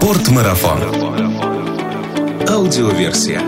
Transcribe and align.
Спортмарафон. 0.00 0.80
Аудиоверсия. 2.48 3.42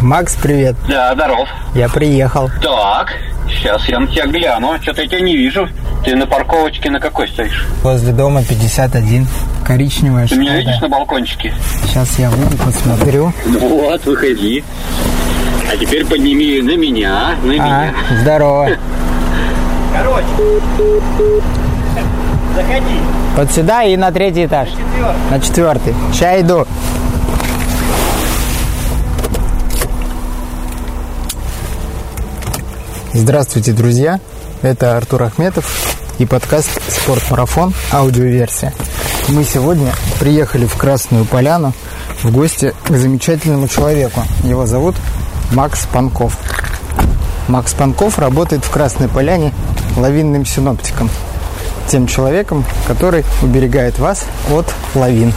Макс, 0.00 0.34
привет. 0.36 0.76
Да, 0.88 1.12
здоров. 1.12 1.46
Я 1.74 1.90
приехал. 1.90 2.50
Так, 2.62 3.12
сейчас 3.50 3.86
я 3.86 4.00
на 4.00 4.06
тебя 4.06 4.26
гляну. 4.28 4.78
Что-то 4.80 5.02
я 5.02 5.08
тебя 5.08 5.20
не 5.20 5.36
вижу. 5.36 5.68
Ты 6.04 6.14
на 6.14 6.26
парковочке 6.26 6.90
на 6.90 7.00
какой 7.00 7.28
стоишь? 7.28 7.66
Возле 7.82 8.12
дома 8.12 8.42
51. 8.44 9.26
Коричневая 9.64 10.22
Ты 10.28 10.34
Шкода. 10.34 10.40
меня 10.40 10.56
видишь 10.58 10.80
на 10.80 10.88
балкончике? 10.88 11.52
Сейчас 11.84 12.18
я 12.18 12.30
выйду, 12.30 12.56
посмотрю. 12.58 13.32
Вот, 13.44 14.04
выходи. 14.06 14.62
А 15.72 15.76
теперь 15.76 16.06
подними 16.06 16.62
на 16.62 16.76
меня, 16.76 17.34
на 17.42 17.52
А, 17.52 17.54
меня. 17.54 17.94
здорово. 18.22 18.68
Короче, 19.92 20.26
заходи. 22.54 23.00
Вот 23.36 23.50
сюда 23.50 23.82
и 23.82 23.96
на 23.96 24.12
третий 24.12 24.46
этаж. 24.46 24.68
На 25.30 25.40
четвертый. 25.40 25.94
Сейчас 26.12 26.40
иду. 26.40 26.64
Здравствуйте, 33.12 33.72
друзья. 33.72 34.20
Это 34.66 34.96
Артур 34.96 35.22
Ахметов 35.22 35.96
и 36.18 36.26
подкаст 36.26 36.68
«Спортмарафон. 36.88 37.72
Аудиоверсия». 37.92 38.74
Мы 39.28 39.44
сегодня 39.44 39.94
приехали 40.18 40.66
в 40.66 40.74
Красную 40.74 41.24
Поляну 41.24 41.72
в 42.24 42.32
гости 42.32 42.74
к 42.84 42.90
замечательному 42.90 43.68
человеку. 43.68 44.24
Его 44.42 44.66
зовут 44.66 44.96
Макс 45.52 45.86
Панков. 45.86 46.36
Макс 47.46 47.74
Панков 47.74 48.18
работает 48.18 48.64
в 48.64 48.70
Красной 48.72 49.06
Поляне 49.06 49.54
лавинным 49.96 50.44
синоптиком. 50.44 51.10
Тем 51.86 52.08
человеком, 52.08 52.64
который 52.88 53.24
уберегает 53.42 54.00
вас 54.00 54.24
от 54.50 54.66
лавин. 54.96 55.32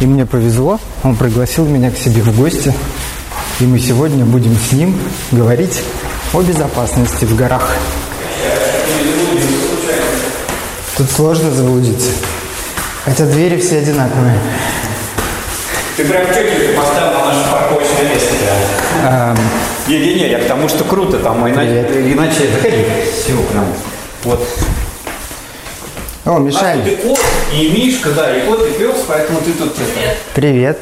И 0.00 0.06
мне 0.06 0.26
повезло, 0.26 0.78
он 1.02 1.16
пригласил 1.16 1.64
меня 1.64 1.90
к 1.90 1.96
себе 1.96 2.20
в 2.20 2.36
гости. 2.36 2.74
И 3.60 3.64
мы 3.64 3.78
сегодня 3.78 4.26
будем 4.26 4.54
с 4.54 4.72
ним 4.72 4.94
говорить 5.32 5.80
о 6.34 6.42
безопасности 6.42 7.24
в 7.24 7.34
горах. 7.34 7.74
Тут 10.98 11.08
сложно 11.12 11.52
заблудиться. 11.52 12.10
Хотя 13.04 13.24
двери 13.26 13.60
все 13.60 13.78
одинаковые. 13.78 14.36
Ты 15.96 16.04
прям 16.04 16.26
четенько 16.26 16.76
поставил 16.80 17.18
на 17.20 17.26
наше 17.26 17.50
парковочное 17.50 18.08
место, 18.12 18.34
да? 19.02 19.36
Не-не-не, 19.86 20.28
я 20.28 20.40
к 20.40 20.48
тому, 20.48 20.68
что 20.68 20.82
круто, 20.82 21.18
там 21.20 21.48
иначе, 21.48 21.86
иначе 22.12 22.48
заходи. 22.52 22.84
Все, 23.12 23.32
прям. 23.52 23.66
Вот. 24.24 24.46
О, 26.24 26.36
А 26.36 26.38
Мишань, 26.40 26.82
ты 26.82 26.96
кот 26.96 27.20
и 27.54 27.68
Мишка, 27.70 28.10
да, 28.10 28.36
и 28.36 28.44
кот, 28.46 28.66
и 28.68 28.72
пес, 28.72 28.96
поэтому 29.06 29.40
ты 29.40 29.52
тут 29.52 29.72
это. 29.74 30.16
привет. 30.34 30.80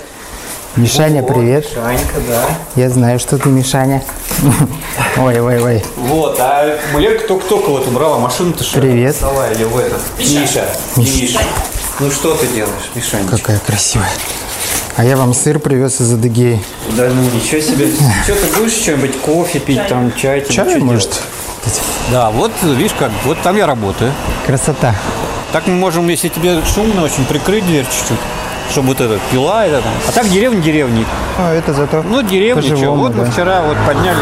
Мишаня, 0.76 1.22
Вот, 1.22 1.32
привет. 1.34 1.66
Шанька, 1.72 2.20
да. 2.28 2.44
Я 2.74 2.90
знаю, 2.90 3.18
что 3.18 3.38
ты 3.38 3.48
Мишаня. 3.48 4.02
Ой, 5.16 5.40
ой, 5.40 5.62
ой. 5.62 5.84
Вот, 5.96 6.36
а 6.38 6.78
Мулерка 6.92 7.26
только-только 7.26 7.70
вот 7.70 7.86
убрала 7.88 8.18
машину-то 8.18 8.62
что 8.62 8.80
Привет. 8.82 9.16
Сова 9.16 9.50
или 9.50 9.64
в 9.64 9.78
этот. 9.78 10.02
Миша. 10.18 10.66
Миша. 10.96 11.40
Ну 12.00 12.10
что 12.10 12.34
ты 12.34 12.46
делаешь, 12.48 12.90
Мишанечка? 12.94 13.38
Какая 13.38 13.58
красивая. 13.60 14.10
А 14.96 15.04
я 15.04 15.16
вам 15.16 15.32
сыр 15.32 15.58
привез 15.58 16.02
из 16.02 16.12
Адыгеи. 16.12 16.62
Да 16.98 17.08
ну 17.08 17.22
ничего 17.34 17.62
себе. 17.62 17.88
Что 18.24 18.34
ты 18.34 18.58
будешь 18.58 18.72
что-нибудь 18.74 19.18
кофе 19.22 19.58
пить, 19.58 19.86
там 19.88 20.12
чай? 20.14 20.42
тебе 20.42 20.54
Чай, 20.54 20.78
может? 20.78 21.08
делать? 21.10 21.80
Да, 22.10 22.30
вот 22.30 22.52
видишь 22.62 22.92
как, 22.98 23.10
вот 23.24 23.38
там 23.42 23.56
я 23.56 23.66
работаю. 23.66 24.12
Красота. 24.46 24.94
Так 25.52 25.66
мы 25.66 25.74
можем, 25.74 26.06
если 26.08 26.28
тебе 26.28 26.60
шумно, 26.74 27.02
очень 27.04 27.24
прикрыть 27.24 27.64
дверь 27.66 27.86
чуть-чуть, 27.86 28.18
чтобы 28.70 28.88
вот 28.88 29.00
это 29.00 29.18
пила 29.30 29.64
это 29.66 29.80
там. 29.80 29.92
А 30.08 30.12
так 30.12 30.28
деревня 30.28 30.60
деревни. 30.60 31.04
Ну, 31.38 31.44
это 31.46 31.72
зато 31.72 32.02
Ну, 32.02 32.22
деревня, 32.22 32.62
что. 32.62 32.92
Вот 32.92 33.14
мы 33.14 33.24
да. 33.24 33.30
вчера 33.30 33.62
вот 33.62 33.76
поднялись. 33.86 34.18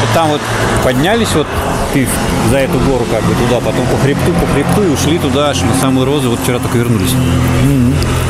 Вот 0.00 0.10
там 0.14 0.28
вот 0.28 0.40
поднялись 0.82 1.32
вот 1.34 1.46
ты 1.92 2.06
за 2.50 2.58
эту 2.58 2.78
гору 2.80 3.04
как 3.10 3.22
бы 3.22 3.34
туда, 3.34 3.60
потом 3.60 3.86
по 3.86 3.96
хребту, 3.98 4.32
по 4.32 4.46
хребту 4.52 4.82
и 4.82 4.88
ушли 4.88 5.18
туда 5.18 5.50
аж 5.50 5.62
на 5.62 5.74
самые 5.80 6.04
розы. 6.04 6.28
Вот 6.28 6.40
вчера 6.40 6.58
только 6.58 6.78
вернулись. 6.78 7.12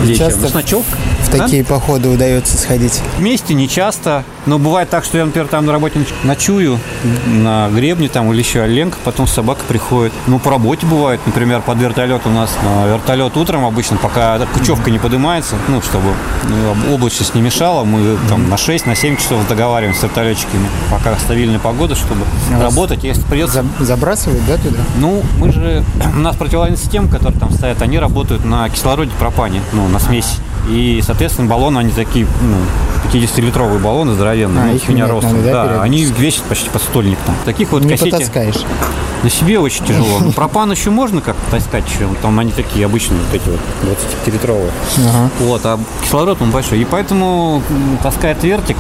Вечером. 0.03 0.31
Часто 0.31 0.49
С 0.49 0.55
ночевкой. 0.55 0.99
Такие 1.39 1.65
походы 1.65 2.09
удается 2.09 2.57
сходить. 2.57 3.01
Вместе 3.19 3.55
не 3.55 3.69
часто, 3.69 4.25
но 4.47 4.59
бывает 4.59 4.91
так, 4.91 5.05
что 5.05 5.19
я, 5.19 5.25
например, 5.25 5.49
там 5.49 5.67
на 5.67 5.73
работе 5.73 5.99
ноч- 5.99 6.15
ночую 6.25 6.79
на 7.27 7.69
гребне 7.71 8.09
там 8.09 8.33
или 8.33 8.39
еще 8.41 8.67
Ленка, 8.67 8.97
потом 9.05 9.27
собака 9.27 9.63
приходит. 9.67 10.13
Ну, 10.27 10.39
по 10.39 10.51
работе 10.51 10.87
бывает, 10.87 11.21
например, 11.27 11.61
под 11.63 11.79
вертолет 11.79 12.23
у 12.27 12.31
нас. 12.31 12.51
э, 12.63 12.93
Вертолет 12.95 13.37
утром 13.37 13.65
обычно, 13.65 13.97
пока 13.97 14.39
кучевка 14.55 14.91
не 14.91 14.99
поднимается, 14.99 15.57
ну, 15.69 15.81
чтобы 15.83 16.11
ну, 16.49 16.95
облачность 16.95 17.35
не 17.35 17.43
мешала, 17.43 17.85
мы 17.85 18.17
там 18.29 18.49
на 18.49 18.57
6, 18.57 18.87
на 18.87 18.95
7 18.95 19.17
часов 19.17 19.47
договариваемся 19.49 20.01
с 20.01 20.03
вертолетчиками, 20.05 20.67
пока 20.91 21.17
стабильная 21.19 21.59
погода, 21.59 21.95
чтобы 21.95 22.25
работать. 22.61 23.03
Если 23.05 23.23
придется 23.23 23.65
За- 23.79 23.85
забрасывают, 23.85 24.45
да, 24.47 24.57
туда? 24.57 24.79
ну, 24.99 25.23
мы 25.39 25.53
же, 25.53 25.85
у 26.17 26.19
нас 26.21 26.37
противовоенная 26.37 26.79
система, 26.79 27.09
которые 27.09 27.39
там 27.39 27.51
стоят, 27.53 27.81
они 27.83 27.99
работают 27.99 28.45
на 28.45 28.69
кислороде 28.69 29.11
пропане, 29.19 29.61
ну, 29.73 29.89
на 29.89 29.99
смеси. 29.99 30.37
И, 30.69 31.03
соответственно, 31.05 31.49
баллоны, 31.49 31.79
они 31.79 31.91
такие, 31.93 32.27
ну, 32.43 32.57
50-литровые 33.13 33.79
баллоны 33.79 34.15
здоровенные, 34.15 34.63
А, 34.63 34.67
ну, 34.69 34.75
их 34.75 34.89
меня 34.89 35.07
надо, 35.07 35.29
да, 35.43 35.67
да, 35.67 35.83
они 35.83 36.05
весят 36.05 36.43
почти 36.45 36.71
по 36.71 36.79
стольник 36.79 37.19
там. 37.27 37.35
Таких 37.45 37.71
вот 37.73 37.83
Не 37.83 37.91
кассете 37.91 38.11
потаскаешь. 38.13 38.63
на 39.23 39.31
себе 39.31 39.59
очень 39.59 39.85
тяжело. 39.85 40.19
Ну, 40.21 40.33
пропан 40.33 40.71
еще 40.71 40.91
можно 40.91 41.21
как-то 41.21 41.51
таскать 41.51 41.85
еще, 41.87 42.09
там 42.23 42.39
они 42.39 42.51
такие 42.53 42.87
обычные, 42.87 43.21
вот 43.21 43.35
эти 43.35 43.49
вот 43.49 43.61
25-литровые. 44.27 44.71
Ага. 44.99 45.31
Вот, 45.41 45.61
а 45.67 45.79
кислород 46.03 46.41
он 46.41 46.51
большой. 46.51 46.81
И 46.81 46.85
поэтому 46.85 47.63
таскает 48.03 48.43
вертик. 48.43 48.77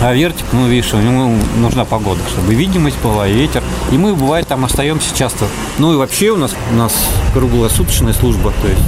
А 0.00 0.14
вертик, 0.14 0.46
ну, 0.52 0.68
видишь, 0.68 0.94
у 0.94 0.98
него 0.98 1.32
нужна 1.56 1.84
погода, 1.84 2.20
чтобы 2.28 2.54
видимость 2.54 3.00
была, 3.02 3.26
и 3.26 3.32
ветер. 3.32 3.64
И 3.90 3.98
мы, 3.98 4.14
бывает, 4.14 4.46
там 4.46 4.64
остаемся 4.64 5.16
часто. 5.16 5.46
Ну, 5.78 5.92
и 5.92 5.96
вообще 5.96 6.30
у 6.30 6.36
нас, 6.36 6.54
у 6.72 6.76
нас 6.76 6.92
круглосуточная 7.34 8.12
служба, 8.12 8.52
то 8.62 8.68
есть 8.68 8.82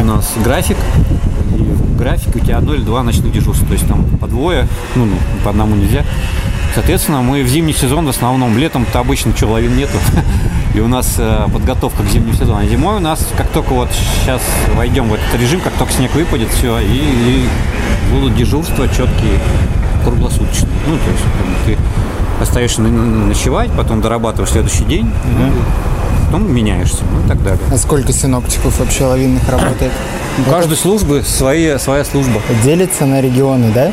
у 0.00 0.04
нас 0.04 0.32
график, 0.42 0.76
и 1.56 1.62
в 1.62 1.96
графике 1.96 2.32
у 2.34 2.38
тебя 2.40 2.58
одно 2.58 2.74
или 2.74 2.82
два 2.82 3.04
ночных 3.04 3.32
дежурства, 3.32 3.66
то 3.66 3.74
есть 3.74 3.86
там 3.86 4.04
по 4.18 4.26
двое, 4.26 4.66
ну, 4.96 5.04
ну, 5.04 5.16
по 5.44 5.50
одному 5.50 5.76
нельзя. 5.76 6.04
Соответственно, 6.74 7.22
мы 7.22 7.42
в 7.42 7.48
зимний 7.48 7.72
сезон 7.72 8.04
в 8.04 8.08
основном, 8.08 8.58
летом-то 8.58 8.98
обычно 8.98 9.32
лавин 9.42 9.76
нету, 9.76 9.96
и 10.74 10.80
у 10.80 10.88
нас 10.88 11.14
э, 11.16 11.46
подготовка 11.52 12.02
к 12.02 12.06
зимнему 12.08 12.34
сезону. 12.34 12.58
А 12.58 12.66
зимой 12.66 12.96
у 12.96 13.00
нас, 13.00 13.26
как 13.36 13.48
только 13.48 13.72
вот 13.72 13.88
сейчас 13.92 14.42
войдем 14.74 15.08
в 15.08 15.14
этот 15.14 15.40
режим, 15.40 15.60
как 15.60 15.74
только 15.74 15.92
снег 15.92 16.14
выпадет, 16.14 16.48
все, 16.50 16.80
и, 16.80 16.84
и 16.84 17.48
будут 18.12 18.36
дежурства 18.36 18.88
четкие, 18.88 19.40
круглосуточные. 20.06 20.70
Ну, 20.86 20.96
то 20.96 21.10
есть 21.10 21.24
ты 21.66 21.78
остаешься 22.40 22.80
ночевать, 22.82 23.70
потом 23.76 24.00
дорабатываешь 24.00 24.50
следующий 24.52 24.84
день, 24.84 25.10
ну, 25.38 25.52
потом 26.26 26.52
меняешься, 26.52 27.02
ну 27.10 27.24
и 27.24 27.28
так 27.28 27.42
далее. 27.42 27.60
А 27.72 27.76
сколько 27.76 28.12
синоптиков 28.12 28.78
вообще 28.78 29.04
лавинных 29.04 29.48
работает? 29.48 29.92
У 30.38 30.50
каждой 30.50 30.76
службы 30.76 31.22
свои, 31.22 31.78
своя 31.78 32.04
служба. 32.04 32.40
Делится 32.62 33.06
на 33.06 33.20
регионы, 33.20 33.72
да? 33.72 33.90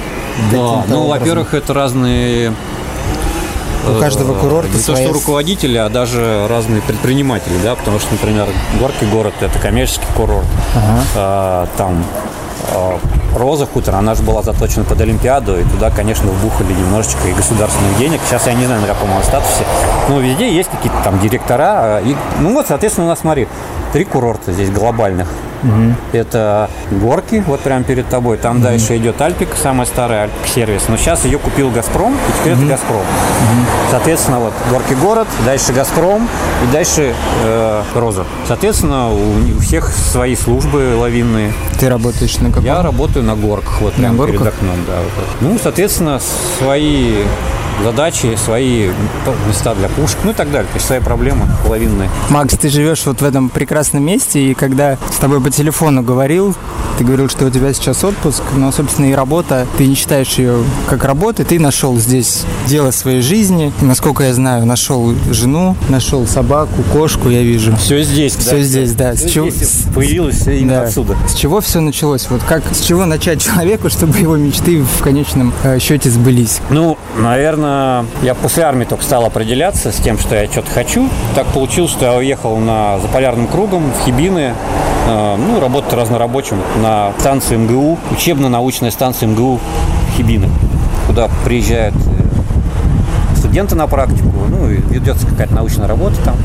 Да, 0.51 0.83
ну, 0.87 1.07
во-первых, 1.07 1.53
это 1.53 1.73
разные 1.73 2.53
У 3.87 3.99
каждого 3.99 4.33
курорта 4.33 4.75
не 4.75 4.83
то, 4.83 4.95
что 4.95 5.13
руководители, 5.13 5.77
а 5.77 5.89
даже 5.89 6.47
разные 6.49 6.81
предприниматели, 6.81 7.55
да, 7.63 7.75
потому 7.75 7.99
что, 7.99 8.11
например, 8.11 8.47
Горки 8.79 9.05
город– 9.05 9.33
это 9.41 9.57
коммерческий 9.59 10.05
курорт. 10.15 10.47
А, 11.15 11.67
там 11.77 12.03
а, 12.71 12.99
Роза 13.35 13.65
хутор, 13.65 13.95
она 13.95 14.15
же 14.15 14.23
была 14.23 14.41
заточена 14.43 14.85
под 14.85 15.01
Олимпиаду, 15.01 15.59
и 15.59 15.63
туда, 15.63 15.89
конечно, 15.89 16.29
вбухали 16.29 16.73
немножечко 16.73 17.27
и 17.27 17.33
государственных 17.33 17.97
денег. 17.97 18.19
Сейчас 18.27 18.47
я 18.47 18.53
не 18.53 18.65
знаю, 18.65 18.81
на 18.81 18.87
каком 18.87 19.11
она 19.11 19.23
статусе. 19.23 19.63
Но 20.09 20.19
везде 20.19 20.53
есть 20.53 20.69
какие-то 20.69 20.97
там 21.03 21.19
директора. 21.19 21.97
а, 21.97 22.01
И, 22.01 22.15
ну 22.39 22.53
вот, 22.53 22.67
соответственно, 22.67 23.07
у 23.07 23.09
нас, 23.09 23.19
смотри, 23.19 23.47
три 23.91 24.05
курорта 24.05 24.51
здесь 24.51 24.69
глобальных. 24.69 25.27
Это 26.11 26.69
горки, 26.91 27.41
вот 27.47 27.61
прямо 27.61 27.85
перед 27.85 28.09
тобой. 28.09 28.35
Там 28.37 28.61
дальше 28.61 28.97
идет 28.97 29.21
Альпик, 29.21 29.47
самая 29.61 29.85
старая 29.85 30.23
Альпик 30.23 30.45
сервис. 30.53 30.83
Но 30.89 30.97
сейчас 30.97 31.23
ее 31.23 31.39
купил 31.39 31.69
Газпром, 31.71 32.13
и 32.13 32.39
теперь 32.41 32.53
это 32.53 32.65
Газпром. 32.65 33.01
Соответственно, 33.89 34.39
вот 34.39 34.53
горки 34.69 34.93
город, 34.93 35.27
дальше 35.45 35.71
Газпром 35.71 36.27
и 36.63 36.73
дальше 36.73 37.13
э, 37.45 37.81
Роза. 37.95 38.25
Соответственно, 38.45 39.09
у, 39.13 39.57
у 39.57 39.59
всех 39.61 39.89
свои 39.93 40.35
службы 40.35 40.95
лавинные. 40.99 41.53
Ты 41.79 41.87
работаешь 41.89 42.37
на 42.39 42.49
каком? 42.49 42.65
Я 42.65 42.81
работаю 42.81 43.22
на 43.23 43.35
горках, 43.35 43.81
вот 43.81 43.93
прямо 43.93 44.25
перед 44.25 44.39
горках? 44.39 44.55
окном, 44.59 44.77
да. 44.87 44.99
вот. 45.01 45.25
Ну, 45.41 45.57
соответственно, 45.61 46.19
свои 46.59 47.23
задачи, 47.83 48.35
свои 48.43 48.89
места 49.47 49.73
для 49.75 49.87
пушек, 49.89 50.17
ну 50.23 50.31
и 50.31 50.33
так 50.33 50.51
далее. 50.51 50.67
То 50.71 50.75
есть 50.75 50.85
свои 50.87 50.99
проблемы 50.99 51.45
половинные. 51.63 52.09
Макс, 52.29 52.55
ты 52.57 52.69
живешь 52.69 53.05
вот 53.05 53.21
в 53.21 53.25
этом 53.25 53.49
прекрасном 53.49 54.03
месте, 54.03 54.39
и 54.43 54.53
когда 54.53 54.97
с 55.11 55.17
тобой 55.17 55.41
по 55.41 55.49
телефону 55.49 56.01
говорил, 56.03 56.55
ты 56.97 57.03
говорил, 57.03 57.27
что 57.29 57.45
у 57.45 57.49
тебя 57.49 57.73
сейчас 57.73 58.03
отпуск, 58.03 58.43
но, 58.55 58.71
собственно, 58.71 59.07
и 59.07 59.13
работа, 59.13 59.65
ты 59.77 59.87
не 59.87 59.95
считаешь 59.95 60.33
ее 60.35 60.57
как 60.87 61.03
работы, 61.03 61.43
ты 61.43 61.59
нашел 61.59 61.95
здесь 61.97 62.43
дело 62.67 62.91
своей 62.91 63.21
жизни, 63.21 63.73
насколько 63.81 64.23
я 64.23 64.33
знаю, 64.33 64.65
нашел 64.65 65.13
жену, 65.31 65.75
нашел 65.89 66.27
собаку, 66.27 66.83
кошку, 66.91 67.29
я 67.29 67.41
вижу. 67.41 67.75
Все 67.77 68.03
здесь, 68.03 68.35
Все 68.35 68.51
да, 68.57 68.61
здесь, 68.61 68.93
да. 68.93 69.13
Все 69.15 69.27
С 69.27 69.31
чего- 69.31 69.49
здесь 69.49 69.83
появилось 69.93 70.45
именно 70.47 70.73
Да. 70.75 70.83
отсюда. 70.83 71.15
С 71.27 71.33
чего 71.33 71.61
все 71.61 71.79
началось? 71.79 72.27
Вот 72.29 72.41
как, 72.47 72.63
с 72.71 72.81
чего 72.81 73.05
начать 73.05 73.41
человеку, 73.41 73.89
чтобы 73.93 74.17
его 74.19 74.35
мечты 74.37 74.83
в 74.83 75.01
конечном 75.01 75.51
э, 75.63 75.79
счете 75.79 76.09
сбылись? 76.11 76.59
Ну, 76.69 76.97
наверное, 77.17 77.62
я 78.21 78.35
после 78.35 78.63
армии 78.63 78.85
только 78.85 79.03
стал 79.03 79.25
определяться 79.25 79.91
с 79.91 79.95
тем, 79.97 80.17
что 80.17 80.35
я 80.35 80.47
что-то 80.47 80.71
хочу. 80.71 81.09
Так 81.35 81.47
получилось, 81.47 81.91
что 81.91 82.05
я 82.05 82.13
уехал 82.13 82.57
на 82.57 82.99
заполярным 82.99 83.47
кругом 83.47 83.91
в 83.91 84.05
Хибины, 84.05 84.53
э, 85.07 85.35
ну, 85.37 85.59
работать 85.59 85.93
разнорабочим 85.93 86.57
на 86.81 87.11
станции 87.19 87.55
МГУ, 87.55 87.97
учебно-научная 88.11 88.91
станция 88.91 89.27
МГУ 89.29 89.59
Хибины, 90.15 90.49
куда 91.07 91.29
приезжают 91.45 91.95
э, 91.95 93.37
студенты 93.37 93.75
на 93.75 93.87
практику, 93.87 94.31
ну, 94.49 94.69
и 94.69 94.77
ведется 94.77 95.27
какая-то 95.27 95.53
научная 95.53 95.87
работа 95.87 96.15
там. 96.23 96.35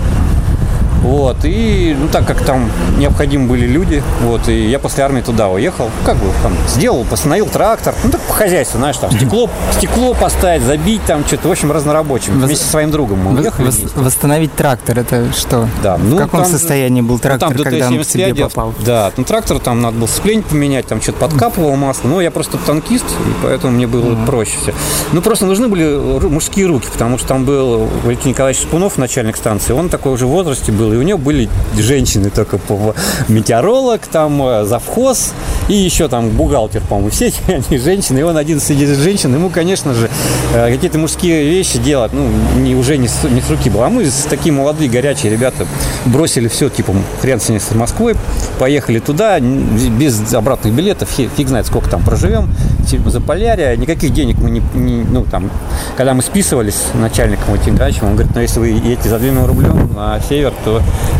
Вот, 1.02 1.36
и, 1.44 1.96
ну, 1.98 2.08
так 2.08 2.26
как 2.26 2.42
там 2.44 2.70
необходимы 2.98 3.48
были 3.48 3.66
люди, 3.66 4.02
вот, 4.22 4.48
и 4.48 4.68
я 4.68 4.78
после 4.78 5.04
армии 5.04 5.20
туда 5.20 5.48
уехал, 5.48 5.90
как 6.04 6.16
бы, 6.16 6.26
там, 6.42 6.52
сделал, 6.66 7.04
постановил 7.04 7.46
трактор, 7.46 7.94
ну, 8.04 8.10
так 8.10 8.20
по 8.22 8.32
хозяйству, 8.32 8.78
знаешь, 8.78 8.96
там, 8.96 9.10
стекло, 9.12 9.48
стекло 9.72 10.14
поставить, 10.14 10.62
забить, 10.62 11.02
там, 11.06 11.24
что-то, 11.24 11.48
в 11.48 11.50
общем, 11.52 11.70
разнорабочим, 11.72 12.34
Вос- 12.34 12.46
вместе 12.46 12.64
со 12.64 12.70
своим 12.70 12.90
другом 12.90 13.20
мы 13.20 13.38
уехали 13.40 13.68
вос- 13.68 13.80
вместе. 13.80 13.98
восстановить 13.98 14.54
трактор, 14.54 14.98
это 14.98 15.32
что? 15.32 15.68
Да, 15.82 15.96
в 15.96 16.04
ну, 16.04 16.18
каком 16.18 16.42
там 16.42 16.50
состоянии 16.50 17.00
был 17.00 17.14
Ну, 17.14 17.18
трактор, 17.20 17.48
там 17.50 17.58
когда 17.58 17.86
он 17.88 17.98
к 18.02 18.06
тебе 18.06 18.32
ДТ-75, 18.32 18.42
попал? 18.48 18.74
Да, 18.84 19.12
ну 19.16 19.24
трактор 19.24 19.58
там 19.60 19.80
надо 19.80 19.98
было 19.98 20.06
сцепление 20.06 20.44
поменять, 20.44 20.86
там 20.86 21.00
что-то 21.00 21.18
подкапывало 21.18 21.76
масло. 21.76 22.08
Ну, 22.08 22.20
я 22.20 22.30
просто 22.30 22.58
танкист, 22.58 23.04
и 23.04 23.32
поэтому 23.42 23.72
мне 23.72 23.86
было 23.86 24.16
проще 24.26 24.56
все. 24.62 24.74
Ну, 25.12 25.22
просто 25.22 25.46
нужны 25.46 25.68
были 25.68 25.96
мужские 26.28 26.66
руки, 26.66 26.88
потому 26.92 27.18
что 27.18 27.28
там 27.28 27.44
был 27.44 27.88
Валентин 28.04 28.30
Николаевич 28.30 28.62
Спунов, 28.62 28.98
начальник 28.98 29.36
станции, 29.36 29.72
он 29.72 29.88
такой 29.88 30.12
уже 30.12 30.26
в 30.26 30.30
возрасте 30.30 30.72
был, 30.72 30.88
у 30.98 31.02
него 31.02 31.18
были 31.18 31.48
женщины 31.78 32.30
только 32.30 32.58
по 32.58 32.94
метеоролог, 33.28 34.00
там 34.06 34.42
э, 34.42 34.64
завхоз 34.64 35.32
и 35.68 35.74
еще 35.74 36.08
там 36.08 36.30
бухгалтер, 36.30 36.82
по-моему, 36.88 37.10
все 37.10 37.32
они 37.48 37.78
женщины, 37.78 38.18
и 38.18 38.22
он 38.22 38.36
один 38.36 38.60
среди 38.60 38.86
женщин, 38.86 39.34
ему, 39.34 39.50
конечно 39.50 39.94
же, 39.94 40.08
э, 40.54 40.70
какие-то 40.72 40.98
мужские 40.98 41.44
вещи 41.44 41.78
делать, 41.78 42.12
ну, 42.12 42.26
не, 42.56 42.74
уже 42.74 42.96
не 42.96 43.08
с, 43.08 43.22
не 43.24 43.40
с 43.40 43.50
руки 43.50 43.70
было. 43.70 43.86
А 43.86 43.88
мы 43.90 44.06
такие 44.28 44.52
молодые, 44.52 44.90
горячие 44.90 45.30
ребята 45.32 45.66
бросили 46.06 46.48
все, 46.48 46.68
типа, 46.68 46.94
хрен 47.20 47.40
с 47.40 47.48
ней 47.48 47.60
с 47.60 47.70
Москвой, 47.74 48.14
поехали 48.58 48.98
туда, 48.98 49.38
без 49.40 50.32
обратных 50.34 50.72
билетов, 50.74 51.08
фи- 51.10 51.28
фиг 51.36 51.48
знает, 51.48 51.66
сколько 51.66 51.88
там 51.90 52.02
проживем, 52.02 52.50
типа, 52.88 53.10
за 53.10 53.20
полярия, 53.20 53.76
никаких 53.76 54.12
денег 54.12 54.38
мы 54.38 54.50
не, 54.50 54.62
не- 54.74 55.04
ну, 55.04 55.24
там, 55.24 55.50
когда 55.96 56.14
мы 56.14 56.22
списывались 56.22 56.74
с 56.74 56.94
начальником 56.94 57.54
этим 57.54 57.76
Грачем, 57.76 58.06
он 58.06 58.14
говорит, 58.14 58.34
ну, 58.34 58.40
если 58.40 58.58
вы 58.60 58.68
едете 58.68 59.08
за 59.08 59.18
длинным 59.18 59.46
рублем 59.46 59.90
на 59.94 60.20
север, 60.28 60.52
то 60.64 60.77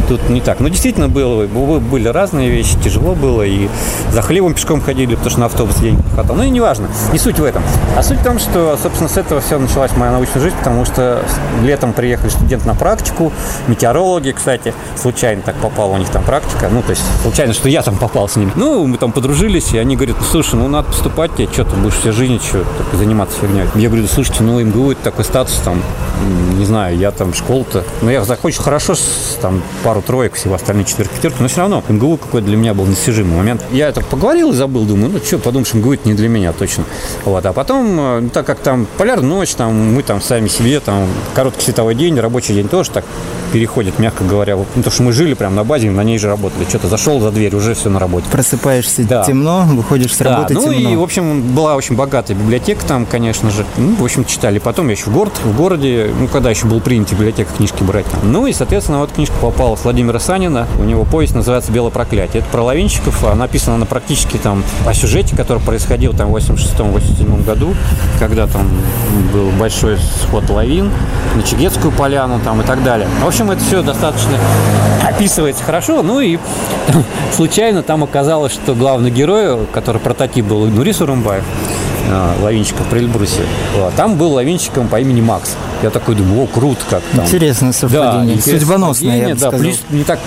тут 0.08 0.28
не 0.28 0.40
так. 0.40 0.60
Ну, 0.60 0.68
действительно 0.68 1.08
было, 1.08 1.46
были 1.78 2.08
разные 2.08 2.50
вещи, 2.50 2.76
тяжело 2.82 3.14
было, 3.14 3.42
и 3.42 3.68
за 4.12 4.22
хлебом 4.22 4.54
пешком 4.54 4.80
ходили, 4.80 5.14
потому 5.14 5.30
что 5.30 5.40
на 5.40 5.46
автобус 5.46 5.76
денег 5.76 5.98
не. 6.16 6.36
Ну, 6.36 6.42
и 6.42 6.50
неважно, 6.50 6.88
не 7.12 7.18
суть 7.18 7.38
в 7.38 7.44
этом. 7.44 7.62
А 7.96 8.02
суть 8.02 8.18
в 8.18 8.24
том, 8.24 8.38
что, 8.38 8.78
собственно, 8.82 9.08
с 9.08 9.16
этого 9.16 9.40
все 9.40 9.58
началась 9.58 9.92
моя 9.96 10.12
научная 10.12 10.42
жизнь, 10.42 10.56
потому 10.56 10.84
что 10.84 11.22
летом 11.62 11.92
приехали 11.92 12.28
студенты 12.30 12.66
на 12.66 12.74
практику, 12.74 13.32
метеорологи, 13.68 14.32
кстати, 14.32 14.74
случайно 14.96 15.42
так 15.42 15.54
попала 15.56 15.92
у 15.92 15.96
них 15.98 16.08
там 16.08 16.22
практика, 16.22 16.68
ну, 16.70 16.82
то 16.82 16.90
есть 16.90 17.02
случайно, 17.22 17.52
что 17.52 17.68
я 17.68 17.82
там 17.82 17.96
попал 17.96 18.28
с 18.28 18.36
ними. 18.36 18.52
Ну, 18.56 18.86
мы 18.86 18.96
там 18.98 19.12
подружились, 19.12 19.72
и 19.72 19.78
они 19.78 19.96
говорят, 19.96 20.16
ну, 20.18 20.24
слушай, 20.24 20.54
ну, 20.56 20.68
надо 20.68 20.88
поступать 20.88 21.34
тебе, 21.34 21.48
что 21.52 21.64
ты 21.64 21.76
будешь 21.76 21.94
всю 21.94 22.12
жизнь 22.12 22.38
что 22.40 22.64
заниматься 22.96 23.38
фигней. 23.40 23.64
Я 23.74 23.88
говорю, 23.88 24.06
слушайте, 24.06 24.42
ну, 24.42 24.60
МГУ 24.60 24.92
это 24.92 25.02
такой 25.02 25.24
статус, 25.24 25.60
там, 25.64 25.82
не 26.58 26.64
знаю, 26.64 26.96
я 26.96 27.10
там 27.10 27.34
школу-то, 27.34 27.84
ну, 28.02 28.10
я 28.10 28.24
захочу 28.24 28.62
хорошо, 28.62 28.94
с- 28.94 29.36
там, 29.48 29.62
пару 29.82 30.02
троек, 30.02 30.34
всего 30.34 30.54
остальные 30.54 30.84
четверки, 30.84 31.14
пятерки, 31.14 31.36
но 31.40 31.48
все 31.48 31.60
равно 31.62 31.82
МГУ 31.88 32.18
какой-то 32.18 32.46
для 32.46 32.56
меня 32.56 32.74
был 32.74 32.84
недостижимый 32.84 33.34
момент. 33.36 33.62
Я 33.72 33.90
так 33.92 34.04
поговорил 34.04 34.50
и 34.52 34.54
забыл, 34.54 34.84
думаю, 34.84 35.10
ну, 35.10 35.18
что, 35.24 35.38
подумаешь, 35.38 35.72
МГУ 35.72 35.94
это 35.94 36.06
не 36.08 36.14
для 36.14 36.28
меня 36.28 36.52
точно. 36.52 36.84
Вот, 37.24 37.44
а 37.46 37.52
потом, 37.54 37.98
э, 37.98 38.20
ну, 38.20 38.28
так 38.28 38.44
как 38.46 38.58
там 38.58 38.86
полярная 38.98 39.28
ночь, 39.28 39.54
там, 39.54 39.94
мы 39.94 40.02
там 40.02 40.20
сами 40.20 40.48
себе, 40.48 40.80
там, 40.80 41.06
короткий 41.34 41.62
световой 41.64 41.94
день, 41.94 42.18
рабочий 42.20 42.52
день 42.54 42.68
тоже 42.68 42.90
так 42.90 43.04
переходит, 43.52 43.98
мягко 43.98 44.24
говоря. 44.24 44.56
Вот, 44.56 44.66
ну, 44.74 44.82
то, 44.82 44.90
что 44.90 45.02
мы 45.02 45.12
жили 45.12 45.32
прям 45.32 45.54
на 45.54 45.64
базе, 45.64 45.90
на 45.90 46.04
ней 46.04 46.18
же 46.18 46.28
работали. 46.28 46.66
Что-то 46.68 46.88
зашел 46.88 47.18
за 47.20 47.30
дверь, 47.30 47.54
уже 47.56 47.72
все 47.74 47.88
на 47.88 47.98
работе. 47.98 48.26
Просыпаешься 48.30 49.02
Да. 49.08 49.24
темно, 49.24 49.64
выходишь 49.66 50.14
с 50.14 50.18
Да, 50.18 50.24
работы 50.36 50.52
ну 50.54 50.64
темно. 50.64 50.90
и, 50.90 50.96
в 50.96 51.02
общем, 51.02 51.40
была 51.54 51.74
очень 51.76 51.96
богатая 51.96 52.34
библиотека 52.34 52.84
там, 52.86 53.06
конечно 53.06 53.50
же. 53.50 53.64
Ну, 53.78 53.94
в 53.94 54.04
общем, 54.04 54.26
читали. 54.26 54.58
Потом 54.58 54.88
я 54.88 54.92
еще 54.92 55.04
в 55.04 55.12
город, 55.14 55.32
в 55.42 55.56
городе, 55.56 56.10
ну, 56.18 56.28
когда 56.28 56.50
еще 56.50 56.66
был 56.66 56.80
принято 56.80 57.14
в 57.14 57.18
библиотеках 57.18 57.56
книжки 57.56 57.82
брать. 57.82 58.04
там. 58.06 58.20
Ну 58.30 58.46
и, 58.46 58.52
соответственно, 58.52 58.98
вот 58.98 59.12
книжка 59.12 59.34
попала 59.40 59.76
с 59.76 59.84
Владимира 59.84 60.18
Санина. 60.18 60.66
У 60.78 60.84
него 60.84 61.04
повесть 61.04 61.34
называется 61.34 61.72
«Белое 61.72 61.90
проклятие». 61.90 62.40
Это 62.40 62.50
про 62.50 62.62
лавинщиков. 62.62 63.24
а 63.24 63.34
Написана 63.34 63.76
она 63.76 63.86
практически 63.86 64.36
там 64.36 64.64
о 64.86 64.94
сюжете, 64.94 65.36
который 65.36 65.62
происходил 65.62 66.12
там 66.12 66.32
в 66.32 66.36
86-87 66.36 67.44
году, 67.44 67.74
когда 68.18 68.46
там 68.46 68.68
был 69.32 69.50
большой 69.58 69.98
сход 70.22 70.48
лавин 70.50 70.90
на 71.34 71.42
Чигетскую 71.42 71.92
поляну 71.92 72.40
там 72.44 72.60
и 72.60 72.64
так 72.64 72.82
далее. 72.82 73.08
В 73.22 73.26
общем, 73.26 73.50
это 73.50 73.62
все 73.62 73.82
достаточно 73.82 74.36
описывается 75.06 75.64
хорошо. 75.64 76.02
Ну 76.02 76.20
и 76.20 76.38
случайно 77.34 77.82
там 77.82 78.04
оказалось, 78.04 78.52
что 78.52 78.74
главный 78.74 79.10
герой, 79.10 79.66
который 79.72 80.00
прототип 80.00 80.44
был 80.44 80.66
Нурис 80.66 81.00
Урумбаев, 81.00 81.44
а, 82.10 82.34
лавинщиков 82.42 82.86
при 82.86 83.00
Эльбрусе, 83.00 83.42
а, 83.76 83.90
там 83.96 84.16
был 84.16 84.32
лавинщиком 84.32 84.88
по 84.88 85.00
имени 85.00 85.20
Макс. 85.20 85.56
Я 85.82 85.90
такой 85.90 86.14
думаю, 86.14 86.44
о, 86.44 86.46
круто 86.46 86.80
как 86.90 87.02
там. 87.14 87.24
Интересное 87.24 87.72
совпадение. 87.72 88.34
интересное 88.36 88.60
Судьбоносное, 88.60 89.16
я 89.16 89.28
бы 89.28 89.34
да, 89.34 89.38
сказал. 89.38 89.60
плюс 89.60 89.80
мне 89.90 90.04
так 90.04 90.18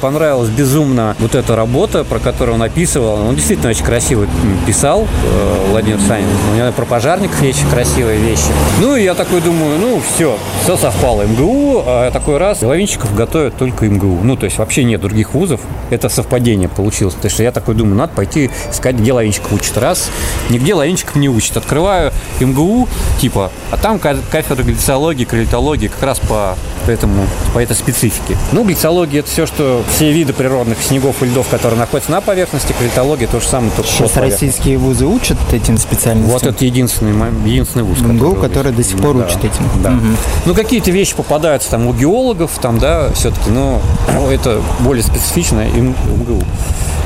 понравилась 0.00 0.48
безумно 0.48 1.16
вот 1.18 1.34
эта 1.34 1.56
работа, 1.56 2.04
про 2.04 2.18
которую 2.18 2.54
он 2.54 2.62
описывал. 2.62 3.26
Он 3.28 3.34
действительно 3.34 3.70
очень 3.70 3.84
красиво 3.84 4.26
писал, 4.66 5.02
э, 5.24 5.66
Владимир 5.70 5.98
Санин. 6.06 6.26
У 6.52 6.56
него 6.56 6.70
про 6.72 6.84
пожарников 6.84 7.42
есть 7.42 7.58
очень 7.58 7.70
красивые 7.70 8.18
вещи. 8.18 8.44
Ну, 8.80 8.96
и 8.96 9.02
я 9.02 9.14
такой 9.14 9.40
думаю, 9.40 9.78
ну, 9.78 10.00
все, 10.14 10.38
все 10.62 10.76
совпало. 10.76 11.22
МГУ, 11.22 11.82
а 11.86 12.10
такой 12.10 12.38
раз, 12.38 12.62
лавинщиков 12.62 13.14
готовят 13.14 13.56
только 13.56 13.86
МГУ. 13.86 14.20
Ну, 14.22 14.36
то 14.36 14.44
есть 14.44 14.58
вообще 14.58 14.84
нет 14.84 15.00
других 15.00 15.34
вузов. 15.34 15.60
Это 15.90 16.08
совпадение 16.08 16.68
получилось. 16.68 17.14
Потому 17.14 17.30
что 17.30 17.42
я 17.42 17.52
такой 17.52 17.74
думаю, 17.74 17.96
надо 17.96 18.12
пойти 18.14 18.50
искать, 18.70 18.96
где 18.96 19.12
лавинщиков 19.12 19.52
учат. 19.52 19.78
Раз, 19.78 20.10
нигде 20.50 20.74
лавинщиков 20.74 21.16
не 21.16 21.28
учат. 21.28 21.56
Открываю 21.56 22.12
МГУ, 22.40 22.88
типа, 23.20 23.50
а 23.70 23.76
там 23.76 23.98
ка- 23.98 24.16
кафедра 24.30 24.62
глицологии, 24.76 25.24
кролитологии 25.24 25.88
как 25.88 26.02
раз 26.02 26.18
по 26.18 26.56
этому, 26.86 27.26
по 27.54 27.58
этой 27.58 27.74
специфике. 27.74 28.36
Ну, 28.52 28.64
глицология– 28.64 29.20
это 29.20 29.30
все, 29.30 29.46
что 29.46 29.82
все 29.94 30.12
виды 30.12 30.32
природных 30.32 30.78
снегов 30.80 31.22
и 31.22 31.26
льдов, 31.26 31.48
которые 31.48 31.78
находятся 31.78 32.12
на 32.12 32.20
поверхности, 32.20 32.74
кролитология– 32.78 33.26
то 33.32 33.40
же 33.40 33.46
самое, 33.46 33.72
только 33.74 33.90
Сейчас 33.90 34.16
российские 34.16 34.78
вузы 34.78 35.06
учат 35.06 35.38
этим 35.52 35.78
специальностям. 35.78 36.32
Вот 36.32 36.42
это 36.44 36.64
единственный, 36.64 37.12
единственный 37.44 37.82
вуз, 37.82 38.00
МГУ, 38.00 38.34
который, 38.34 38.48
который 38.48 38.72
до 38.72 38.82
сих 38.84 38.98
пор 38.98 39.16
Да, 39.16 39.24
учит 39.24 39.38
этим. 39.38 39.68
Да. 39.82 39.90
Мгм. 39.90 40.16
Ну, 40.44 40.54
какие-то 40.54 40.90
вещи 40.90 41.16
попадаются 41.16 41.70
там 41.70 41.86
у 41.86 41.92
геологов, 41.94 42.52
там, 42.60 42.78
да, 42.78 43.10
все-таки, 43.14 43.50
но 43.50 43.80
это 44.30 44.60
более 44.80 45.02
специфично 45.02 45.60
им- 45.62 45.96
МГУ. 46.20 46.42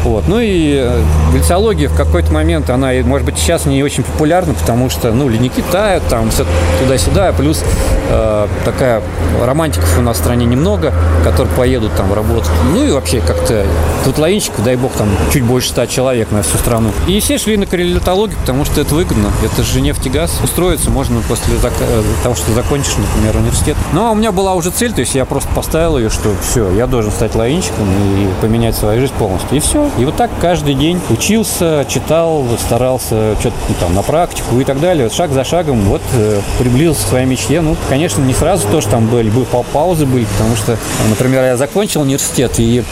Вот. 0.05 0.29
Ну 0.29 0.41
и 0.41 0.77
э, 0.83 1.03
глицология 1.33 1.89
в 1.89 1.95
какой-то 1.95 2.33
момент, 2.33 2.71
она, 2.71 2.93
может 3.05 3.27
быть, 3.27 3.37
сейчас 3.37 3.67
не 3.67 3.83
очень 3.83 4.03
популярна, 4.03 4.55
потому 4.55 4.89
что, 4.89 5.13
ну, 5.13 5.29
ледники 5.29 5.63
тают, 5.71 6.03
там, 6.09 6.31
все 6.31 6.47
туда-сюда, 6.81 7.33
плюс 7.33 7.60
э, 8.09 8.49
такая 8.65 9.03
романтиков 9.43 9.99
у 9.99 10.03
нас 10.03 10.17
в 10.17 10.21
стране 10.21 10.47
немного, 10.47 10.93
которые 11.25 11.53
поедут 11.55 11.93
там 11.97 12.13
работать. 12.13 12.51
Ну 12.73 12.85
и 12.85 12.91
вообще 12.91 13.21
как-то 13.21 13.65
тут 14.05 14.19
лавинщиков, 14.19 14.65
дай 14.65 14.77
бог, 14.77 14.93
там 14.93 15.09
чуть 15.33 15.45
больше 15.45 15.71
ста 15.71 15.87
человек 15.87 16.31
на 16.31 16.43
всю 16.43 16.59
страну. 16.59 16.91
И 17.07 17.21
все 17.21 17.39
шли 17.39 17.57
на 17.57 17.67
кролитологию, 17.67 18.39
потому 18.39 18.65
что 18.65 18.81
это 18.81 18.95
выгодно. 18.95 19.31
Это 19.45 19.63
же 19.63 19.81
нефтегаз. 19.81 20.41
Устроиться 20.43 20.91
можно 20.91 21.21
после 21.29 21.55
зак- 21.57 21.73
э, 21.81 22.03
того, 22.23 22.35
что 22.35 22.53
закончишь, 22.53 22.95
например, 22.97 23.37
университет. 23.37 23.77
Но 23.93 24.13
у 24.13 24.15
меня 24.15 24.33
была 24.33 24.55
уже 24.55 24.71
цель, 24.71 24.93
то 24.93 25.01
есть 25.01 25.15
я 25.15 25.25
просто 25.25 25.49
поставил 25.55 25.99
ее, 25.99 26.11
что 26.11 26.31
все, 26.43 26.71
я 26.73 26.87
должен 26.87 27.11
стать 27.11 27.35
лавинщиком 27.35 27.87
и 27.89 28.29
поменять 28.41 28.77
свою 28.77 29.01
жизнь 29.01 29.15
полностью. 29.19 29.57
И 29.57 29.61
все. 29.61 29.89
И 29.99 30.05
вот 30.05 30.17
так 30.17 30.31
каждый 30.41 30.75
день 30.75 31.01
учился, 31.11 31.85
читал, 31.89 32.45
старался 32.59 33.35
что-то 33.41 33.57
ну, 33.69 33.75
там 33.81 33.95
на 33.95 34.03
практику 34.03 34.61
и 34.61 34.65
так 34.65 34.81
далее. 34.81 35.05
Вот 35.05 35.13
шаг 35.13 35.33
за 35.33 35.45
шагом 35.45 35.81
вот 35.83 36.03
э, 36.15 36.41
приблизился 36.59 37.05
к 37.05 37.09
своей 37.09 37.27
мечте. 37.27 37.50
Ну, 37.59 37.77
конечно, 37.89 38.23
не 38.23 38.33
сразу 38.33 38.69
тоже 38.69 38.87
там 38.89 39.07
были, 39.07 39.29
были 39.29 39.45
пау- 39.47 39.67
паузы 39.73 40.07
были, 40.07 40.25
потому 40.25 40.55
что, 40.57 40.79
например, 41.09 41.43
я 41.43 41.57
закончил 41.57 42.03
университет 42.03 42.53
и 42.59 42.85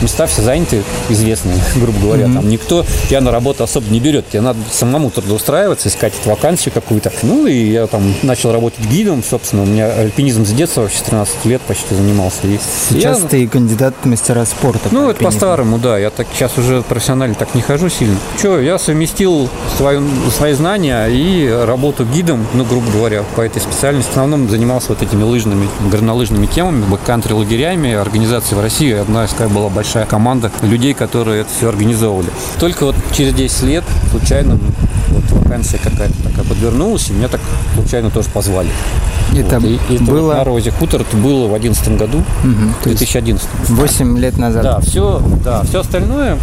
места 0.00 0.26
все 0.26 0.42
заняты, 0.42 0.82
известные, 1.08 1.58
грубо 1.76 1.98
говоря. 2.00 2.24
Там 2.24 2.48
никто 2.48 2.84
тебя 3.08 3.20
на 3.20 3.30
работу 3.30 3.64
особо 3.64 3.90
не 3.90 4.00
берет. 4.00 4.28
Тебе 4.28 4.40
надо 4.42 4.58
самому 4.70 5.10
трудоустраиваться, 5.10 5.88
искать 5.88 6.12
вакансию 6.24 6.72
какую-то. 6.72 7.12
Ну, 7.22 7.46
и 7.46 7.70
я 7.70 7.86
там 7.86 8.14
начал 8.22 8.52
работать 8.52 8.84
гидом, 8.86 9.22
собственно. 9.22 9.62
У 9.62 9.66
меня 9.66 9.86
альпинизм 9.92 10.44
с 10.44 10.50
детства, 10.50 10.82
вообще 10.82 11.02
13 11.04 11.44
лет 11.46 11.60
почти 11.62 11.94
занимался. 11.94 12.46
И 12.46 12.58
Сейчас 12.88 13.20
я- 13.22 13.28
ты 13.28 13.48
кандидат 13.48 13.94
в 14.02 14.06
мастера 14.06 14.44
спорта. 14.44 14.88
ну, 14.90 15.06
по 15.06 15.10
это 15.10 15.24
по-старому, 15.24 15.78
да. 15.78 15.98
Я 15.98 16.10
так 16.10 16.26
сейчас 16.34 16.56
уже 16.58 16.82
профессионально 16.82 17.34
так 17.34 17.54
не 17.54 17.62
хожу 17.62 17.88
сильно. 17.88 18.16
Че, 18.40 18.60
я 18.60 18.78
совместил 18.78 19.48
свою, 19.76 20.02
свои 20.36 20.52
знания 20.54 21.06
и 21.08 21.48
работу 21.66 22.04
гидом, 22.04 22.46
ну, 22.54 22.64
грубо 22.64 22.90
говоря, 22.90 23.24
по 23.36 23.40
этой 23.42 23.60
специальности. 23.60 24.08
В 24.10 24.12
основном 24.12 24.48
занимался 24.48 24.88
вот 24.90 25.02
этими 25.02 25.22
лыжными, 25.22 25.68
горнолыжными 25.90 26.46
темами, 26.46 26.84
бэккантри 26.84 27.32
лагерями. 27.32 27.92
Организации 27.92 28.54
в 28.54 28.60
России 28.60 28.92
одна 28.94 29.24
из 29.24 29.30
такая 29.30 29.48
была 29.48 29.68
большая 29.68 29.89
команда 30.06 30.50
людей, 30.62 30.94
которые 30.94 31.42
это 31.42 31.50
все 31.56 31.68
организовывали. 31.68 32.28
Только 32.58 32.86
вот 32.86 32.96
через 33.12 33.34
10 33.34 33.62
лет 33.64 33.84
случайно 34.10 34.58
вот 35.08 35.42
вакансия 35.42 35.78
какая-то 35.78 36.14
такая 36.22 36.44
подвернулась, 36.44 37.10
и 37.10 37.12
меня 37.12 37.28
так 37.28 37.40
случайно 37.74 38.10
тоже 38.10 38.28
позвали. 38.30 38.70
Это 39.36 39.58
Вот, 39.60 39.68
и, 39.68 39.74
и 39.74 39.94
это 39.96 40.04
вот 40.04 40.10
было 40.10 40.34
на 40.34 40.44
Розе 40.44 40.70
Хутор, 40.70 41.02
это 41.02 41.16
было 41.16 41.46
в 41.46 41.50
2011 41.50 41.98
году, 41.98 42.24
есть 42.88 42.98
2011. 42.98 43.48
8 43.68 44.18
лет 44.18 44.38
назад. 44.38 44.62
Да, 44.62 44.80
все, 44.80 45.22
да, 45.44 45.62
все 45.64 45.80
остальное, 45.80 46.38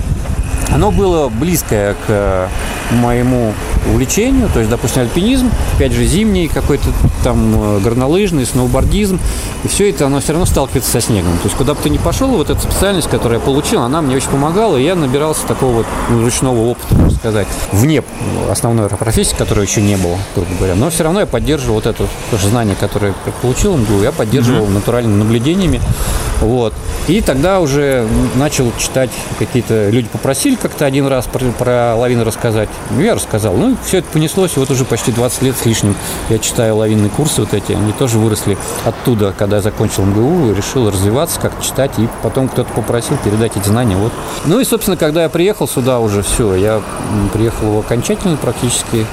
оно 0.70 0.92
было 0.92 1.30
близкое 1.30 1.94
к 1.94 1.98
э, 2.10 2.48
моему 2.92 3.54
увлечению, 3.88 4.50
то 4.54 4.60
есть, 4.60 4.70
допустим, 4.70 5.04
альпинизм, 5.04 5.50
опять 5.76 5.94
же, 5.94 6.06
зимний 6.06 6.48
какой-то 6.48 6.90
там 7.24 7.78
э, 7.78 7.80
горнолыжный, 7.80 8.46
сноубордизм, 8.46 9.20
и 9.64 9.68
все 9.68 9.90
это, 9.90 10.06
оно 10.08 10.20
все 10.20 10.34
равно 10.34 10.46
сталкивается 10.46 10.92
со 10.92 11.02
снегом. 11.02 11.34
То 11.38 11.46
есть, 11.46 11.56
куда 11.56 11.74
бы 11.74 11.80
ты 11.82 11.90
ни 11.90 11.98
пошел, 11.98 12.30
вот 12.30 12.50
эта 12.50 12.60
специальность, 12.60 13.10
которую 13.10 13.40
я 13.40 13.46
получил, 13.46 13.82
она 13.82 14.02
мне 14.02 14.16
очень 14.16 14.30
помогала, 14.30 14.78
и 14.78 14.84
я 14.84 14.96
набирался 14.96 15.46
такого 15.48 15.78
вот 15.78 15.86
ну, 16.10 16.22
ручного 16.22 16.72
опыта, 16.72 16.96
можно 16.96 17.18
сказать, 17.18 17.48
вне 17.72 18.04
основной 18.50 18.90
профессии, 18.90 19.36
которой 19.36 19.66
еще 19.66 19.82
не 19.82 19.96
было, 19.96 20.18
грубо 20.36 20.52
говоря. 20.58 20.76
Но 20.76 20.90
все 20.90 21.04
равно 21.04 21.22
я 21.22 21.26
поддерживал 21.26 21.76
вот 21.76 21.86
это 21.86 22.06
тоже 22.32 22.50
знание, 22.50 22.76
которое 22.80 23.14
я 23.26 23.32
получил 23.42 23.78
МГУ, 23.78 24.02
я 24.04 24.12
поддерживал 24.12 24.68
натуральными 24.68 25.18
наблюдениями. 25.18 25.82
Вот. 26.42 26.74
И 27.08 27.22
тогда 27.22 27.60
уже 27.60 28.08
начал 28.36 28.72
читать 28.78 29.10
какие-то... 29.40 29.90
Люди 29.90 30.08
попросили 30.08 30.47
как-то 30.56 30.86
один 30.86 31.08
раз 31.08 31.26
про, 31.26 31.40
про 31.52 31.96
лавины 31.96 32.24
рассказать. 32.24 32.70
Я 32.98 33.16
рассказал. 33.16 33.56
Ну, 33.56 33.76
все 33.86 34.00
это 34.00 34.08
понеслось. 34.12 34.56
И 34.56 34.60
вот 34.60 34.70
уже 34.72 34.86
почти 34.86 35.12
20 35.12 35.42
лет 35.42 35.58
с 35.58 35.66
лишним 35.66 35.96
я 36.30 36.40
читаю 36.40 36.78
лавинные 36.78 37.10
курсы 37.10 37.42
вот 37.42 37.54
эти. 37.54 37.74
Они 37.74 37.92
тоже 37.94 38.18
выросли 38.18 38.58
оттуда, 38.86 39.34
когда 39.38 39.58
я 39.58 39.62
закончил 39.62 40.06
МГУ, 40.06 40.54
решил 40.54 40.90
развиваться, 40.90 41.40
как 41.40 41.62
читать. 41.62 41.92
И 41.98 42.08
потом 42.24 42.48
кто-то 42.48 42.72
попросил 42.74 43.18
передать 43.24 43.58
эти 43.58 43.68
знания. 43.68 43.98
Вот. 43.98 44.14
Ну 44.46 44.60
и, 44.60 44.64
собственно, 44.64 44.98
когда 44.98 45.24
я 45.24 45.30
приехал 45.30 45.68
сюда 45.68 46.00
уже, 46.00 46.24
все, 46.24 46.56
я 46.56 46.82
приехал 47.34 47.80
окончательно 47.80 48.38
практически. 48.38 49.06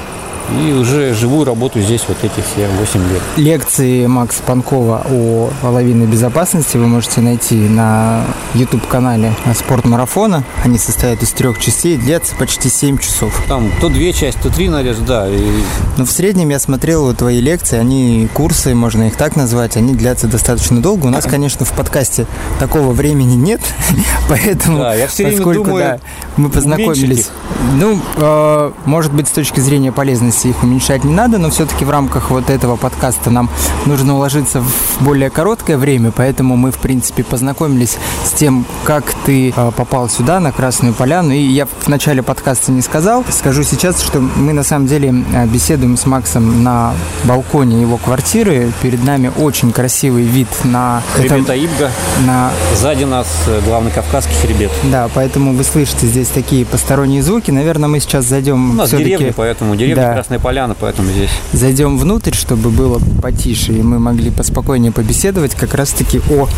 И 0.50 0.72
уже 0.72 1.14
живу 1.14 1.42
и 1.42 1.44
работаю 1.44 1.84
здесь 1.84 2.04
вот 2.06 2.18
эти 2.22 2.40
все 2.40 2.68
8 2.68 3.00
лет. 3.12 3.22
Лекции 3.36 4.06
Макса 4.06 4.42
Панкова 4.42 5.06
о 5.10 5.50
лавинной 5.62 6.06
безопасности 6.06 6.76
вы 6.76 6.86
можете 6.86 7.22
найти 7.22 7.54
на 7.54 8.24
YouTube-канале 8.52 9.34
Спорт 9.54 9.86
Марафона. 9.86 10.44
Они 10.62 10.76
состоят 10.78 11.22
из 11.22 11.32
трех 11.32 11.58
частей, 11.58 11.96
длятся 11.96 12.34
почти 12.36 12.68
7 12.68 12.98
часов. 12.98 13.42
Там 13.48 13.70
то 13.80 13.88
две 13.88 14.12
части, 14.12 14.38
то 14.42 14.50
три 14.50 14.68
нарезать, 14.68 15.06
да. 15.06 15.28
И 15.28 15.62
Но 15.96 16.04
в 16.04 16.10
среднем 16.10 16.50
я 16.50 16.58
смотрел 16.58 17.14
твои 17.14 17.40
лекции, 17.40 17.78
они 17.78 18.28
курсы, 18.34 18.74
можно 18.74 19.04
их 19.04 19.16
так 19.16 19.36
назвать, 19.36 19.76
они 19.76 19.94
длятся 19.94 20.26
достаточно 20.26 20.80
долго. 20.80 21.06
У 21.06 21.10
нас, 21.10 21.24
конечно, 21.24 21.64
в 21.64 21.72
подкасте 21.72 22.26
такого 22.60 22.92
времени 22.92 23.34
нет, 23.34 23.60
поэтому, 24.28 24.78
Да, 24.78 24.94
я 24.94 25.08
всё 25.08 25.24
время 25.24 25.38
поскольку 25.38 25.64
думаю, 25.64 25.84
да, 25.84 26.00
мы 26.36 26.50
познакомились, 26.50 27.30
ну, 27.74 27.98
э, 28.16 28.72
может 28.84 29.12
быть, 29.12 29.28
с 29.28 29.30
точки 29.30 29.60
зрения 29.60 29.90
полезности 29.90 30.33
их 30.44 30.62
уменьшать 30.62 31.04
не 31.04 31.12
надо, 31.12 31.38
но 31.38 31.50
все-таки 31.50 31.84
в 31.84 31.90
рамках 31.90 32.30
вот 32.30 32.50
этого 32.50 32.76
подкаста 32.76 33.30
нам 33.30 33.48
нужно 33.86 34.14
уложиться 34.16 34.60
в 34.60 35.02
более 35.02 35.30
короткое 35.30 35.76
время, 35.76 36.10
поэтому 36.10 36.56
мы, 36.56 36.70
в 36.72 36.78
принципе, 36.78 37.22
познакомились 37.24 37.96
с 38.24 38.30
тем, 38.32 38.64
как 38.84 39.04
ты 39.24 39.52
э, 39.56 39.72
попал 39.76 40.08
сюда, 40.08 40.40
на 40.40 40.52
Красную 40.52 40.94
Поляну, 40.94 41.32
и 41.32 41.38
я 41.40 41.66
в 41.66 41.88
начале 41.88 42.22
подкаста 42.22 42.72
не 42.72 42.82
сказал, 42.82 43.24
скажу 43.30 43.62
сейчас, 43.62 44.00
что 44.02 44.20
мы 44.20 44.52
на 44.52 44.64
самом 44.64 44.86
деле 44.86 45.14
э, 45.34 45.46
беседуем 45.46 45.96
с 45.96 46.06
Максом 46.06 46.62
на 46.62 46.94
балконе 47.24 47.80
его 47.80 47.96
квартиры, 47.96 48.72
перед 48.82 49.02
нами 49.04 49.30
очень 49.36 49.72
красивый 49.72 50.24
вид 50.24 50.48
на 50.64 51.02
это- 51.18 51.28
хребет 51.28 51.50
Аибга. 51.50 51.90
на 52.26 52.50
Сзади 52.74 53.04
нас 53.04 53.26
э, 53.46 53.60
главный 53.64 53.90
кавказский 53.90 54.34
хребет. 54.36 54.70
да, 54.84 55.08
поэтому 55.14 55.52
вы 55.54 55.64
слышите 55.64 56.06
здесь 56.06 56.28
такие 56.28 56.64
посторонние 56.66 57.22
звуки. 57.22 57.50
Наверное, 57.50 57.88
мы 57.88 58.00
сейчас 58.00 58.24
зайдем 58.26 58.70
У 58.70 58.74
нас 58.74 58.90
деревня, 58.90 59.32
поэтому 59.36 59.76
деревня 59.76 59.94
Да. 59.96 60.23
Красная 60.24 60.38
Поляна, 60.38 60.74
поэтому 60.74 61.10
здесь. 61.10 61.28
зайдем 61.52 61.98
внутрь, 61.98 62.32
чтобы 62.32 62.70
было 62.70 62.98
потише, 63.20 63.74
и 63.74 63.82
мы 63.82 63.98
могли 63.98 64.30
поспокойнее 64.30 64.90
побеседовать 64.90 65.54
как 65.54 65.74
раз-таки 65.74 66.18
о 66.30 66.48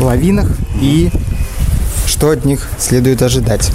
лавинах 0.00 0.48
и 0.80 1.10
что 2.06 2.30
от 2.30 2.44
них 2.44 2.68
следует 2.78 3.20
ожидать. 3.22 3.72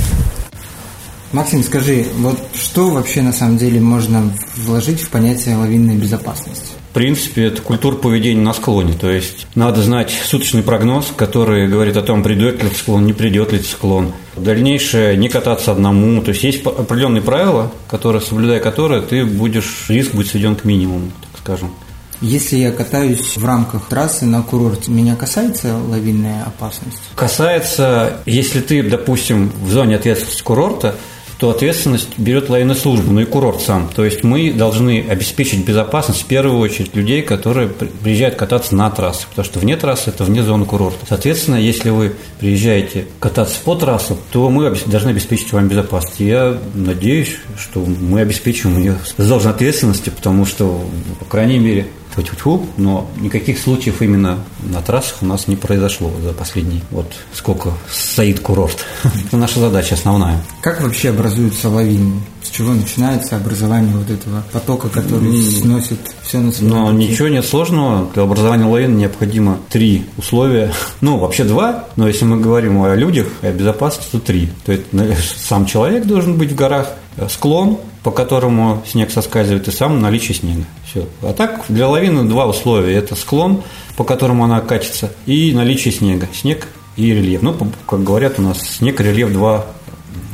Максим, 1.33 1.61
скажи, 1.61 2.05
вот 2.19 2.39
что 2.53 2.89
вообще 2.89 3.21
на 3.21 3.33
самом 3.33 3.57
деле 3.57 3.81
можно 3.81 4.31
вложить 4.55 5.01
в 5.01 5.09
понятие 5.09 5.57
лавинной 5.57 5.97
безопасности? 5.97 6.69
В 6.93 6.95
принципе, 6.95 7.45
это 7.45 7.59
культура 7.59 7.95
поведения 7.95 8.39
на 8.39 8.53
склоне. 8.53 8.93
То 8.93 9.09
есть 9.09 9.47
надо 9.55 9.81
знать 9.81 10.11
суточный 10.11 10.61
прогноз, 10.61 11.11
который 11.15 11.67
говорит 11.67 11.97
о 11.97 12.03
том, 12.03 12.21
придет 12.21 12.63
ли 12.63 12.69
склон, 12.69 13.07
не 13.07 13.13
придет 13.13 13.51
ли 13.51 13.63
склон. 13.63 14.13
Дальнейшее 14.37 15.17
не 15.17 15.27
кататься 15.27 15.71
одному. 15.71 16.21
То 16.21 16.29
есть 16.29 16.43
есть 16.43 16.63
определенные 16.63 17.23
правила, 17.23 17.71
которые, 17.89 18.21
соблюдая 18.21 18.59
которые, 18.59 19.01
ты 19.01 19.25
будешь, 19.25 19.85
риск 19.89 20.13
будет 20.13 20.27
сведен 20.27 20.55
к 20.55 20.65
минимуму, 20.65 21.09
так 21.31 21.41
скажем. 21.41 21.71
Если 22.21 22.57
я 22.57 22.71
катаюсь 22.71 23.37
в 23.37 23.43
рамках 23.43 23.87
трассы 23.87 24.27
на 24.27 24.43
курорте, 24.43 24.91
меня 24.91 25.15
касается 25.15 25.75
лавинная 25.75 26.43
опасность? 26.43 26.99
Касается, 27.15 28.17
если 28.27 28.61
ты, 28.61 28.83
допустим, 28.83 29.51
в 29.63 29.71
зоне 29.71 29.95
ответственности 29.95 30.43
курорта, 30.43 30.93
то 31.43 31.49
ответственность 31.49 32.17
берет 32.17 32.49
лавинная 32.49 32.73
служба, 32.73 33.11
ну 33.11 33.19
и 33.19 33.25
курорт 33.25 33.59
сам. 33.59 33.89
То 33.93 34.05
есть 34.05 34.23
мы 34.23 34.53
должны 34.53 35.05
обеспечить 35.09 35.65
безопасность 35.65 36.21
в 36.21 36.25
первую 36.25 36.57
очередь 36.59 36.95
людей, 36.95 37.21
которые 37.21 37.67
при- 37.67 37.87
приезжают 37.87 38.35
кататься 38.35 38.73
на 38.73 38.89
трассу, 38.89 39.27
потому 39.27 39.43
что 39.43 39.59
вне 39.59 39.75
трассы 39.75 40.09
это 40.09 40.23
вне 40.23 40.41
зоны 40.41 40.63
курорта. 40.63 41.05
Соответственно, 41.05 41.57
если 41.57 41.89
вы 41.89 42.13
приезжаете 42.39 43.07
кататься 43.19 43.57
по 43.61 43.75
трассу, 43.75 44.17
то 44.31 44.49
мы 44.49 44.73
должны 44.85 45.09
обеспечить 45.09 45.51
вам 45.51 45.67
безопасность. 45.67 46.21
Я 46.21 46.57
надеюсь, 46.75 47.35
что 47.59 47.81
мы 47.81 48.21
обеспечим 48.21 48.77
ее 48.77 48.95
с 49.05 49.21
должной 49.21 49.51
ответственностью, 49.51 50.13
потому 50.13 50.45
что, 50.45 50.81
по 51.19 51.25
крайней 51.25 51.59
мере, 51.59 51.87
Тьфу-тьфу-тьфу, 52.13 52.65
но 52.77 53.09
никаких 53.19 53.59
случаев 53.59 54.01
именно 54.01 54.39
на 54.61 54.81
трассах 54.81 55.17
у 55.21 55.25
нас 55.25 55.47
не 55.47 55.55
произошло 55.55 56.11
за 56.21 56.33
последние, 56.33 56.81
вот 56.91 57.11
сколько 57.33 57.71
стоит 57.89 58.39
курорт. 58.39 58.85
Это 59.27 59.37
наша 59.37 59.59
задача 59.59 59.95
основная. 59.95 60.39
Как 60.61 60.81
вообще 60.81 61.09
образуются 61.09 61.69
лавины? 61.69 62.21
С 62.43 62.49
чего 62.49 62.73
начинается 62.73 63.37
образование 63.37 63.95
вот 63.95 64.09
этого 64.09 64.43
потока, 64.51 64.89
который 64.89 65.41
сносит 65.43 65.97
все 66.21 66.39
на 66.39 66.51
своем 66.51 66.71
Но 66.73 66.91
пути? 66.91 67.07
ничего 67.07 67.27
нет 67.29 67.45
сложного. 67.45 68.09
Для 68.13 68.23
образования 68.23 68.65
лавин 68.65 68.97
необходимо 68.97 69.57
три 69.69 70.05
условия. 70.17 70.71
Ну, 71.01 71.17
вообще 71.17 71.43
два, 71.43 71.85
но 71.97 72.07
если 72.07 72.23
мы 72.25 72.39
говорим 72.39 72.81
о 72.81 72.95
людях, 72.95 73.27
о 73.41 73.51
безопасности, 73.51 74.11
то 74.11 74.19
три. 74.19 74.49
То 74.65 74.71
есть 74.71 74.85
сам 75.37 75.65
человек 75.65 76.05
должен 76.05 76.37
быть 76.37 76.51
в 76.51 76.55
горах, 76.55 76.89
э, 77.17 77.27
склон, 77.29 77.77
по 78.03 78.11
которому 78.11 78.83
снег 78.85 79.11
соскальзывает, 79.11 79.67
и 79.67 79.71
сам 79.71 80.01
наличие 80.01 80.35
снега. 80.35 80.65
Все. 80.85 81.07
А 81.21 81.33
так 81.33 81.65
для 81.69 81.87
лавины 81.87 82.25
два 82.25 82.45
условия. 82.45 82.95
Это 82.95 83.15
склон, 83.15 83.63
по 83.95 84.03
которому 84.03 84.43
она 84.43 84.59
катится, 84.61 85.11
и 85.25 85.53
наличие 85.53 85.93
снега. 85.93 86.27
Снег 86.33 86.67
и 86.97 87.11
рельеф. 87.13 87.41
Ну, 87.41 87.55
как 87.87 88.03
говорят 88.03 88.39
у 88.39 88.41
нас, 88.41 88.59
снег 88.59 88.99
и 88.99 89.03
рельеф– 89.03 89.31
два 89.33 89.65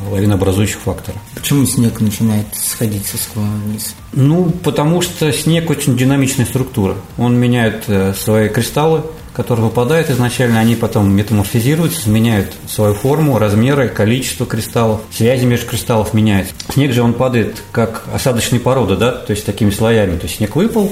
лавинообразующих 0.09 0.79
фактора. 0.79 1.17
Почему 1.35 1.65
снег 1.65 1.99
начинает 1.99 2.45
сходить 2.55 3.05
со 3.05 3.17
склона 3.17 3.55
вниз? 3.65 3.95
Ну, 4.13 4.49
потому 4.63 5.01
что 5.01 5.31
снег 5.31 5.69
очень 5.69 5.95
динамичная 5.95 6.45
структура. 6.45 6.95
Он 7.17 7.35
меняет 7.35 7.83
э, 7.87 8.13
свои 8.13 8.49
кристаллы, 8.49 9.03
которые 9.39 9.67
выпадают 9.67 10.09
изначально, 10.09 10.59
они 10.59 10.75
потом 10.75 11.15
метаморфизируются, 11.15 12.09
меняют 12.09 12.51
свою 12.67 12.93
форму, 12.93 13.39
размеры, 13.39 13.87
количество 13.87 14.45
кристаллов, 14.45 14.99
связи 15.13 15.45
между 15.45 15.65
кристаллов 15.65 16.13
меняются. 16.13 16.53
Снег 16.73 16.91
же 16.91 17.01
он 17.01 17.13
падает 17.13 17.63
как 17.71 18.03
осадочные 18.13 18.59
породы, 18.59 18.97
да, 18.97 19.13
то 19.13 19.31
есть 19.31 19.45
такими 19.45 19.69
слоями. 19.69 20.17
То 20.17 20.25
есть 20.25 20.35
снег 20.35 20.57
выпал, 20.57 20.91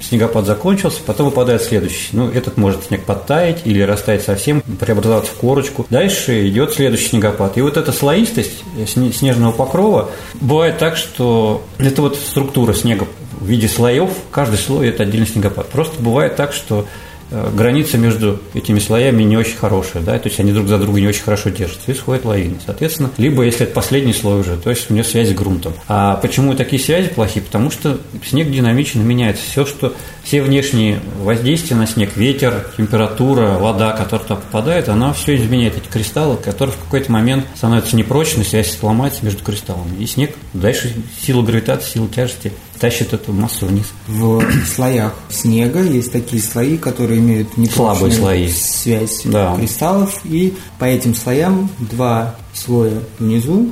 снегопад 0.00 0.46
закончился, 0.46 1.00
потом 1.04 1.26
выпадает 1.26 1.60
следующий. 1.60 2.10
Ну, 2.12 2.30
этот 2.30 2.56
может 2.56 2.84
снег 2.84 3.02
подтаять 3.02 3.62
или 3.64 3.82
растаять 3.82 4.22
совсем, 4.22 4.60
преобразоваться 4.60 5.32
в 5.32 5.34
корочку. 5.34 5.84
Дальше 5.90 6.46
идет 6.46 6.74
следующий 6.74 7.08
снегопад. 7.08 7.58
И 7.58 7.62
вот 7.62 7.76
эта 7.76 7.90
слоистость 7.90 8.62
сне- 8.86 9.12
снежного 9.12 9.50
покрова 9.50 10.08
бывает 10.34 10.78
так, 10.78 10.96
что 10.96 11.64
это 11.78 12.02
вот 12.02 12.14
структура 12.14 12.74
снега 12.74 13.08
в 13.40 13.44
виде 13.44 13.66
слоев, 13.66 14.10
каждый 14.30 14.58
слой 14.58 14.88
это 14.88 15.02
отдельный 15.02 15.26
снегопад. 15.26 15.66
Просто 15.68 16.00
бывает 16.00 16.36
так, 16.36 16.52
что 16.52 16.86
граница 17.30 17.98
между 17.98 18.40
этими 18.54 18.78
слоями 18.78 19.22
не 19.22 19.36
очень 19.36 19.56
хорошая, 19.56 20.02
да, 20.02 20.18
то 20.18 20.28
есть 20.28 20.40
они 20.40 20.52
друг 20.52 20.68
за 20.68 20.78
друга 20.78 21.00
не 21.00 21.06
очень 21.06 21.22
хорошо 21.22 21.50
держатся, 21.50 21.92
и 21.92 21.94
сходят 21.94 22.24
лавины. 22.24 22.56
Соответственно, 22.64 23.10
либо 23.16 23.42
если 23.42 23.64
это 23.64 23.74
последний 23.74 24.12
слой 24.12 24.40
уже, 24.40 24.56
то 24.56 24.70
есть 24.70 24.90
у 24.90 24.94
нее 24.94 25.04
связь 25.04 25.28
с 25.28 25.32
грунтом. 25.32 25.74
А 25.88 26.16
почему 26.16 26.54
такие 26.54 26.80
связи 26.82 27.08
плохие? 27.08 27.44
Потому 27.44 27.70
что 27.70 27.98
снег 28.26 28.50
динамично 28.50 29.00
меняется. 29.00 29.42
Все, 29.42 29.66
что 29.66 29.94
все 30.22 30.42
внешние 30.42 31.00
воздействия 31.22 31.76
на 31.76 31.86
снег, 31.86 32.16
ветер, 32.16 32.66
температура, 32.76 33.58
вода, 33.58 33.92
которая 33.92 34.26
туда 34.26 34.36
попадает, 34.36 34.88
она 34.88 35.12
все 35.12 35.36
изменяет 35.36 35.76
эти 35.76 35.88
кристаллы, 35.88 36.36
которые 36.36 36.74
в 36.76 36.78
какой-то 36.84 37.10
момент 37.10 37.46
становятся 37.54 37.96
непрочны, 37.96 38.44
связь 38.44 38.76
сломается 38.76 39.24
между 39.24 39.42
кристаллами. 39.42 40.02
И 40.02 40.06
снег 40.06 40.34
дальше 40.52 40.94
сила 41.20 41.42
гравитации, 41.42 41.92
сила 41.92 42.08
тяжести 42.08 42.52
тащит 42.78 43.12
эту 43.12 43.32
массу 43.32 43.66
вниз. 43.66 43.86
В 44.06 44.42
слоях 44.66 45.14
снега 45.28 45.82
есть 45.82 46.12
такие 46.12 46.42
слои, 46.42 46.76
которые 46.76 47.20
имеют 47.20 47.56
непрочную 47.56 48.12
слои. 48.12 48.48
связь 48.48 49.22
да. 49.24 49.54
кристаллов, 49.56 50.20
и 50.24 50.54
по 50.78 50.84
этим 50.84 51.14
слоям 51.14 51.68
два 51.78 52.36
слоя 52.54 53.02
внизу 53.18 53.70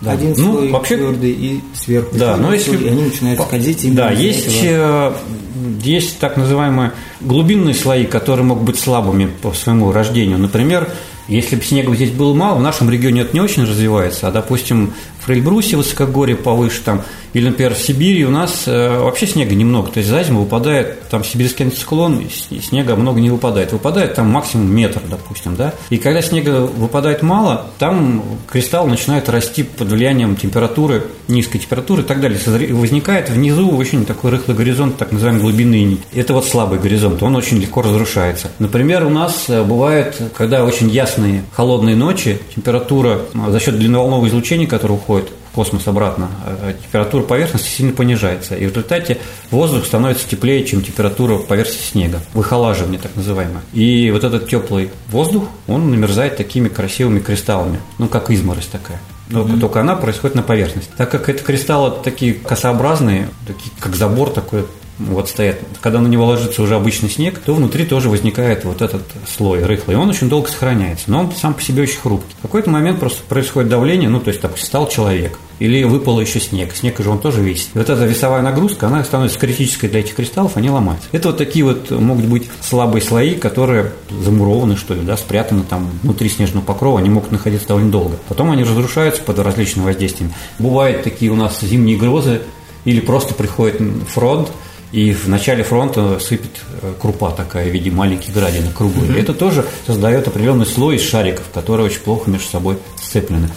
да. 0.00 0.12
Один 0.12 0.32
ну, 0.36 0.52
слой 0.52 0.70
вообще, 0.70 0.96
твердый 0.96 1.32
и 1.32 1.60
сверху. 1.74 2.16
Да, 2.16 2.36
но 2.36 2.54
если 2.54 2.76
и 2.76 2.88
они 2.88 3.02
начинают 3.02 3.40
скользить 3.40 3.84
именно 3.84 3.96
Да, 3.96 4.10
есть, 4.12 4.46
этого. 4.46 5.12
Э, 5.56 5.82
есть 5.82 6.18
так 6.20 6.36
называемые 6.36 6.92
глубинные 7.20 7.74
слои, 7.74 8.04
которые 8.04 8.46
могут 8.46 8.62
быть 8.62 8.78
слабыми 8.78 9.26
по 9.26 9.52
своему 9.52 9.90
рождению. 9.90 10.38
Например, 10.38 10.88
если 11.26 11.56
бы 11.56 11.62
снега 11.62 11.94
здесь 11.96 12.10
было 12.10 12.32
мало, 12.32 12.58
в 12.58 12.62
нашем 12.62 12.88
регионе 12.88 13.22
это 13.22 13.34
не 13.34 13.40
очень 13.40 13.64
развивается, 13.64 14.28
а, 14.28 14.30
допустим, 14.30 14.94
в 15.28 15.30
Эльбрусе, 15.30 15.76
высокогорье 15.76 16.36
повыше 16.36 16.82
там, 16.82 17.02
или, 17.34 17.46
например, 17.48 17.74
в 17.74 17.78
Сибири 17.78 18.24
у 18.24 18.30
нас 18.30 18.64
э, 18.66 18.98
вообще 18.98 19.26
снега 19.26 19.54
немного. 19.54 19.90
То 19.90 19.98
есть 19.98 20.08
за 20.08 20.22
зиму 20.22 20.40
выпадает, 20.40 21.08
там 21.08 21.24
сибирский 21.24 21.66
антициклон, 21.66 22.20
и 22.50 22.60
снега 22.60 22.96
много 22.96 23.20
не 23.20 23.30
выпадает. 23.30 23.72
Выпадает 23.72 24.14
там 24.14 24.28
максимум 24.30 24.74
метр, 24.74 25.00
допустим, 25.08 25.54
да. 25.54 25.74
И 25.90 25.98
когда 25.98 26.22
снега 26.22 26.60
выпадает 26.62 27.22
мало, 27.22 27.66
там 27.78 28.22
кристалл 28.50 28.86
начинает 28.86 29.28
расти 29.28 29.62
под 29.62 29.88
влиянием 29.88 30.36
температуры, 30.36 31.04
низкой 31.28 31.58
температуры 31.58 32.02
и 32.02 32.04
так 32.04 32.20
далее. 32.20 32.38
Возникает 32.72 33.28
внизу 33.28 33.70
очень 33.76 34.06
такой 34.06 34.30
рыхлый 34.30 34.56
горизонт, 34.56 34.96
так 34.96 35.12
называемый 35.12 35.42
глубинный. 35.42 36.00
Это 36.14 36.32
вот 36.32 36.46
слабый 36.46 36.78
горизонт, 36.78 37.22
он 37.22 37.36
очень 37.36 37.58
легко 37.58 37.82
разрушается. 37.82 38.50
Например, 38.58 39.04
у 39.04 39.10
нас 39.10 39.44
э, 39.48 39.62
бывает, 39.62 40.20
когда 40.36 40.64
очень 40.64 40.88
ясные 40.88 41.44
холодные 41.52 41.94
ночи, 41.94 42.38
температура 42.54 43.20
э, 43.34 43.50
за 43.50 43.60
счет 43.60 43.78
длинноволнового 43.78 44.28
излучения, 44.28 44.66
которое 44.66 44.94
уходит, 44.94 45.17
космос 45.58 45.88
обратно, 45.88 46.28
а 46.44 46.72
температура 46.72 47.24
поверхности 47.24 47.68
сильно 47.68 47.92
понижается. 47.92 48.54
И 48.54 48.64
в 48.64 48.68
результате 48.68 49.18
воздух 49.50 49.86
становится 49.86 50.28
теплее, 50.28 50.64
чем 50.64 50.82
температура 50.82 51.38
поверхности 51.38 51.82
снега. 51.82 52.20
Выхолаживание 52.32 53.00
так 53.00 53.16
называемое. 53.16 53.62
И 53.72 54.08
вот 54.12 54.22
этот 54.22 54.48
теплый 54.48 54.92
воздух, 55.08 55.48
он 55.66 55.90
намерзает 55.90 56.36
такими 56.36 56.68
красивыми 56.68 57.18
кристаллами, 57.18 57.80
ну, 57.98 58.06
как 58.06 58.30
изморозь 58.30 58.66
такая. 58.66 59.00
Только, 59.32 59.50
mm-hmm. 59.50 59.60
только 59.60 59.80
она 59.80 59.96
происходит 59.96 60.36
на 60.36 60.44
поверхности. 60.44 60.92
Так 60.96 61.10
как 61.10 61.28
это 61.28 61.42
кристаллы 61.42 61.92
такие 62.04 62.34
косообразные, 62.34 63.28
такие, 63.44 63.72
как 63.80 63.96
забор 63.96 64.30
такой 64.30 64.64
вот 64.98 65.28
стоят. 65.28 65.58
Когда 65.80 66.00
на 66.00 66.08
него 66.08 66.26
ложится 66.26 66.62
уже 66.62 66.74
обычный 66.74 67.08
снег, 67.08 67.38
то 67.38 67.54
внутри 67.54 67.84
тоже 67.84 68.08
возникает 68.08 68.64
вот 68.64 68.82
этот 68.82 69.02
слой 69.26 69.64
рыхлый. 69.64 69.96
Он 69.96 70.08
очень 70.08 70.28
долго 70.28 70.48
сохраняется, 70.48 71.10
но 71.10 71.20
он 71.20 71.32
сам 71.32 71.54
по 71.54 71.62
себе 71.62 71.82
очень 71.82 72.00
хрупкий. 72.00 72.34
В 72.38 72.42
какой-то 72.42 72.70
момент 72.70 72.98
просто 72.98 73.22
происходит 73.28 73.70
давление, 73.70 74.08
ну, 74.08 74.20
то 74.20 74.28
есть, 74.28 74.40
допустим, 74.40 74.66
стал 74.66 74.88
человек, 74.88 75.38
или 75.58 75.84
выпал 75.84 76.20
еще 76.20 76.40
снег. 76.40 76.74
Снег 76.74 76.98
же 77.00 77.10
он 77.10 77.18
тоже 77.18 77.42
весит. 77.42 77.68
И 77.74 77.78
вот 77.78 77.88
эта 77.88 78.04
весовая 78.04 78.42
нагрузка, 78.42 78.86
она 78.86 79.02
становится 79.04 79.38
критической 79.38 79.88
для 79.88 80.00
этих 80.00 80.14
кристаллов, 80.14 80.56
они 80.56 80.70
ломаются. 80.70 81.08
Это 81.12 81.28
вот 81.28 81.38
такие 81.38 81.64
вот 81.64 81.90
могут 81.90 82.26
быть 82.26 82.48
слабые 82.60 83.02
слои, 83.02 83.34
которые 83.34 83.92
замурованы, 84.10 84.76
что 84.76 84.94
ли, 84.94 85.00
да, 85.02 85.16
спрятаны 85.16 85.62
там 85.68 85.90
внутри 86.02 86.28
снежного 86.28 86.64
покрова, 86.64 86.98
они 86.98 87.10
могут 87.10 87.32
находиться 87.32 87.68
довольно 87.68 87.90
долго. 87.90 88.16
Потом 88.28 88.50
они 88.50 88.62
разрушаются 88.62 89.22
под 89.22 89.38
различными 89.40 89.86
воздействиями. 89.86 90.34
Бывают 90.58 91.02
такие 91.02 91.30
у 91.30 91.36
нас 91.36 91.60
зимние 91.60 91.96
грозы, 91.96 92.42
или 92.84 93.00
просто 93.00 93.34
приходит 93.34 93.82
фронт, 94.08 94.48
и 94.92 95.12
в 95.12 95.28
начале 95.28 95.62
фронта 95.62 96.18
сыпет 96.18 96.50
э, 96.82 96.94
крупа 96.98 97.30
такая 97.30 97.68
в 97.68 97.72
виде 97.72 97.90
маленьких 97.90 98.32
градинок 98.32 98.74
круглые. 98.74 99.10
Mm-hmm. 99.10 99.20
Это 99.20 99.34
тоже 99.34 99.66
создает 99.86 100.26
определенный 100.28 100.66
слой 100.66 100.96
из 100.96 101.02
шариков, 101.02 101.44
которые 101.52 101.86
очень 101.86 102.00
плохо 102.00 102.30
между 102.30 102.48
собой 102.48 102.78
сцеплены. 102.96 103.48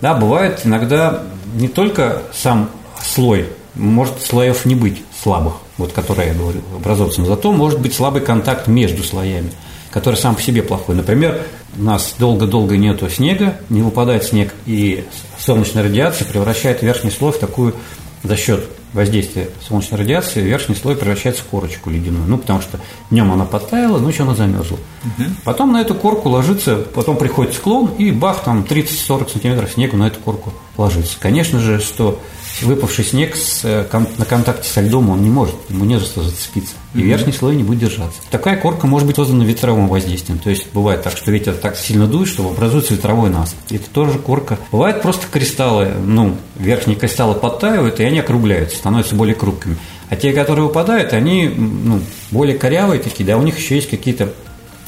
Да, 0.00 0.14
бывает 0.14 0.60
иногда 0.64 1.22
не 1.54 1.68
только 1.68 2.22
сам 2.32 2.68
слой, 3.02 3.46
может 3.74 4.20
слоев 4.20 4.66
не 4.66 4.74
быть 4.74 5.02
слабых, 5.22 5.54
вот 5.78 5.92
которые 5.92 6.28
я 6.28 6.34
говорю, 6.34 6.60
образовываться, 6.76 7.20
но 7.20 7.26
зато 7.26 7.50
может 7.52 7.80
быть 7.80 7.94
слабый 7.94 8.20
контакт 8.20 8.66
между 8.66 9.02
слоями, 9.02 9.52
который 9.90 10.16
сам 10.16 10.34
по 10.34 10.42
себе 10.42 10.62
плохой. 10.62 10.94
Например, 10.94 11.40
у 11.78 11.82
нас 11.82 12.14
долго-долго 12.18 12.76
нету 12.76 13.08
снега, 13.08 13.56
не 13.70 13.80
выпадает 13.80 14.24
снег, 14.24 14.52
и 14.66 15.04
солнечная 15.38 15.84
радиация 15.84 16.26
превращает 16.26 16.82
верхний 16.82 17.10
слой 17.10 17.32
в 17.32 17.38
такую 17.38 17.74
за 18.22 18.36
счет 18.36 18.68
воздействия 18.94 19.50
солнечной 19.66 20.00
радиации 20.00 20.40
верхний 20.40 20.76
слой 20.76 20.96
превращается 20.96 21.42
в 21.42 21.46
корочку 21.46 21.90
ледяную. 21.90 22.24
Ну, 22.26 22.38
потому 22.38 22.62
что 22.62 22.80
днем 23.10 23.30
она 23.32 23.44
подтаяла, 23.44 23.98
ночью 23.98 24.22
она 24.22 24.34
замерзла. 24.34 24.78
Угу. 25.04 25.24
Потом 25.44 25.72
на 25.72 25.80
эту 25.80 25.94
корку 25.94 26.28
ложится, 26.28 26.76
потом 26.76 27.16
приходит 27.16 27.54
склон, 27.54 27.90
и 27.98 28.12
бах, 28.12 28.44
там 28.44 28.64
30-40 28.68 29.32
сантиметров 29.32 29.72
снега 29.72 29.96
на 29.96 30.06
эту 30.06 30.20
корку 30.20 30.52
ложится. 30.76 31.16
Конечно 31.20 31.58
же, 31.58 31.80
что 31.80 32.20
выпавший 32.62 33.04
снег 33.04 33.36
с, 33.36 33.64
э, 33.64 33.86
на 34.18 34.24
контакте 34.24 34.68
со 34.68 34.80
льдом 34.80 35.10
он 35.10 35.22
не 35.22 35.30
может, 35.30 35.54
ему 35.68 35.84
не 35.84 35.98
за 35.98 36.04
что 36.04 36.22
зацепиться. 36.22 36.74
И 36.94 36.98
mm-hmm. 36.98 37.02
верхний 37.02 37.32
слой 37.32 37.56
не 37.56 37.64
будет 37.64 37.80
держаться. 37.80 38.20
Такая 38.30 38.56
корка 38.56 38.86
может 38.86 39.06
быть 39.06 39.16
создана 39.16 39.44
ветровым 39.44 39.88
воздействием. 39.88 40.38
То 40.38 40.50
есть 40.50 40.72
бывает 40.72 41.02
так, 41.02 41.16
что 41.16 41.30
ветер 41.30 41.54
так 41.54 41.76
сильно 41.76 42.06
дует, 42.06 42.28
что 42.28 42.48
образуется 42.48 42.94
ветровой 42.94 43.30
насыпь. 43.30 43.58
Это 43.70 43.90
тоже 43.90 44.18
корка. 44.18 44.58
Бывает 44.70 45.02
просто 45.02 45.26
кристаллы, 45.30 45.88
ну, 46.04 46.36
верхние 46.56 46.96
кристаллы 46.96 47.34
подтаивают, 47.34 47.98
и 48.00 48.04
они 48.04 48.20
округляются, 48.20 48.76
становятся 48.76 49.14
более 49.16 49.34
крупными. 49.34 49.76
А 50.10 50.16
те, 50.16 50.32
которые 50.32 50.66
выпадают, 50.66 51.12
они 51.12 51.48
ну, 51.48 52.00
более 52.30 52.56
корявые 52.56 53.00
такие, 53.00 53.24
да, 53.24 53.36
у 53.36 53.42
них 53.42 53.58
еще 53.58 53.76
есть 53.76 53.90
какие-то 53.90 54.32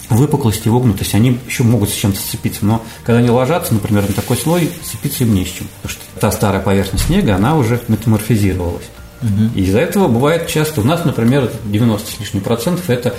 выпуклости, 0.09 0.69
вогнутость, 0.69 1.15
они 1.15 1.39
еще 1.47 1.63
могут 1.63 1.91
с 1.91 1.95
чем-то 1.95 2.19
сцепиться, 2.19 2.65
но 2.65 2.83
когда 3.05 3.19
они 3.19 3.31
ложатся, 3.31 3.75
например, 3.75 4.05
на 4.09 4.15
такой 4.15 4.37
слой, 4.37 4.71
сцепиться 4.85 5.25
им 5.25 5.35
не 5.35 5.45
с 5.45 5.49
чем, 5.49 5.69
потому 5.83 5.91
что 5.91 6.21
та 6.21 6.31
старая 6.31 6.61
поверхность 6.61 7.07
снега, 7.07 7.37
она 7.37 7.57
уже 7.57 7.81
метаморфизировалась. 7.89 8.87
Угу. 9.23 9.55
И 9.55 9.63
из-за 9.63 9.81
этого 9.81 10.09
бывает 10.09 10.47
часто, 10.47 10.81
у 10.81 10.85
нас, 10.85 11.05
например, 11.05 11.51
90 11.65 12.11
с 12.11 12.21
лишним 12.21 12.43
процентов 12.43 12.89
это 12.91 13.15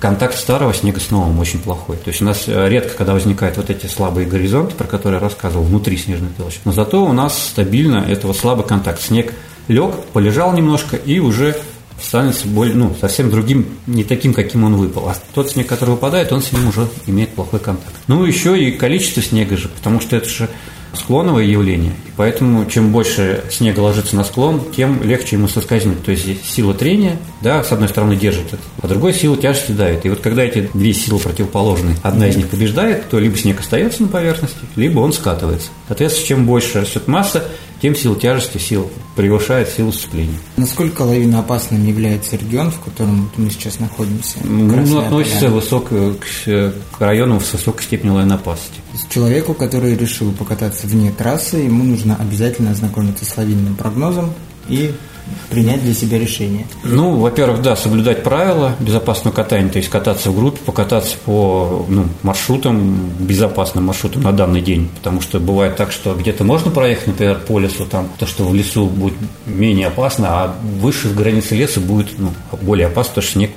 контакт 0.00 0.36
старого 0.36 0.74
снега 0.74 1.00
с 1.00 1.10
новым 1.10 1.38
очень 1.38 1.60
плохой. 1.60 1.96
То 1.96 2.08
есть 2.08 2.20
у 2.20 2.24
нас 2.24 2.44
э, 2.46 2.68
редко, 2.68 2.94
когда 2.96 3.14
возникают 3.14 3.56
вот 3.56 3.70
эти 3.70 3.86
слабые 3.86 4.26
горизонты, 4.26 4.74
про 4.74 4.86
которые 4.86 5.18
я 5.18 5.20
рассказывал, 5.20 5.64
внутри 5.64 5.96
снежной 5.96 6.30
толщи. 6.36 6.58
Но 6.64 6.72
зато 6.72 7.02
у 7.04 7.12
нас 7.12 7.38
стабильно 7.38 8.04
этого 8.06 8.32
слабый 8.34 8.66
контакт. 8.66 9.00
Снег 9.00 9.32
лег, 9.68 9.94
полежал 10.12 10.52
немножко 10.52 10.96
и 10.96 11.20
уже 11.20 11.56
становится 12.00 12.46
более, 12.48 12.74
ну, 12.74 12.94
совсем 13.00 13.30
другим, 13.30 13.66
не 13.86 14.04
таким, 14.04 14.34
каким 14.34 14.64
он 14.64 14.76
выпал. 14.76 15.08
А 15.08 15.16
тот 15.34 15.50
снег, 15.50 15.66
который 15.66 15.90
выпадает, 15.90 16.32
он 16.32 16.42
с 16.42 16.52
ним 16.52 16.68
уже 16.68 16.88
имеет 17.06 17.30
плохой 17.30 17.60
контакт. 17.60 17.94
Ну, 18.06 18.24
еще 18.24 18.58
и 18.58 18.72
количество 18.72 19.22
снега 19.22 19.56
же, 19.56 19.68
потому 19.68 20.00
что 20.00 20.16
это 20.16 20.28
же 20.28 20.48
склоновое 20.96 21.44
явление, 21.44 21.92
и 22.06 22.10
поэтому 22.16 22.66
чем 22.66 22.92
больше 22.92 23.44
снега 23.50 23.80
ложится 23.80 24.16
на 24.16 24.24
склон, 24.24 24.62
тем 24.76 25.02
легче 25.02 25.36
ему 25.36 25.48
соскользнуть. 25.48 26.04
То 26.04 26.12
есть 26.12 26.44
сила 26.44 26.74
трения, 26.74 27.18
да, 27.40 27.62
с 27.62 27.72
одной 27.72 27.88
стороны 27.88 28.16
держит 28.16 28.46
это, 28.46 28.62
а 28.80 28.88
другой 28.88 29.12
сила 29.12 29.36
тяжести 29.36 29.72
давит. 29.72 30.04
И 30.06 30.08
вот 30.08 30.20
когда 30.20 30.44
эти 30.44 30.70
две 30.72 30.92
силы 30.94 31.18
противоположные, 31.18 31.96
одна 32.02 32.28
из 32.28 32.36
них 32.36 32.48
побеждает, 32.48 33.08
то 33.08 33.18
либо 33.18 33.36
снег 33.36 33.60
остается 33.60 34.02
на 34.02 34.08
поверхности, 34.08 34.56
либо 34.76 35.00
он 35.00 35.12
скатывается. 35.12 35.70
Соответственно, 35.88 36.26
чем 36.26 36.46
больше 36.46 36.80
растет 36.80 37.08
масса, 37.08 37.44
тем 37.84 37.94
сила 37.94 38.16
тяжести 38.16 38.56
сил 38.56 38.90
превышает 39.14 39.68
силу 39.68 39.92
сцепления. 39.92 40.38
Насколько 40.56 41.02
лавина 41.02 41.40
опасным 41.40 41.86
является 41.86 42.34
регион, 42.36 42.70
в 42.70 42.80
котором 42.80 43.30
мы 43.36 43.50
сейчас 43.50 43.78
находимся? 43.78 44.38
Ну, 44.42 45.00
относится 45.00 45.50
высоко 45.50 46.14
к, 46.14 46.46
к 46.46 47.00
району 47.00 47.40
с 47.40 47.52
высокой 47.52 47.82
степенью 47.82 48.14
лавинной 48.14 48.36
опасности. 48.36 48.80
Человеку, 49.10 49.52
который 49.52 49.98
решил 49.98 50.32
покататься 50.32 50.86
вне 50.86 51.12
трассы, 51.12 51.58
ему 51.58 51.84
нужно 51.84 52.16
обязательно 52.16 52.70
ознакомиться 52.70 53.26
с 53.26 53.36
лавинным 53.36 53.74
прогнозом 53.74 54.32
и 54.66 54.94
принять 55.50 55.82
для 55.82 55.94
себя 55.94 56.18
решение? 56.18 56.66
Ну, 56.82 57.16
во-первых, 57.16 57.62
да, 57.62 57.76
соблюдать 57.76 58.22
правила 58.22 58.74
безопасного 58.80 59.34
катания, 59.34 59.70
то 59.70 59.78
есть 59.78 59.88
кататься 59.88 60.30
в 60.30 60.36
группе, 60.36 60.58
покататься 60.64 61.16
по 61.24 61.86
ну, 61.88 62.06
маршрутам, 62.22 63.10
безопасным 63.18 63.84
маршрутам 63.84 64.22
на 64.22 64.32
данный 64.32 64.60
день, 64.60 64.90
потому 64.96 65.20
что 65.20 65.40
бывает 65.40 65.76
так, 65.76 65.92
что 65.92 66.14
где-то 66.14 66.44
можно 66.44 66.70
проехать, 66.70 67.08
например, 67.08 67.40
по 67.46 67.58
лесу, 67.58 67.86
там, 67.86 68.08
то, 68.18 68.26
что 68.26 68.44
в 68.44 68.54
лесу 68.54 68.86
будет 68.86 69.14
менее 69.46 69.88
опасно, 69.88 70.26
а 70.30 70.56
выше 70.80 71.08
в 71.08 71.16
границе 71.16 71.54
леса 71.54 71.80
будет 71.80 72.18
ну, 72.18 72.30
более 72.62 72.86
опасно, 72.86 73.14
потому 73.14 73.22
что 73.22 73.32
снег 73.32 73.50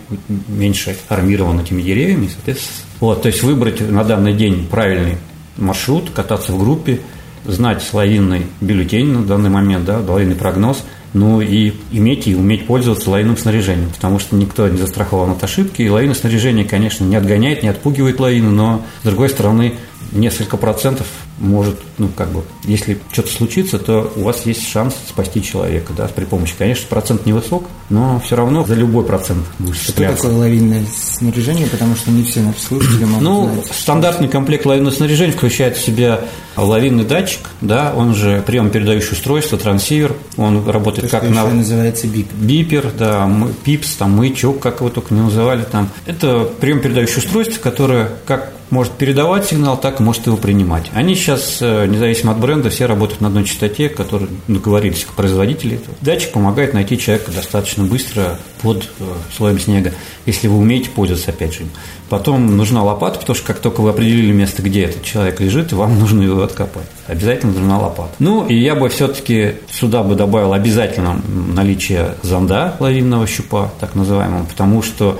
меньше 0.47 0.97
армирован 1.09 1.59
этими 1.59 1.81
деревьями, 1.81 2.29
соответственно. 2.33 2.77
Вот, 2.99 3.21
то 3.21 3.27
есть 3.27 3.43
выбрать 3.43 3.79
на 3.81 4.03
данный 4.03 4.33
день 4.33 4.67
правильный 4.69 5.17
маршрут, 5.57 6.09
кататься 6.11 6.51
в 6.51 6.59
группе, 6.59 7.01
знать 7.45 7.83
лавинный 7.93 8.47
бюллетень 8.61 9.07
на 9.07 9.23
данный 9.23 9.49
момент, 9.49 9.85
да, 9.85 9.99
лавинный 9.99 10.35
прогноз– 10.35 10.83
ну 11.13 11.41
и 11.41 11.73
иметь 11.91 12.27
и 12.27 12.35
уметь 12.35 12.65
пользоваться 12.67 13.09
лавинным 13.09 13.37
снаряжением, 13.37 13.89
потому 13.89 14.19
что 14.19 14.35
никто 14.35 14.67
не 14.67 14.77
застрахован 14.77 15.31
от 15.31 15.43
ошибки. 15.43 15.81
И 15.81 15.89
лавинное 15.89 16.15
снаряжение, 16.15 16.65
конечно, 16.65 17.05
не 17.05 17.15
отгоняет, 17.15 17.63
не 17.63 17.69
отпугивает 17.69 18.19
лавину, 18.19 18.51
но, 18.51 18.85
с 19.01 19.05
другой 19.05 19.29
стороны, 19.29 19.75
несколько 20.11 20.57
процентов 20.57 21.07
может, 21.37 21.77
ну, 21.97 22.09
как 22.09 22.29
бы, 22.31 22.43
если 22.63 22.99
что-то 23.11 23.31
случится, 23.31 23.77
то 23.79 24.11
у 24.15 24.23
вас 24.23 24.45
есть 24.45 24.67
шанс 24.67 24.95
спасти 25.07 25.41
человека, 25.43 25.93
да, 25.95 26.07
при 26.07 26.25
помощи, 26.25 26.53
конечно, 26.57 26.85
процент 26.89 27.25
невысок, 27.25 27.65
но 27.89 28.19
все 28.25 28.35
равно 28.35 28.65
за 28.65 28.73
любой 28.73 29.03
процент 29.05 29.45
будешь 29.59 29.77
Что 29.77 29.91
цепляться. 29.91 30.23
такое 30.23 30.37
лавинное 30.39 30.85
снаряжение, 30.95 31.67
потому 31.67 31.95
что 31.95 32.11
не 32.11 32.23
все 32.23 32.41
наши 32.41 32.59
слушатели 32.59 33.05
могут 33.05 33.21
Ну, 33.23 33.49
знать. 33.53 33.65
стандартный 33.71 34.27
комплект 34.27 34.65
лавинного 34.65 34.93
снаряжения 34.93 35.33
включает 35.33 35.77
в 35.77 35.85
себя 35.85 36.21
лавинный 36.55 37.05
датчик, 37.05 37.41
да, 37.61 37.93
он 37.95 38.15
же 38.15 38.43
прием-передающее 38.45 39.13
устройство, 39.13 39.57
трансивер, 39.57 40.15
он 40.37 40.67
работает 40.67 41.11
То, 41.11 41.19
как 41.19 41.29
на... 41.29 41.45
называется 41.47 42.07
бип. 42.07 42.31
Бипер, 42.33 42.91
да, 42.97 43.29
пипс, 43.63 43.93
там, 43.93 44.11
маячок, 44.17 44.59
как 44.59 44.79
его 44.79 44.89
только 44.89 45.13
не 45.13 45.21
называли 45.21 45.63
там. 45.71 45.89
Это 46.05 46.49
прием-передающее 46.59 47.17
устройство, 47.19 47.61
которое 47.61 48.09
как 48.25 48.53
может 48.69 48.91
передавать 48.93 49.45
сигнал, 49.45 49.79
так 49.79 50.01
и 50.01 50.03
может 50.03 50.25
его 50.27 50.35
принимать. 50.35 50.91
Они 50.93 51.13
сейчас, 51.27 51.57
э, 51.59 51.87
независимо 51.87 52.31
от 52.31 52.39
бренда, 52.39 52.69
все 52.69 52.85
работают 52.85 53.19
на 53.19 53.27
одной 53.27 53.43
частоте, 53.43 53.89
которую 53.89 54.29
договорились 54.47 55.03
к 55.03 55.09
производителю. 55.09 55.81
Датчик 55.99 56.31
помогает 56.31 56.73
найти 56.73 56.97
человека 56.97 57.31
достаточно 57.31 57.83
быстро 57.83 58.39
под 58.61 58.89
э, 58.99 59.03
слоем 59.35 59.59
снега, 59.59 59.91
если 60.25 60.47
вы 60.47 60.57
умеете 60.57 60.89
пользоваться, 60.89 61.31
опять 61.31 61.53
же. 61.53 61.65
Потом 62.07 62.55
нужна 62.55 62.81
лопата, 62.81 63.19
потому 63.19 63.35
что 63.35 63.45
как 63.45 63.59
только 63.59 63.81
вы 63.81 63.89
определили 63.89 64.31
место, 64.31 64.61
где 64.61 64.83
этот 64.83 65.03
человек 65.03 65.41
лежит, 65.41 65.73
вам 65.73 65.99
нужно 65.99 66.21
его 66.21 66.43
откопать. 66.43 66.87
Обязательно 67.07 67.51
нужна 67.51 67.77
лопата. 67.77 68.13
Ну, 68.19 68.47
и 68.47 68.55
я 68.55 68.75
бы 68.75 68.87
все-таки 68.87 69.55
сюда 69.69 70.03
бы 70.03 70.15
добавил 70.15 70.53
обязательно 70.53 71.21
наличие 71.53 72.15
зонда 72.23 72.77
лавинного 72.79 73.27
щупа, 73.27 73.73
так 73.81 73.95
называемого, 73.95 74.45
потому 74.45 74.81
что 74.81 75.19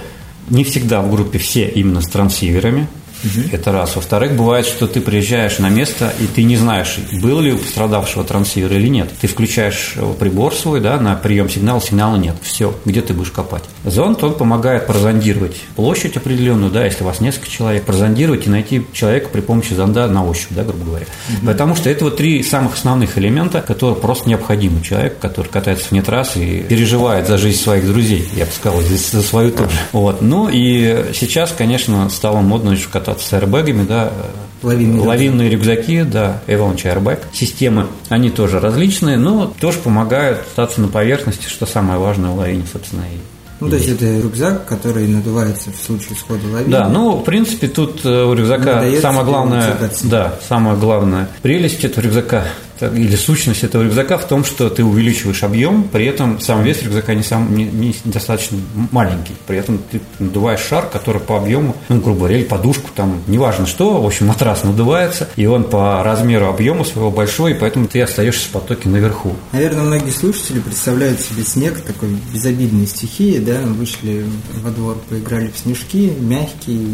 не 0.50 0.64
всегда 0.64 1.02
в 1.02 1.12
группе 1.12 1.38
все 1.38 1.68
именно 1.68 2.00
с 2.00 2.08
трансиверами, 2.08 2.88
Угу. 3.24 3.50
Это 3.52 3.72
раз. 3.72 3.96
Во-вторых, 3.96 4.36
бывает, 4.36 4.66
что 4.66 4.88
ты 4.88 5.02
приезжаешь 5.02 5.60
на 5.60 5.70
место, 5.70 6.14
и 6.20 6.28
ты 6.28 6.44
не 6.44 6.58
знаешь, 6.58 6.98
был 7.22 7.40
ли 7.40 7.54
у 7.54 7.58
пострадавшего 7.58 8.24
трансивер 8.24 8.74
или 8.74 8.88
нет. 8.88 9.10
Ты 9.20 9.28
включаешь 9.28 9.96
прибор 10.20 10.54
свой 10.54 10.80
да, 10.80 11.00
на 11.00 11.16
прием 11.16 11.50
сигнала, 11.50 11.82
сигнала 11.82 12.16
нет. 12.16 12.36
Все, 12.42 12.76
где 12.86 13.02
ты 13.02 13.14
будешь 13.14 13.32
копать. 13.32 13.64
Зонд, 13.86 14.24
он 14.24 14.36
помогает 14.36 14.88
прозондировать 14.88 15.58
площадь 15.76 16.18
определенную, 16.18 16.72
да, 16.72 16.86
если 16.86 17.04
у 17.04 17.08
вас 17.08 17.20
несколько 17.20 17.50
человек, 17.50 17.84
прозондировать 17.84 18.48
и 18.48 18.50
найти 18.50 18.86
человека 18.94 19.30
при 19.32 19.42
помощи 19.42 19.74
зонда 19.74 20.08
на 20.08 20.26
ощупь, 20.26 20.52
да, 20.52 20.64
грубо 20.64 20.86
говоря. 20.86 21.06
Угу. 21.30 21.48
Потому 21.48 21.76
что 21.76 21.90
это 21.90 22.06
вот 22.06 22.18
три 22.18 22.44
самых 22.44 22.76
основных 22.76 23.18
элемента, 23.18 23.62
которые 23.62 23.96
просто 23.98 24.30
необходимы 24.30 24.82
человеку, 24.82 25.16
который 25.22 25.48
катается 25.48 25.88
вне 25.92 26.02
трассы 26.02 26.44
и 26.44 26.64
переживает 26.64 27.28
за 27.28 27.38
жизнь 27.38 27.60
своих 27.60 27.86
друзей, 27.86 28.28
я 28.36 28.46
бы 28.46 28.52
сказал, 28.52 28.82
за 28.82 29.22
свою 29.22 29.52
тоже. 29.52 29.72
Вот. 29.92 30.22
Ну 30.22 30.50
и 30.52 31.12
сейчас, 31.14 31.54
конечно, 31.58 32.10
стало 32.10 32.42
модно 32.42 32.72
еще 32.72 32.90
кататься 33.08 33.30
с 33.30 33.34
аэрбэгами, 33.34 33.86
да, 33.86 34.12
Лавинные, 34.64 35.02
Лавинные 35.02 35.50
рюкзаки, 35.50 36.02
да, 36.04 36.42
Avalanche 36.48 36.84
Airbag. 36.84 37.20
Системы, 37.32 37.88
они 38.10 38.30
тоже 38.30 38.60
различные, 38.60 39.18
но 39.18 39.54
тоже 39.60 39.78
помогают 39.80 40.40
остаться 40.40 40.82
на 40.82 40.88
поверхности, 40.88 41.48
что 41.48 41.66
самое 41.66 42.00
важное 42.00 42.32
в 42.32 42.38
лавине, 42.38 42.64
собственно, 42.72 43.02
и 43.02 43.18
ну, 43.60 43.70
то 43.70 43.76
есть 43.76 43.90
это 43.90 44.06
рюкзак, 44.20 44.68
который 44.68 45.08
надувается 45.08 45.72
в 45.72 45.84
случае 45.84 46.16
схода 46.16 46.46
лавины. 46.48 46.70
Да, 46.70 46.90
ну, 46.90 47.18
в 47.18 47.24
принципе, 47.24 47.68
тут 47.68 48.02
э, 48.04 48.24
у 48.24 48.34
рюкзака 48.34 48.84
самое 49.02 49.26
главное, 49.26 49.76
да, 50.04 50.36
самое 50.48 50.78
главное 50.78 51.28
прелесть 51.42 51.84
этого 51.84 52.04
рюкзака 52.04 52.44
или 52.82 53.16
сущность 53.16 53.64
этого 53.64 53.84
рюкзака 53.84 54.18
в 54.18 54.28
том, 54.28 54.44
что 54.44 54.70
ты 54.70 54.84
увеличиваешь 54.84 55.44
объем, 55.44 55.84
при 55.84 56.06
этом 56.06 56.40
сам 56.40 56.64
вес 56.64 56.82
рюкзака 56.84 57.14
не, 57.14 57.24
сам, 57.24 57.56
не, 57.56 57.66
не 57.66 57.96
достаточно 58.06 58.58
маленький. 58.92 59.36
При 59.46 59.58
этом 59.58 59.80
ты 59.92 60.02
надуваешь 60.20 60.62
шар, 60.62 60.88
который 60.88 61.22
по 61.22 61.38
объему, 61.38 61.76
ну, 61.90 62.00
грубо 62.00 62.20
говоря, 62.20 62.38
или 62.38 62.44
подушку, 62.44 62.90
там, 62.96 63.22
неважно 63.28 63.66
что, 63.66 64.02
в 64.02 64.06
общем, 64.06 64.28
матрас 64.28 64.64
надувается, 64.64 65.30
и 65.36 65.46
он 65.46 65.64
по 65.64 66.04
размеру 66.04 66.48
объема 66.48 66.84
своего 66.84 67.12
большой, 67.12 67.52
и 67.52 67.54
поэтому 67.54 67.88
ты 67.88 68.02
остаешься 68.02 68.48
в 68.48 68.52
потоке 68.52 68.90
наверху. 68.90 69.36
Наверное, 69.52 69.84
многие 69.84 70.12
слушатели 70.12 70.60
представляют 70.60 71.20
себе 71.22 71.44
снег 71.44 71.82
такой 71.82 72.10
безобидной 72.34 72.88
стихии, 72.88 73.40
да, 73.40 73.60
вышли 73.62 74.26
во 74.62 74.72
двор, 74.72 74.98
поиграли 75.10 75.52
в 75.54 75.58
снежки, 75.58 76.12
мягкий, 76.20 76.88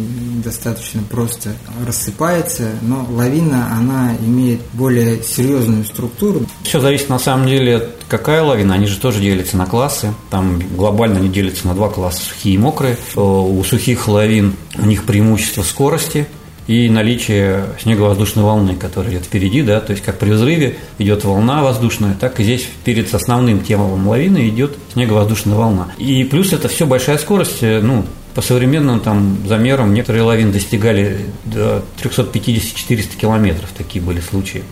достаточно 0.44 1.02
просто 1.10 1.52
рассыпается, 1.86 2.72
но 2.82 3.08
лавина, 3.10 3.78
она 3.78 4.16
имеет 4.20 4.62
более 4.74 5.22
серьезную 5.24 5.73
лавинную 5.74 5.86
структуру. 5.86 6.46
Все 6.64 6.80
зависит 6.80 7.10
на 7.10 7.20
самом 7.20 7.48
деле, 7.48 7.90
какая 8.08 8.42
лавина. 8.42 8.76
Они 8.76 8.86
же 8.86 9.00
тоже 9.00 9.20
делятся 9.20 9.58
на 9.58 9.66
классы. 9.66 10.14
Там 10.30 10.62
глобально 10.76 11.20
они 11.20 11.30
делятся 11.30 11.68
на 11.68 11.74
два 11.74 11.90
класса, 11.90 12.22
сухие 12.22 12.56
и 12.56 12.58
мокрые. 12.58 12.98
Э, 13.16 13.20
у 13.20 13.64
сухих 13.64 14.08
лавин 14.08 14.56
у 14.78 14.86
них 14.86 15.04
преимущество 15.04 15.64
скорости, 15.64 16.28
и 16.66 16.90
наличие 16.90 17.66
снеговоздушной 17.82 18.44
волны, 18.44 18.76
которая 18.76 19.12
идет 19.12 19.26
впереди, 19.26 19.62
да, 19.64 19.82
то 19.82 19.92
есть 19.92 20.02
как 20.02 20.18
при 20.18 20.32
взрыве 20.32 20.78
идет 20.98 21.26
волна 21.26 21.62
воздушная, 21.62 22.16
так 22.18 22.40
и 22.40 22.44
здесь 22.44 22.66
перед 22.86 23.14
основным 23.14 23.60
темовым 23.60 24.08
лавины 24.08 24.48
идет 24.48 24.78
снеговоздушная 24.94 25.58
волна. 25.58 25.90
И 25.98 26.24
плюс 26.24 26.54
это 26.54 26.70
все 26.70 26.86
большая 26.86 27.18
скорость, 27.18 27.64
э, 27.64 27.82
ну, 27.82 28.06
по 28.34 28.42
современным 28.42 29.00
там 29.00 29.38
замерам 29.46 29.94
некоторые 29.94 30.24
лавины 30.24 30.54
достигали 30.54 31.20
до 31.46 31.84
350-400 32.02 33.18
километров, 33.20 33.70
такие 33.78 34.04
были 34.04 34.22
случаи. 34.22 34.64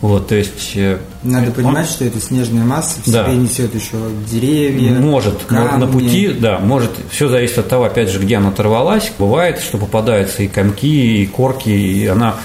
Вот, 0.00 0.28
то 0.28 0.34
есть... 0.34 0.72
Э, 0.76 0.98
Надо 1.22 1.50
понимать, 1.50 1.86
он, 1.86 1.92
что 1.92 2.04
это 2.04 2.20
снежная 2.20 2.64
масса 2.64 3.00
в 3.02 3.10
да. 3.10 3.24
себе 3.24 3.36
несет 3.36 3.74
еще 3.74 3.96
деревья, 4.30 4.92
Может, 4.92 5.44
камни. 5.44 5.84
на 5.84 5.86
пути, 5.86 6.28
да, 6.28 6.58
может, 6.58 6.90
все 7.10 7.28
зависит 7.28 7.58
от 7.58 7.68
того, 7.68 7.84
опять 7.84 8.10
же, 8.10 8.18
где 8.18 8.36
она 8.36 8.48
оторвалась. 8.48 9.12
Бывает, 9.18 9.60
что 9.60 9.78
попадаются 9.78 10.42
и 10.42 10.48
комки, 10.48 11.22
и 11.22 11.26
корки, 11.26 11.70
и 11.70 12.06
она 12.06 12.36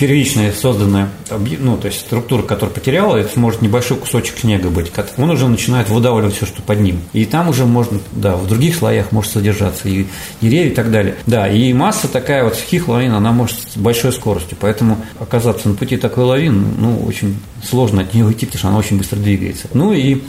первичная 0.00 0.50
созданная, 0.50 1.10
ну, 1.58 1.76
то 1.76 1.86
есть 1.86 2.00
структура, 2.00 2.40
которая 2.40 2.74
потеряла, 2.74 3.16
это 3.16 3.38
может 3.38 3.60
небольшой 3.60 3.98
кусочек 3.98 4.38
снега 4.38 4.70
быть, 4.70 4.90
он 5.18 5.28
уже 5.28 5.46
начинает 5.46 5.90
выдавливать 5.90 6.34
все, 6.34 6.46
что 6.46 6.62
под 6.62 6.80
ним. 6.80 7.00
И 7.12 7.26
там 7.26 7.50
уже 7.50 7.66
можно, 7.66 8.00
да, 8.12 8.34
в 8.34 8.48
других 8.48 8.74
слоях 8.74 9.12
может 9.12 9.30
содержаться 9.30 9.90
и 9.90 10.06
деревья 10.40 10.70
и 10.70 10.74
так 10.74 10.90
далее. 10.90 11.16
Да, 11.26 11.46
и 11.48 11.74
масса 11.74 12.08
такая 12.08 12.44
вот 12.44 12.56
сухих 12.56 12.88
лавин, 12.88 13.12
она 13.12 13.32
может 13.32 13.58
с 13.58 13.76
большой 13.76 14.12
скоростью, 14.12 14.56
поэтому 14.58 14.96
оказаться 15.18 15.68
на 15.68 15.74
пути 15.74 15.98
такой 15.98 16.24
лавин, 16.24 16.64
ну, 16.78 17.04
очень 17.04 17.36
сложно 17.62 18.00
от 18.00 18.14
нее 18.14 18.24
уйти, 18.24 18.46
потому 18.46 18.58
что 18.58 18.68
она 18.68 18.78
очень 18.78 18.96
быстро 18.96 19.16
двигается. 19.18 19.68
Ну 19.74 19.92
и 19.92 20.22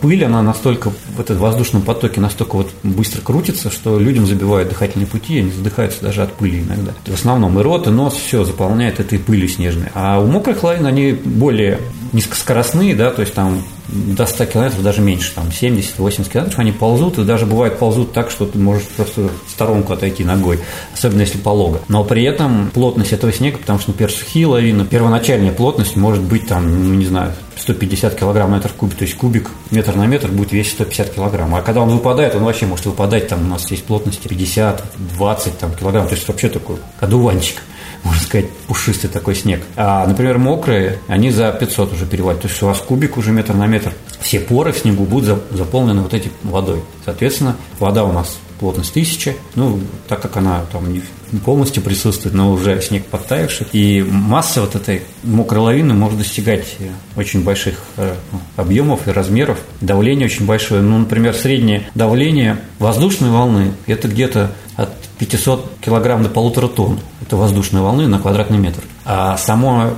пыль, 0.00 0.24
она 0.24 0.42
настолько 0.42 0.90
в 0.90 1.20
этом 1.20 1.36
воздушном 1.38 1.82
потоке 1.82 2.20
настолько 2.20 2.56
вот 2.56 2.70
быстро 2.82 3.20
крутится, 3.20 3.70
что 3.70 3.98
людям 3.98 4.26
забивают 4.26 4.68
дыхательные 4.68 5.06
пути, 5.06 5.38
они 5.38 5.50
задыхаются 5.50 6.02
даже 6.02 6.22
от 6.22 6.32
пыли 6.32 6.60
иногда. 6.60 6.92
В 7.06 7.14
основном 7.14 7.58
и 7.58 7.62
рот, 7.62 7.86
и 7.86 7.90
нос 7.90 8.14
все 8.14 8.44
заполняет 8.44 9.00
этой 9.00 9.18
пылью 9.18 9.48
снежной. 9.48 9.88
А 9.94 10.20
у 10.20 10.26
мокрых 10.26 10.62
лавин 10.62 10.86
они 10.86 11.12
более 11.12 11.78
низкоскоростные, 12.12 12.94
да, 12.94 13.10
то 13.10 13.22
есть 13.22 13.34
там 13.34 13.62
до 13.88 14.26
100 14.26 14.46
километров, 14.46 14.82
даже 14.82 15.00
меньше, 15.00 15.32
там 15.34 15.48
70-80 15.48 16.30
километров, 16.30 16.58
они 16.58 16.72
ползут, 16.72 17.18
и 17.18 17.24
даже 17.24 17.46
бывает 17.46 17.78
ползут 17.78 18.12
так, 18.12 18.30
что 18.30 18.46
ты 18.46 18.58
можешь 18.58 18.84
просто 18.96 19.28
в 19.46 19.50
сторонку 19.50 19.92
отойти 19.92 20.24
ногой, 20.24 20.60
особенно 20.94 21.20
если 21.20 21.38
полого. 21.38 21.80
Но 21.88 22.04
при 22.04 22.24
этом 22.24 22.70
плотность 22.72 23.12
этого 23.12 23.32
снега, 23.32 23.58
потому 23.58 23.78
что, 23.78 23.90
например, 23.90 24.10
сухие 24.10 24.46
лавины, 24.46 24.84
первоначальная 24.84 25.52
плотность 25.52 25.96
может 25.96 26.22
быть 26.22 26.46
там, 26.46 26.88
ну, 26.88 26.94
не 26.94 27.06
знаю, 27.06 27.32
150 27.56 28.14
килограмм 28.14 28.52
метр 28.52 28.68
в 28.68 28.74
кубе, 28.74 28.94
то 28.96 29.04
есть 29.04 29.16
кубик 29.16 29.50
метр 29.70 29.94
на 29.94 30.06
метр 30.06 30.28
будет 30.28 30.52
весить 30.52 30.74
150 30.74 31.14
килограмм. 31.14 31.54
А 31.54 31.62
когда 31.62 31.80
он 31.80 31.90
выпадает, 31.90 32.34
он 32.34 32.44
вообще 32.44 32.66
может 32.66 32.86
выпадать, 32.86 33.28
там 33.28 33.42
у 33.44 33.48
нас 33.48 33.70
есть 33.70 33.84
плотности 33.84 34.28
50, 34.28 34.82
20 35.16 35.58
там, 35.58 35.74
килограмм, 35.74 36.08
то 36.08 36.14
есть 36.14 36.26
вообще 36.26 36.48
такой 36.48 36.76
одуванчик 37.00 37.62
можно 38.04 38.20
сказать, 38.20 38.50
пушистый 38.66 39.10
такой 39.10 39.34
снег. 39.34 39.62
А, 39.76 40.06
например, 40.06 40.38
мокрые, 40.38 40.98
они 41.06 41.30
за 41.30 41.52
500 41.52 41.92
уже 41.92 42.06
переваливают. 42.06 42.42
То 42.42 42.48
есть 42.48 42.62
у 42.62 42.66
вас 42.66 42.78
кубик 42.78 43.16
уже 43.16 43.32
метр 43.32 43.54
на 43.54 43.66
метр. 43.66 43.92
Все 44.20 44.40
поры 44.40 44.72
в 44.72 44.78
снегу 44.78 45.04
будут 45.04 45.42
заполнены 45.50 46.02
вот 46.02 46.14
этой 46.14 46.32
водой. 46.42 46.82
Соответственно, 47.04 47.56
вода 47.78 48.04
у 48.04 48.12
нас 48.12 48.38
плотность 48.62 48.90
1000, 48.90 49.34
ну, 49.56 49.80
так 50.06 50.22
как 50.22 50.36
она 50.36 50.64
там 50.70 50.92
не 50.92 51.02
полностью 51.44 51.82
присутствует, 51.82 52.32
но 52.32 52.52
уже 52.52 52.80
снег 52.80 53.06
подтаявший, 53.06 53.66
и 53.72 54.06
масса 54.08 54.60
вот 54.60 54.76
этой 54.76 55.02
мокрой 55.24 55.62
лавины 55.62 55.94
может 55.94 56.16
достигать 56.16 56.76
очень 57.16 57.42
больших 57.42 57.80
э, 57.96 58.14
объемов 58.54 59.08
и 59.08 59.10
размеров, 59.10 59.58
давление 59.80 60.26
очень 60.26 60.46
большое. 60.46 60.80
Ну, 60.80 60.98
например, 60.98 61.34
среднее 61.34 61.90
давление 61.96 62.60
воздушной 62.78 63.30
волны– 63.30 63.72
это 63.88 64.06
где-то 64.06 64.52
от 64.76 64.94
500 65.18 65.78
килограмм 65.80 66.22
до 66.22 66.28
полутора 66.28 66.68
тонн. 66.68 67.00
Это 67.20 67.36
воздушной 67.36 67.82
волны 67.82 68.06
на 68.06 68.20
квадратный 68.20 68.58
метр. 68.58 68.84
А 69.04 69.36
само, 69.38 69.90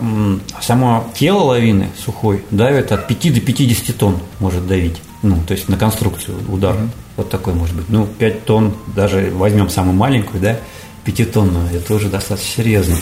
само 0.62 1.06
тело 1.14 1.40
лавины 1.42 1.88
сухой 2.02 2.42
давит 2.50 2.92
от 2.92 3.08
5 3.08 3.34
до 3.34 3.40
50 3.42 3.94
тонн 3.98 4.20
может 4.40 4.66
давить. 4.66 5.02
Ну, 5.22 5.36
то 5.46 5.52
есть 5.52 5.68
на 5.68 5.76
конструкцию 5.76 6.38
удар. 6.48 6.74
Mm-hmm. 6.76 7.03
Вот 7.16 7.30
такой 7.30 7.54
может 7.54 7.76
быть. 7.76 7.88
Ну, 7.88 8.06
5 8.06 8.44
тонн, 8.44 8.74
даже 8.94 9.30
возьмем 9.34 9.70
самую 9.70 9.96
маленькую, 9.96 10.40
да, 10.40 10.58
5 11.04 11.32
тонн, 11.32 11.56
это 11.72 11.94
уже 11.94 12.08
достаточно 12.08 12.62
серьезно. 12.62 12.96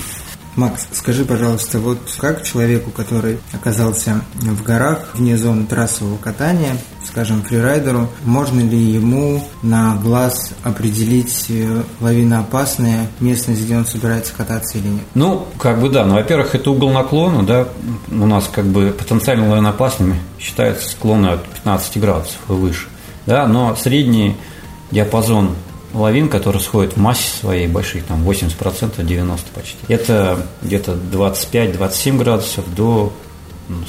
Макс, 0.55 0.87
скажи, 0.93 1.25
пожалуйста, 1.25 1.79
вот 1.79 1.99
как 2.19 2.43
человеку, 2.43 2.91
который 2.91 3.39
оказался 3.55 4.21
в 4.35 4.63
горах, 4.63 5.09
вне 5.15 5.39
зоны 5.39 5.65
трассового 5.65 6.19
катания, 6.19 6.77
скажем, 7.07 7.43
фрирайдеру, 7.43 8.11
можно 8.25 8.61
ли 8.61 8.79
ему 8.79 9.43
на 9.63 9.97
глаз 9.97 10.53
определить 10.63 11.47
э, 11.49 11.83
лавиноопасная 12.01 13.09
местность, 13.21 13.63
где 13.63 13.79
он 13.79 13.87
собирается 13.87 14.35
кататься 14.35 14.77
или 14.77 14.89
нет? 14.89 15.05
Ну, 15.15 15.47
как 15.59 15.81
бы 15.81 15.89
да. 15.89 16.05
Ну, 16.05 16.15
во-первых, 16.15 16.55
это 16.55 16.71
угол 16.71 16.91
наклона, 16.91 17.45
да, 17.45 17.69
у 18.11 18.27
нас 18.27 18.51
как 18.53 18.67
бы 18.67 18.91
потенциально 18.91 19.49
лавиноопасными 19.49 20.21
считаются 20.39 20.91
склоны 20.91 21.29
от 21.29 21.45
15 21.47 21.97
градусов 21.99 22.39
и 22.51 22.53
выше. 22.53 22.89
Да, 23.27 23.47
но 23.47 23.75
средний 23.77 24.37
диапазон 24.91 25.55
лавин, 25.95 26.29
который 26.29 26.61
сходит 26.61 26.95
в 26.95 26.97
массе 26.97 27.29
своей 27.29 27.67
больших, 27.67 28.05
там 28.05 28.29
80%, 28.29 28.97
90% 28.97 29.39
почти. 29.55 29.77
Это 29.89 30.47
где-то 30.63 30.93
25-27 30.93 32.19
градусов 32.19 32.75
до 32.75 33.13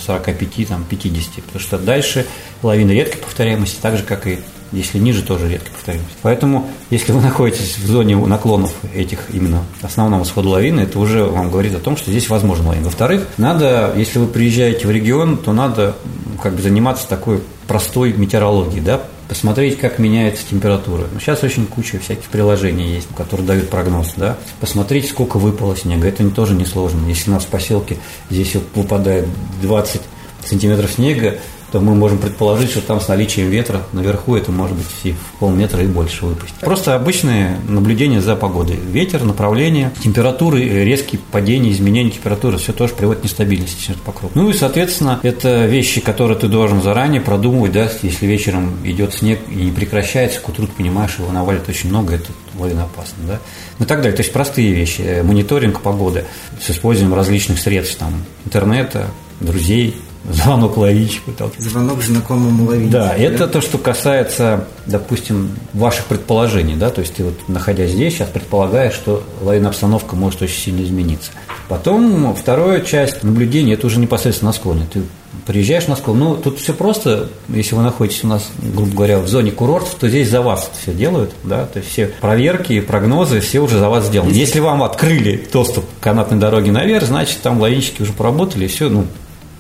45, 0.06 0.67
там, 0.67 0.86
50, 0.89 1.43
потому 1.43 1.60
что 1.60 1.78
дальше 1.78 2.26
лавины 2.62 2.91
редкой 2.91 3.22
повторяемости, 3.22 3.78
так 3.82 3.98
же, 3.98 4.04
как 4.04 4.28
и 4.28 4.39
если 4.72 4.98
ниже, 4.98 5.22
тоже 5.22 5.48
редкой 5.50 5.72
повторяемости. 5.72 6.17
Поэтому, 6.24 6.69
если 6.89 7.12
вы 7.12 7.22
находитесь 7.22 7.78
в 7.78 7.86
зоне 7.86 8.15
наклонов 8.17 8.74
этих 8.93 9.30
именно 9.32 9.63
основного 9.82 10.24
схода 10.24 10.50
лавины, 10.50 10.82
это 10.82 10.98
уже 11.00 11.24
вам 11.24 11.52
говорит 11.52 11.76
о 11.76 11.80
том, 11.80 11.96
что 11.96 12.10
здесь 12.10 12.28
возможно 12.30 12.69
лавина. 12.69 12.86
Во-вторых, 12.86 13.28
надо, 13.38 13.93
если 13.96 14.17
вы 14.19 14.28
приезжаете 14.28 14.88
в 14.88 14.91
регион, 14.91 15.38
то 15.38 15.54
надо 15.54 15.96
как 16.41 16.56
бы 16.56 16.62
заниматься 16.62 17.08
такой 17.08 17.41
простой 17.67 18.13
метеорологией, 18.13 18.82
да, 18.82 19.04
посмотреть, 19.34 19.80
как 19.80 19.98
меняется 19.98 20.43
температура. 20.48 21.06
Ну, 21.12 21.19
сейчас 21.19 21.43
очень 21.43 21.65
куча 21.65 21.98
всяких 21.98 22.26
приложений 22.26 22.93
есть, 22.93 23.08
которые 23.17 23.48
дают 23.48 23.67
прогноз, 23.67 24.13
да. 24.15 24.38
Посмотреть, 24.60 25.10
сколько 25.10 25.38
выпало 25.38 25.76
снега, 25.76 26.08
это 26.08 26.30
тоже 26.30 26.54
несложно. 26.54 27.08
Если 27.08 27.32
у 27.32 27.34
нас 27.34 27.43
в 27.43 27.48
поселке 27.48 27.98
здесь 28.30 28.56
выпадает 28.76 29.26
20 29.63 30.02
сантиметров 30.46 30.91
снега, 30.91 31.39
то 31.74 31.80
мы 31.80 31.96
можем 31.96 32.20
предположить, 32.20 32.70
что 32.70 32.82
там 32.82 33.02
с 33.02 33.08
наличием 33.08 33.50
ветра 33.50 33.82
наверху 33.94 34.36
это 34.36 34.52
может 34.52 34.78
быть 34.78 34.86
и 35.06 35.14
в 35.14 35.40
полметра 35.40 35.82
и 35.82 35.88
больше 35.88 36.24
выпустить. 36.24 36.60
Просто 36.60 36.94
обычные 36.94 37.60
наблюдения 37.68 38.22
за 38.22 38.36
погодой. 38.36 38.76
Ветер, 38.76 39.24
направление, 39.24 39.92
температуры, 40.04 40.62
резкие 40.64 41.20
падения, 41.32 41.72
изменения 41.72 42.12
температуры, 42.12 42.60
все 42.60 42.74
тоже 42.74 42.94
приводит 42.94 43.22
к 43.22 43.24
нестабильности 43.24 43.96
покрова. 44.06 44.32
Ну 44.36 44.52
и, 44.52 44.54
соответственно, 44.54 45.20
это 45.24 45.66
вещи, 45.66 46.00
которые 46.00 46.38
ты 46.38 46.48
должен 46.48 46.80
заранее 46.84 47.22
продумывать, 47.22 47.72
да, 47.72 47.90
если 48.04 48.28
вечером 48.28 48.78
идет 48.84 49.16
снег 49.16 49.40
и 49.50 49.56
не 49.56 49.72
прекращается, 49.72 50.42
к 50.42 50.48
утру 50.48 50.68
ты 50.68 50.74
понимаешь, 50.74 51.16
его 51.18 51.32
навалит 51.32 51.68
очень 51.68 51.90
много, 51.90 52.14
это 52.14 52.28
довольно 52.54 52.84
опасно, 52.84 53.24
да. 53.28 53.40
Ну 53.80 53.86
и 53.86 53.88
так 53.88 54.04
далее. 54.04 54.16
То 54.16 54.22
есть 54.22 54.32
простые 54.32 54.74
вещи. 54.74 55.24
Мониторинг 55.24 55.82
погоды 55.82 56.26
с 56.62 56.70
использованием 56.70 57.18
различных 57.18 57.58
средств, 57.58 57.98
там, 57.98 58.14
интернета, 58.46 59.08
друзей, 59.40 59.96
звонок 60.30 60.78
ловичку. 60.78 61.32
Звонок 61.58 62.02
знакомому 62.02 62.66
ловичку. 62.66 62.92
Да, 62.92 63.10
да, 63.10 63.16
это 63.16 63.48
то, 63.48 63.62
что 63.62 63.78
касается, 63.78 64.68
допустим, 64.86 65.52
ваших 65.74 66.06
предположений, 66.06 66.76
да, 66.76 66.90
то 66.90 67.02
есть 67.02 67.16
ты 67.16 67.24
вот, 67.24 67.48
находясь 67.48 67.92
здесь, 67.92 68.14
сейчас 68.14 68.30
предполагаешь, 68.30 68.94
что 68.94 69.24
лавинная 69.42 69.70
обстановка 69.70 70.16
может 70.16 70.42
очень 70.42 70.60
сильно 70.60 70.84
измениться. 70.84 71.32
Потом 71.68 72.36
вторая 72.36 72.82
часть 72.82 73.24
наблюдения, 73.24 73.74
это 73.74 73.88
уже 73.88 74.00
непосредственно 74.00 74.50
на 74.52 74.54
склоне. 74.54 74.88
Ты 74.92 75.02
приезжаешь 75.46 75.88
на 75.88 75.96
склон, 75.96 76.20
ну, 76.20 76.36
тут 76.36 76.60
все 76.60 76.74
просто, 76.74 77.30
если 77.50 77.76
вы 77.76 77.82
находитесь 77.82 78.24
у 78.24 78.28
нас, 78.28 78.50
грубо 78.62 78.94
говоря, 78.94 79.20
в 79.20 79.28
зоне 79.28 79.52
курортов, 79.52 79.96
то 79.96 80.08
здесь 80.08 80.30
за 80.30 80.42
вас 80.42 80.70
все 80.82 80.94
делают, 80.94 81.32
да, 81.44 81.66
то 81.66 81.80
есть 81.80 81.92
все 81.92 82.08
проверки, 82.08 82.80
прогнозы, 82.80 83.40
все 83.40 83.60
уже 83.60 83.80
за 83.80 83.90
вас 83.90 84.06
сделаны. 84.06 84.32
Если 84.32 84.60
вам 84.60 84.84
открыли 84.84 85.48
доступ 85.52 85.86
к 86.00 86.04
канатной 86.04 86.40
дороге 86.40 86.72
наверх, 86.72 87.06
значит, 87.06 87.42
там 87.42 87.60
лавинщики 87.60 88.02
уже 88.02 88.14
поработали, 88.14 88.66
и 88.66 88.68
все, 88.68 88.90
ну, 88.90 89.06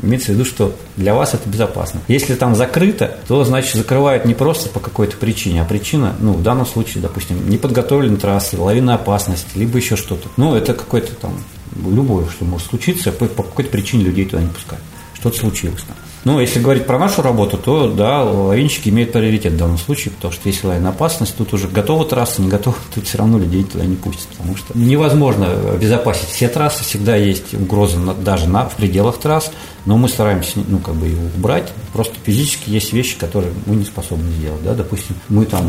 Имеется 0.01 0.31
в 0.31 0.35
виду, 0.35 0.45
что 0.45 0.75
для 0.97 1.13
вас 1.13 1.33
это 1.33 1.47
безопасно. 1.47 2.01
Если 2.07 2.35
там 2.35 2.55
закрыто, 2.55 3.17
то, 3.27 3.43
значит, 3.43 3.75
закрывают 3.75 4.25
не 4.25 4.33
просто 4.33 4.69
по 4.69 4.79
какой-то 4.79 5.17
причине, 5.17 5.61
а 5.61 5.65
причина, 5.65 6.15
ну, 6.19 6.33
в 6.33 6.43
данном 6.43 6.65
случае, 6.65 7.01
допустим, 7.01 7.49
неподготовленной 7.49 8.17
трассы, 8.17 8.57
лавина 8.57 8.95
опасности, 8.95 9.47
либо 9.55 9.77
еще 9.77 9.95
что-то. 9.95 10.27
Ну, 10.35 10.55
это 10.55 10.73
какое-то 10.73 11.13
там, 11.15 11.37
любое, 11.75 12.27
что 12.27 12.43
может 12.45 12.67
случиться, 12.67 13.11
по, 13.11 13.25
по 13.25 13.43
какой-то 13.43 13.69
причине 13.69 14.03
людей 14.03 14.25
туда 14.25 14.41
не 14.41 14.49
пускают. 14.49 14.83
Что-то 15.13 15.37
случилось 15.37 15.83
там. 15.87 15.95
Ну, 16.25 16.39
если 16.39 16.59
говорить 16.59 16.85
про 16.85 16.97
нашу 16.97 17.21
работу, 17.21 17.57
то 17.57 17.89
да, 17.89 18.23
лавинщики 18.23 18.89
имеют 18.89 19.11
приоритет 19.11 19.53
в 19.53 19.57
данном 19.57 19.77
случае, 19.77 20.13
потому 20.13 20.33
что 20.33 20.47
если 20.47 20.67
лавина 20.67 20.89
опасность, 20.89 21.35
тут 21.35 21.53
уже 21.53 21.67
готова 21.67 22.05
трасса, 22.05 22.41
не 22.41 22.47
готова, 22.47 22.77
тут 22.95 23.07
все 23.07 23.17
равно 23.17 23.37
людей 23.37 23.63
туда 23.63 23.85
не 23.85 23.95
пустят, 23.95 24.27
потому 24.29 24.55
что 24.55 24.77
невозможно 24.77 25.47
обезопасить 25.73 26.29
все 26.29 26.47
трассы, 26.47 26.83
всегда 26.83 27.15
есть 27.15 27.53
угрозы 27.53 27.97
даже 28.23 28.47
на, 28.47 28.69
в 28.69 28.75
пределах 28.75 29.17
трасс, 29.17 29.51
но 29.85 29.97
мы 29.97 30.07
стараемся, 30.07 30.59
ну, 30.67 30.79
как 30.79 30.95
бы 30.95 31.07
его 31.07 31.27
убрать, 31.35 31.71
просто 31.91 32.13
физически 32.23 32.69
есть 32.69 32.93
вещи, 32.93 33.17
которые 33.17 33.53
мы 33.65 33.75
не 33.75 33.83
способны 33.83 34.31
сделать, 34.31 34.63
да, 34.63 34.73
допустим, 34.73 35.15
мы 35.27 35.45
там 35.45 35.67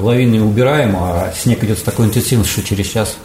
лавины 0.00 0.40
убираем, 0.40 0.94
а 0.96 1.32
снег 1.36 1.64
идет 1.64 1.78
с 1.78 1.82
такой 1.82 2.06
интенсивностью, 2.06 2.62
что 2.62 2.68
через 2.68 2.86
час 2.86 3.16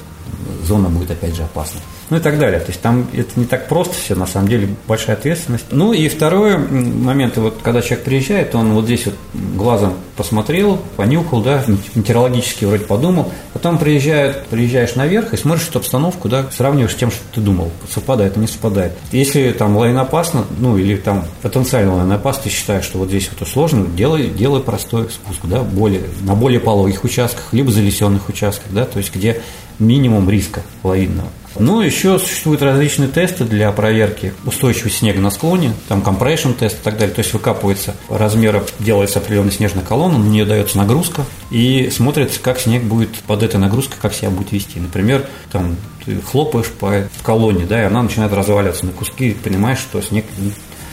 зона 0.64 0.90
будет 0.90 1.12
опять 1.12 1.36
же 1.36 1.44
опасна 1.44 1.80
ну 2.12 2.18
и 2.18 2.20
так 2.20 2.38
далее. 2.38 2.60
То 2.60 2.68
есть 2.68 2.82
там 2.82 3.08
это 3.14 3.40
не 3.40 3.46
так 3.46 3.70
просто 3.70 3.96
все, 3.96 4.16
на 4.16 4.28
самом 4.28 4.50
деле 4.50 4.68
большая 4.86 5.16
ответственность. 5.16 5.66
Ну 5.72 5.94
и 5.94 6.10
второй 6.10 6.58
момент, 6.58 7.38
вот 7.38 7.60
когда 7.64 7.82
человек 7.82 8.04
приезжает, 8.04 8.54
он 8.54 8.74
вот 8.74 8.84
здесь 8.84 9.06
вот 9.06 9.16
глазом 9.34 9.94
посмотрел, 10.18 10.78
понюхал, 10.98 11.42
да, 11.42 11.64
метеорологически 11.96 12.66
вроде 12.66 12.84
подумал, 12.84 13.32
потом 13.54 13.78
приезжает, 13.78 14.46
приезжаешь 14.48 14.96
наверх 14.96 15.34
и 15.34 15.38
смотришь 15.38 15.70
эту 15.70 15.80
обстановку, 15.80 16.28
да, 16.28 16.48
сравниваешь 16.52 16.92
с 16.92 16.96
тем, 16.96 17.12
что 17.12 17.22
ты 17.34 17.40
думал, 17.40 17.72
совпадает, 17.90 18.36
не 18.36 18.48
совпадает. 18.48 18.92
Если 19.14 19.50
там 19.54 19.78
лавиноопасно, 19.78 20.44
ну 20.60 20.78
или 20.78 20.98
там 20.98 21.26
потенциально 21.42 21.96
лавиноопасно, 21.96 22.44
ты 22.44 22.50
считаешь, 22.50 22.84
что 22.84 22.98
вот 22.98 23.08
здесь 23.08 23.30
вот 23.40 23.48
сложно, 23.48 23.88
делай, 23.88 24.28
делай 24.28 24.60
простой 24.60 25.10
спуск, 25.10 25.40
да, 25.44 25.64
более, 25.64 26.04
на 26.24 26.36
более 26.36 26.60
пологих 26.60 27.06
участках, 27.06 27.54
либо 27.54 27.72
залесенных 27.72 28.28
участках, 28.28 28.70
да, 28.74 28.84
то 28.84 28.98
есть 28.98 29.16
где 29.16 29.42
минимум 29.82 30.30
риска 30.30 30.62
лавинного. 30.84 31.30
Ну, 31.60 31.82
еще 31.82 32.18
существуют 32.18 32.62
различные 32.62 33.10
тесты 33.10 33.44
для 33.44 33.72
проверки 33.72 34.34
устойчивости 34.46 35.00
снега 35.00 35.20
на 35.20 35.32
склоне, 35.32 35.74
там 35.90 36.02
compression 36.02 36.54
test 36.54 36.78
и 36.80 36.84
так 36.84 36.98
далее. 36.98 37.14
То 37.14 37.20
есть 37.20 37.34
выкапывается 37.34 37.94
размера, 38.10 38.64
делается 38.80 39.20
определенная 39.20 39.52
снежная 39.52 39.84
колонна, 39.84 40.18
на 40.18 40.28
нее 40.28 40.46
дается 40.46 40.78
нагрузка, 40.78 41.26
и 41.50 41.90
смотрится, 41.92 42.40
как 42.40 42.60
снег 42.60 42.84
будет 42.84 43.14
под 43.28 43.44
этой 43.44 43.60
нагрузкой, 43.60 43.98
как 44.02 44.14
себя 44.14 44.30
будет 44.30 44.54
вести. 44.54 44.80
Например, 44.80 45.26
там 45.52 45.76
ты 46.06 46.22
хлопаешь 46.22 46.68
по 46.68 47.04
колонне, 47.22 47.66
да, 47.66 47.82
и 47.82 47.86
она 47.86 48.02
начинает 48.02 48.32
разваливаться 48.32 48.86
на 48.86 48.94
куски, 48.94 49.30
и 49.30 49.34
понимаешь, 49.34 49.80
что 49.80 50.02
снег 50.02 50.26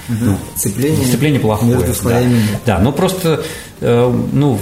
ну, 0.09 0.39
сцепление, 0.57 1.07
сцепление 1.07 1.41
плохое. 1.41 1.79
Да, 2.03 2.23
да 2.65 2.79
но 2.79 2.93
просто 2.93 3.45
э, 3.81 4.25
ну, 4.33 4.59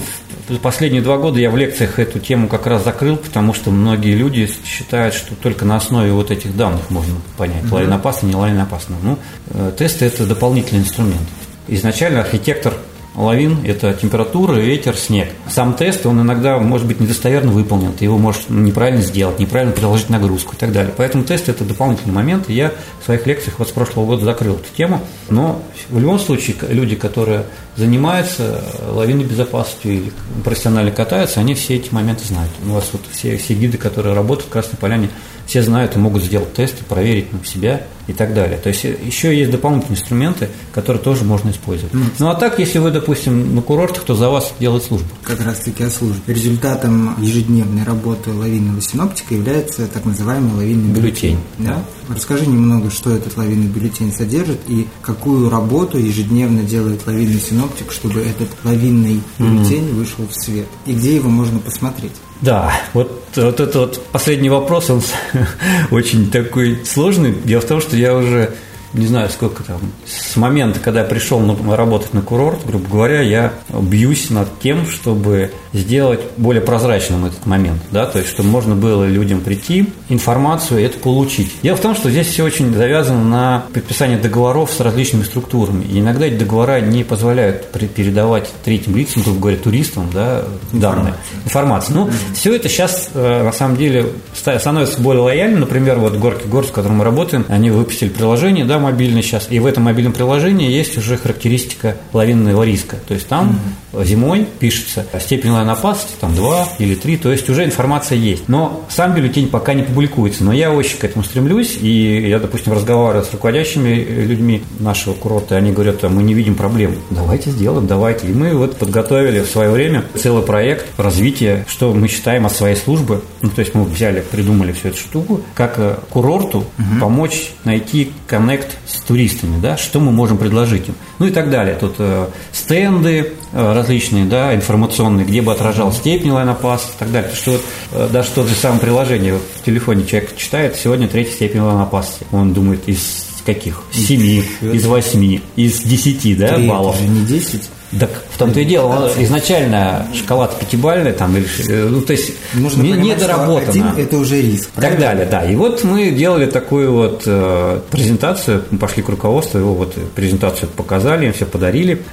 последние 0.61 1.01
два 1.01 1.17
года 1.17 1.39
я 1.39 1.51
в 1.51 1.57
лекциях 1.57 1.99
эту 1.99 2.19
тему 2.19 2.47
как 2.47 2.67
раз 2.67 2.83
закрыл, 2.83 3.17
потому 3.17 3.53
что 3.53 3.71
многие 3.71 4.15
люди 4.15 4.49
считают, 4.65 5.13
что 5.13 5.35
только 5.35 5.65
на 5.65 5.75
основе 5.75 6.11
вот 6.11 6.31
этих 6.31 6.55
данных 6.55 6.89
можно 6.89 7.15
понять, 7.37 7.69
лавина 7.71 7.95
опасна, 7.95 8.27
не 8.27 8.35
лавина 8.35 8.63
опасна. 8.63 8.95
Ну, 9.01 9.19
э, 9.49 9.71
тесты– 9.77 10.05
это 10.07 10.25
дополнительный 10.25 10.81
инструмент. 10.81 11.27
Изначально 11.67 12.21
архитектор 12.21 12.73
лавин– 13.17 13.57
это 13.65 13.93
температура, 13.93 14.53
ветер, 14.53 14.95
снег. 14.95 15.29
Сам 15.49 15.73
тест, 15.73 16.05
он 16.05 16.21
иногда 16.21 16.57
может 16.59 16.87
быть 16.87 16.99
недостоверно 16.99 17.51
выполнен, 17.51 17.91
ты 17.91 18.05
его 18.05 18.17
можешь 18.17 18.43
неправильно 18.47 19.01
сделать, 19.01 19.39
неправильно 19.39 19.73
приложить 19.73 20.09
нагрузку 20.09 20.53
и 20.55 20.57
так 20.57 20.71
далее. 20.71 20.93
Поэтому 20.95 21.23
тест– 21.23 21.49
это 21.49 21.65
дополнительный 21.65 22.13
момент, 22.13 22.49
я 22.49 22.71
в 23.01 23.05
своих 23.05 23.25
лекциях 23.25 23.59
вот 23.59 23.67
с 23.67 23.71
прошлого 23.71 24.05
года 24.05 24.23
закрыл 24.23 24.55
эту 24.55 24.73
тему. 24.75 25.01
Но 25.29 25.61
в 25.89 25.99
любом 25.99 26.19
случае 26.19 26.55
люди, 26.69 26.95
которые 26.95 27.43
занимаются 27.75 28.63
лавинной 28.87 29.25
безопасностью 29.25 29.93
или 29.93 30.11
профессионально 30.43 30.91
катаются, 30.91 31.39
они 31.39 31.55
все 31.55 31.75
эти 31.75 31.93
моменты 31.93 32.25
знают. 32.25 32.51
У 32.65 32.71
вас 32.71 32.89
вот 32.91 33.01
все, 33.11 33.37
все 33.37 33.55
гиды, 33.55 33.77
которые 33.77 34.15
работают 34.15 34.47
в 34.47 34.51
Красной 34.51 34.77
Поляне, 34.77 35.09
все 35.47 35.63
знают 35.63 35.95
и 35.95 35.99
могут 35.99 36.23
сделать 36.23 36.53
тесты, 36.53 36.83
проверить 36.83 37.33
на 37.33 37.43
себя 37.43 37.81
и 38.05 38.13
так 38.13 38.33
далее. 38.33 38.57
То 38.57 38.69
есть 38.69 38.83
еще 38.83 39.37
есть 39.37 39.49
дополнительные 39.49 39.99
инструменты, 39.99 40.49
которые 40.73 41.01
тоже 41.01 41.23
можно 41.23 41.49
использовать. 41.49 41.93
Mm. 41.93 42.11
Ну 42.19 42.29
а 42.29 42.35
так, 42.35 42.59
если 42.59 42.79
вы, 42.79 42.91
допустим, 42.91 43.55
на 43.55 43.61
курортах, 43.61 44.03
то 44.03 44.13
за 44.13 44.29
вас 44.29 44.53
делает 44.59 44.83
служба. 44.83 45.07
Как 45.23 45.41
раз 45.41 45.59
таки 45.59 45.83
о 45.83 45.89
службе. 45.89 46.21
Результатом 46.33 47.15
ежедневной 47.21 47.83
работы 47.83 48.31
лавинного 48.31 48.81
синоптика 48.81 49.33
является 49.33 49.87
так 49.87 50.05
называемый 50.05 50.53
лавинный 50.53 50.93
бюллетень. 50.93 51.39
бюллетень 51.57 51.75
да? 51.75 51.83
Расскажи 52.09 52.45
немного, 52.45 52.89
что 52.89 53.11
этот 53.11 53.37
лавинный 53.37 53.67
бюллетень 53.67 54.13
содержит 54.13 54.59
и 54.67 54.87
какую 55.01 55.49
работу 55.49 55.97
ежедневно 55.97 56.63
делает 56.63 57.05
лавинный 57.05 57.39
синоптик, 57.39 57.91
чтобы 57.91 58.21
этот 58.21 58.49
лавинный 58.63 59.21
бюллетень 59.37 59.89
mm. 59.89 59.93
вышел 59.93 60.27
в 60.27 60.33
свет. 60.33 60.67
И 60.85 60.93
где 60.93 61.15
его 61.15 61.29
можно 61.29 61.59
посмотреть? 61.59 62.13
Да, 62.41 62.71
вот, 62.93 63.23
вот 63.35 63.59
это 63.59 63.79
вот 63.79 64.01
последний 64.11 64.49
вопрос, 64.49 64.89
он 64.89 65.01
очень 65.91 66.29
такой 66.29 66.79
сложный. 66.85 67.35
Дело 67.43 67.61
в 67.61 67.65
том, 67.65 67.81
что 67.81 67.97
я 67.97 68.15
уже 68.15 68.53
не 68.97 69.07
знаю, 69.07 69.29
сколько 69.29 69.63
там, 69.63 69.79
с 70.05 70.35
момента, 70.35 70.79
когда 70.79 71.01
я 71.01 71.05
пришел 71.05 71.39
на, 71.39 71.75
работать 71.75 72.13
на 72.13 72.21
курорт, 72.21 72.65
грубо 72.65 72.87
говоря, 72.89 73.21
я 73.21 73.53
бьюсь 73.69 74.29
над 74.29 74.59
тем, 74.59 74.87
чтобы 74.87 75.51
сделать 75.73 76.21
более 76.37 76.61
прозрачным 76.61 77.25
этот 77.25 77.45
момент, 77.45 77.81
да, 77.91 78.05
то 78.05 78.19
есть, 78.19 78.29
чтобы 78.29 78.49
можно 78.49 78.75
было 78.75 79.05
людям 79.05 79.41
прийти, 79.41 79.89
информацию 80.09 80.83
это 80.83 80.97
получить. 80.99 81.51
Дело 81.61 81.77
в 81.77 81.81
том, 81.81 81.95
что 81.95 82.09
здесь 82.09 82.27
все 82.27 82.43
очень 82.43 82.73
завязано 82.73 83.23
на 83.23 83.63
подписание 83.73 84.17
договоров 84.17 84.71
с 84.71 84.79
различными 84.79 85.23
структурами. 85.23 85.83
И 85.85 85.99
иногда 85.99 86.25
эти 86.25 86.35
договора 86.35 86.79
не 86.81 87.03
позволяют 87.03 87.71
передавать 87.71 88.51
третьим 88.63 88.95
лицам, 88.95 89.23
грубо 89.23 89.39
говоря, 89.39 89.57
туристам, 89.57 90.09
да, 90.13 90.43
данные, 90.71 91.13
информацию. 91.45 91.95
Ну, 91.95 92.09
все 92.33 92.55
это 92.55 92.69
сейчас, 92.69 93.09
э, 93.13 93.43
на 93.43 93.51
самом 93.51 93.77
деле, 93.77 94.07
становится 94.33 94.99
более 95.01 95.21
лояльным. 95.21 95.61
Например, 95.61 95.97
вот 95.99 96.15
Горки 96.17 96.47
Город, 96.47 96.67
с 96.67 96.71
которым 96.71 96.97
мы 96.97 97.03
работаем, 97.03 97.45
они 97.49 97.69
выпустили 97.71 98.09
приложение, 98.09 98.65
да, 98.65 98.79
мобильное 98.91 99.21
сейчас, 99.21 99.47
и 99.49 99.59
в 99.59 99.65
этом 99.65 99.83
мобильном 99.83 100.13
приложении 100.13 100.71
есть 100.71 100.97
уже 100.97 101.17
характеристика 101.17 101.97
лавинного 102.13 102.63
риска. 102.63 102.97
То 103.07 103.13
есть 103.13 103.27
там 103.27 103.59
mm-hmm. 103.93 104.05
зимой 104.05 104.47
пишется 104.59 105.05
степень 105.19 105.51
лавинной 105.51 105.73
опасности, 105.73 106.15
там 106.19 106.35
2 106.35 106.69
или 106.79 106.95
3, 106.95 107.17
то 107.17 107.31
есть 107.31 107.49
уже 107.49 107.65
информация 107.65 108.17
есть. 108.17 108.47
Но 108.47 108.85
сам 108.89 109.13
бюллетень 109.13 109.47
пока 109.49 109.73
не 109.73 109.83
публикуется. 109.83 110.43
Но 110.43 110.53
я 110.53 110.71
очень 110.71 110.97
к 110.97 111.03
этому 111.03 111.23
стремлюсь, 111.23 111.77
и 111.79 112.27
я, 112.27 112.39
допустим, 112.39 112.73
разговариваю 112.73 113.25
с 113.25 113.31
руководящими 113.31 113.93
людьми 114.03 114.63
нашего 114.79 115.13
курорта, 115.13 115.55
и 115.55 115.57
они 115.57 115.71
говорят, 115.71 116.03
мы 116.03 116.23
не 116.23 116.33
видим 116.33 116.55
проблем. 116.55 116.95
Давайте 117.09 117.51
сделаем, 117.51 117.87
давайте. 117.87 118.27
И 118.27 118.31
мы 118.31 118.55
вот 118.55 118.77
подготовили 118.77 119.41
в 119.41 119.47
свое 119.47 119.69
время 119.69 120.03
целый 120.15 120.43
проект 120.43 120.87
развития, 120.97 121.65
что 121.67 121.93
мы 121.93 122.07
считаем 122.07 122.45
от 122.45 122.53
своей 122.53 122.75
службы. 122.75 123.21
Ну, 123.41 123.49
то 123.49 123.61
есть 123.61 123.73
мы 123.75 123.83
взяли, 123.83 124.21
придумали 124.21 124.71
всю 124.71 124.89
эту 124.89 124.97
штуку, 124.97 125.41
как 125.53 125.77
э, 125.77 125.95
курорту 126.09 126.59
угу. 126.59 126.99
помочь 126.99 127.51
найти 127.63 128.11
коннект 128.27 128.76
с 128.85 129.01
туристами, 129.01 129.59
да, 129.59 129.77
что 129.77 129.99
мы 129.99 130.11
можем 130.11 130.37
предложить 130.37 130.89
им. 130.89 130.95
Ну 131.19 131.27
и 131.27 131.31
так 131.31 131.49
далее. 131.49 131.75
Тут 131.75 131.95
э, 131.99 132.27
стенды 132.51 133.33
э, 133.51 133.73
различные, 133.73 134.25
да, 134.25 134.53
информационные, 134.55 135.25
где 135.25 135.41
бы 135.41 135.51
отражал 135.51 135.91
степень 135.91 136.31
лайнопас 136.31 136.93
и 136.95 136.99
так 136.99 137.11
далее. 137.11 137.31
Что 137.33 137.51
вот, 137.51 137.61
э, 137.91 138.09
даже 138.11 138.29
тот 138.31 138.47
же 138.47 138.55
самое 138.55 138.81
приложение 138.81 139.33
вот, 139.33 139.43
в 139.55 139.63
телефоне 139.63 140.05
человек 140.05 140.35
читает, 140.35 140.75
сегодня 140.75 141.07
третья 141.07 141.33
степень 141.33 141.61
лайнопасности. 141.61 142.25
Он 142.31 142.53
думает, 142.53 142.87
из 142.87 143.25
каких? 143.45 143.81
Семи, 143.91 144.43
из 144.61 144.85
восьми, 144.85 145.41
из 145.55 145.81
десяти, 145.81 146.35
да, 146.35 146.55
3 146.55 146.67
баллов. 146.67 146.95
Это 146.95 147.05
же 147.05 147.09
не 147.09 147.25
десять. 147.25 147.69
Так 147.99 148.09
в 148.29 148.37
том-то 148.37 148.59
и 148.59 148.65
дело, 148.65 149.09
изначально 149.17 150.05
шоколад 150.13 150.59
пятибальный, 150.59 151.13
там, 151.13 151.35
э, 151.37 151.87
ну, 151.87 152.01
то 152.01 152.11
есть 152.11 152.33
Нужно 152.53 152.81
не, 152.81 152.91
понимать, 152.91 153.17
недоработано. 153.17 153.91
Один– 153.91 153.97
это 154.05 154.17
уже 154.17 154.41
риск. 154.41 154.69
И 154.77 154.81
так 154.81 154.99
далее, 154.99 155.25
да. 155.25 155.45
И 155.45 155.55
вот 155.55 155.85
мы 155.85 156.11
делали 156.11 156.47
такую 156.47 156.91
вот 156.91 157.23
э, 157.25 157.79
презентацию, 157.89 158.65
мы 158.71 158.77
пошли 158.77 159.03
к 159.03 159.09
руководству, 159.09 159.59
его 159.59 159.73
вот 159.73 159.95
презентацию 160.15 160.69
показали, 160.69 161.27
им 161.27 161.33
все 161.33 161.45
подарили. 161.45 162.03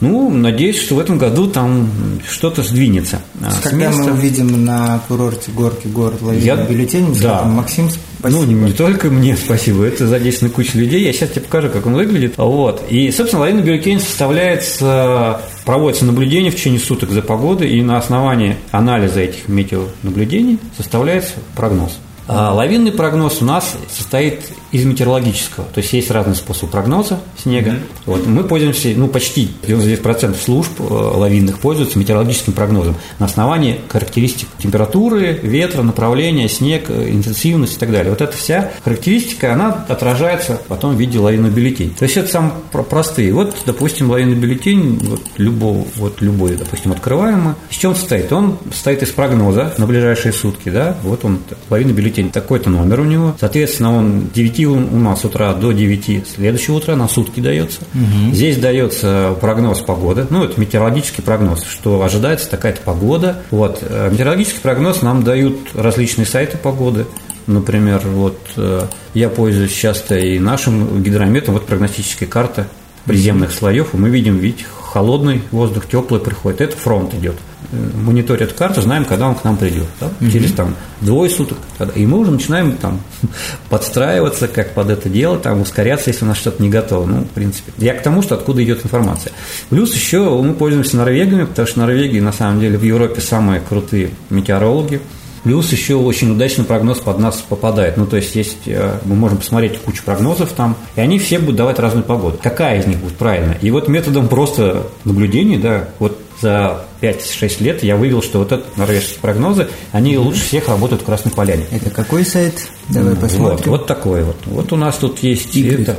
Ну, 0.00 0.30
надеюсь, 0.30 0.80
что 0.80 0.96
в 0.96 0.98
этом 0.98 1.18
году 1.18 1.46
там 1.46 1.90
что-то 2.28 2.62
сдвинется. 2.62 3.20
А, 3.42 3.50
когда 3.62 3.90
мы 3.90 4.12
увидим 4.12 4.64
на 4.64 5.00
курорте 5.08 5.50
горки 5.50 5.86
город 5.86 6.20
Я... 6.32 6.56
бюллетень, 6.56 7.14
да. 7.20 7.44
Максим, 7.44 7.90
спасибо. 8.18 8.40
Ну, 8.40 8.66
не 8.66 8.72
только 8.72 9.08
мне 9.08 9.36
спасибо, 9.44 9.84
это 9.84 10.06
задействовано 10.06 10.54
куча 10.54 10.78
людей. 10.78 11.04
Я 11.04 11.12
сейчас 11.12 11.30
тебе 11.30 11.42
покажу, 11.42 11.70
как 11.70 11.86
он 11.86 11.94
выглядит. 11.94 12.34
Вот. 12.36 12.82
И, 12.88 13.10
собственно, 13.10 13.40
лавинный 13.40 13.62
бюллетень 13.62 14.00
составляется, 14.00 15.40
проводится 15.64 16.04
наблюдение 16.04 16.50
в 16.50 16.56
течение 16.56 16.80
суток 16.80 17.10
за 17.10 17.22
погодой, 17.22 17.70
и 17.70 17.82
на 17.82 17.96
основании 17.98 18.56
анализа 18.70 19.20
этих 19.20 19.48
метеонаблюдений 19.48 20.58
составляется 20.76 21.34
прогноз. 21.54 21.98
А 22.28 22.52
лавинный 22.52 22.90
прогноз 22.90 23.40
у 23.40 23.44
нас 23.44 23.76
состоит 23.88 24.40
из 24.76 24.84
метеорологического. 24.84 25.66
То 25.74 25.80
есть 25.80 25.92
есть 25.92 26.10
разные 26.10 26.36
способы 26.36 26.70
прогноза 26.70 27.20
снега. 27.36 27.70
Mm-hmm. 27.70 27.80
Вот, 28.06 28.26
мы 28.26 28.44
пользуемся, 28.44 28.92
ну, 28.96 29.08
почти 29.08 29.50
99% 29.62 30.36
служб 30.40 30.70
э, 30.78 30.82
лавинных 30.82 31.58
пользуются 31.58 31.98
метеорологическим 31.98 32.52
прогнозом 32.52 32.96
на 33.18 33.26
основании 33.26 33.80
характеристик 33.88 34.48
температуры, 34.58 35.40
ветра, 35.42 35.82
направления, 35.82 36.48
снег, 36.48 36.84
э, 36.88 37.10
интенсивность 37.10 37.76
и 37.76 37.78
так 37.78 37.90
далее. 37.90 38.10
Вот 38.10 38.20
эта 38.20 38.36
вся 38.36 38.70
характеристика, 38.84 39.52
она 39.52 39.84
отражается 39.88 40.60
потом 40.68 40.96
в 40.96 41.00
виде 41.00 41.18
лавинного. 41.18 41.46
То 41.56 42.02
есть 42.02 42.16
это 42.16 42.28
самые 42.28 42.52
простые. 42.70 43.32
Вот, 43.32 43.54
допустим, 43.64 44.10
лавинный 44.10 44.36
бюллетень, 44.36 44.98
вот, 45.02 45.22
любого, 45.36 45.86
вот 45.96 46.20
любой, 46.20 46.56
допустим, 46.56 46.92
открываемый. 46.92 47.54
С 47.70 47.76
чем 47.76 47.90
он 47.90 47.96
состоит? 47.96 48.32
Он 48.32 48.58
состоит 48.70 49.02
из 49.02 49.08
прогноза 49.10 49.72
на 49.78 49.86
ближайшие 49.86 50.32
сутки, 50.32 50.68
да, 50.68 50.96
вот 51.02 51.24
он, 51.24 51.40
лавинный 51.70 51.94
бюллетень, 51.94 52.30
такой-то 52.30 52.68
номер 52.68 53.00
у 53.00 53.04
него. 53.04 53.34
Соответственно, 53.40 53.96
он 53.96 54.28
9 54.34 54.58
у 54.66 54.98
нас 54.98 55.24
утра 55.24 55.52
до 55.54 55.72
9 55.72 56.26
следующего 56.28 56.76
утра 56.76 56.96
на 56.96 57.08
сутки 57.08 57.40
дается. 57.40 57.80
Угу. 57.94 58.34
Здесь 58.34 58.58
дается 58.58 59.36
прогноз 59.40 59.80
погоды, 59.80 60.26
ну, 60.30 60.44
это 60.44 60.60
метеорологический 60.60 61.22
прогноз, 61.22 61.64
что 61.64 62.02
ожидается 62.02 62.50
такая-то 62.50 62.80
погода. 62.82 63.42
Вот. 63.50 63.78
Э, 63.82 64.10
метеорологический 64.10 64.60
прогноз 64.60 65.02
нам 65.02 65.22
дают 65.22 65.56
различные 65.74 66.26
сайты 66.26 66.56
погоды. 66.56 67.06
Например, 67.46 68.00
вот 68.04 68.38
э, 68.56 68.86
я 69.14 69.28
пользуюсь 69.28 69.72
часто 69.72 70.18
и 70.18 70.38
нашим 70.38 71.02
гидрометом, 71.02 71.54
вот 71.54 71.66
прогностическая 71.66 72.28
карта 72.28 72.66
приземных 73.04 73.52
слоев, 73.52 73.94
и 73.94 73.96
мы 73.96 74.10
видим, 74.10 74.36
ведь 74.38 74.64
холодный 74.96 75.42
воздух, 75.50 75.86
теплый 75.86 76.20
приходит. 76.20 76.60
Это 76.60 76.76
фронт 76.76 77.14
идет. 77.14 77.36
Э, 77.72 77.76
мониторят 77.96 78.52
карту, 78.52 78.80
знаем, 78.80 79.04
когда 79.04 79.28
он 79.28 79.34
к 79.34 79.42
нам 79.42 79.56
придет. 79.56 79.86
Да? 80.00 80.06
Угу. 80.20 80.30
Через 80.30 80.52
там 80.52 80.76
двое 81.00 81.28
суток. 81.28 81.58
И 81.96 82.06
мы 82.06 82.18
уже 82.18 82.30
начинаем 82.30 82.76
там 82.76 83.00
подстраиваться, 83.68 84.46
как 84.46 84.72
под 84.72 84.90
это 84.90 85.08
дело, 85.08 85.38
там 85.38 85.60
ускоряться, 85.62 86.10
если 86.10 86.24
у 86.24 86.28
нас 86.28 86.36
что-то 86.36 86.62
не 86.62 86.68
готово. 86.68 87.06
Ну, 87.06 87.20
в 87.22 87.30
принципе. 87.30 87.72
Я 87.78 87.94
к 87.94 88.02
тому, 88.02 88.22
что 88.22 88.36
откуда 88.36 88.62
идет 88.62 88.84
информация. 88.84 89.32
Плюс 89.68 89.94
еще 89.94 90.40
мы 90.42 90.54
пользуемся 90.54 90.96
норвегами, 90.96 91.44
потому 91.44 91.66
что 91.66 91.80
Норвегии 91.80 92.20
на 92.20 92.32
самом 92.32 92.60
деле 92.60 92.78
в 92.78 92.82
Европе 92.82 93.20
самые 93.20 93.60
крутые 93.60 94.10
метеорологи. 94.30 95.00
Плюс 95.42 95.70
еще 95.70 95.94
очень 95.94 96.32
удачный 96.32 96.64
прогноз 96.64 96.98
под 96.98 97.18
нас 97.18 97.36
попадает. 97.36 97.96
Ну, 97.96 98.06
то 98.06 98.16
есть, 98.16 98.34
есть 98.34 98.66
э, 98.66 98.98
мы 99.04 99.14
можем 99.14 99.38
посмотреть 99.38 99.78
кучу 99.78 100.02
прогнозов 100.04 100.52
там, 100.52 100.76
и 100.96 101.00
они 101.00 101.20
все 101.20 101.38
будут 101.38 101.56
давать 101.56 101.78
разную 101.78 102.04
погоду. 102.04 102.38
Какая 102.42 102.80
из 102.80 102.86
них 102.86 102.98
будет 102.98 103.16
правильная? 103.16 103.56
И 103.62 103.70
вот 103.70 103.86
методом 103.86 104.26
просто 104.26 104.88
наблюдений, 105.04 105.56
да, 105.56 105.88
вот 106.00 106.18
за 106.40 106.84
5-6 107.00 107.62
лет 107.62 107.82
я 107.82 107.96
вывел, 107.96 108.22
что 108.22 108.38
вот 108.38 108.52
это 108.52 108.64
норвежские 108.76 109.18
прогнозы, 109.20 109.68
они 109.92 110.14
mm-hmm. 110.14 110.18
лучше 110.18 110.44
всех 110.44 110.68
работают 110.68 111.02
в 111.02 111.04
Красной 111.04 111.32
Поляне. 111.32 111.64
Это 111.70 111.90
какой 111.90 112.24
сайт? 112.24 112.68
Давай 112.88 113.14
mm-hmm. 113.14 113.20
посмотрим. 113.20 113.56
Вот, 113.56 113.66
вот 113.66 113.86
такой 113.86 114.22
вот. 114.22 114.36
Вот 114.46 114.72
у 114.72 114.76
нас 114.76 114.96
тут 114.96 115.20
есть 115.20 115.56
это, 115.56 115.96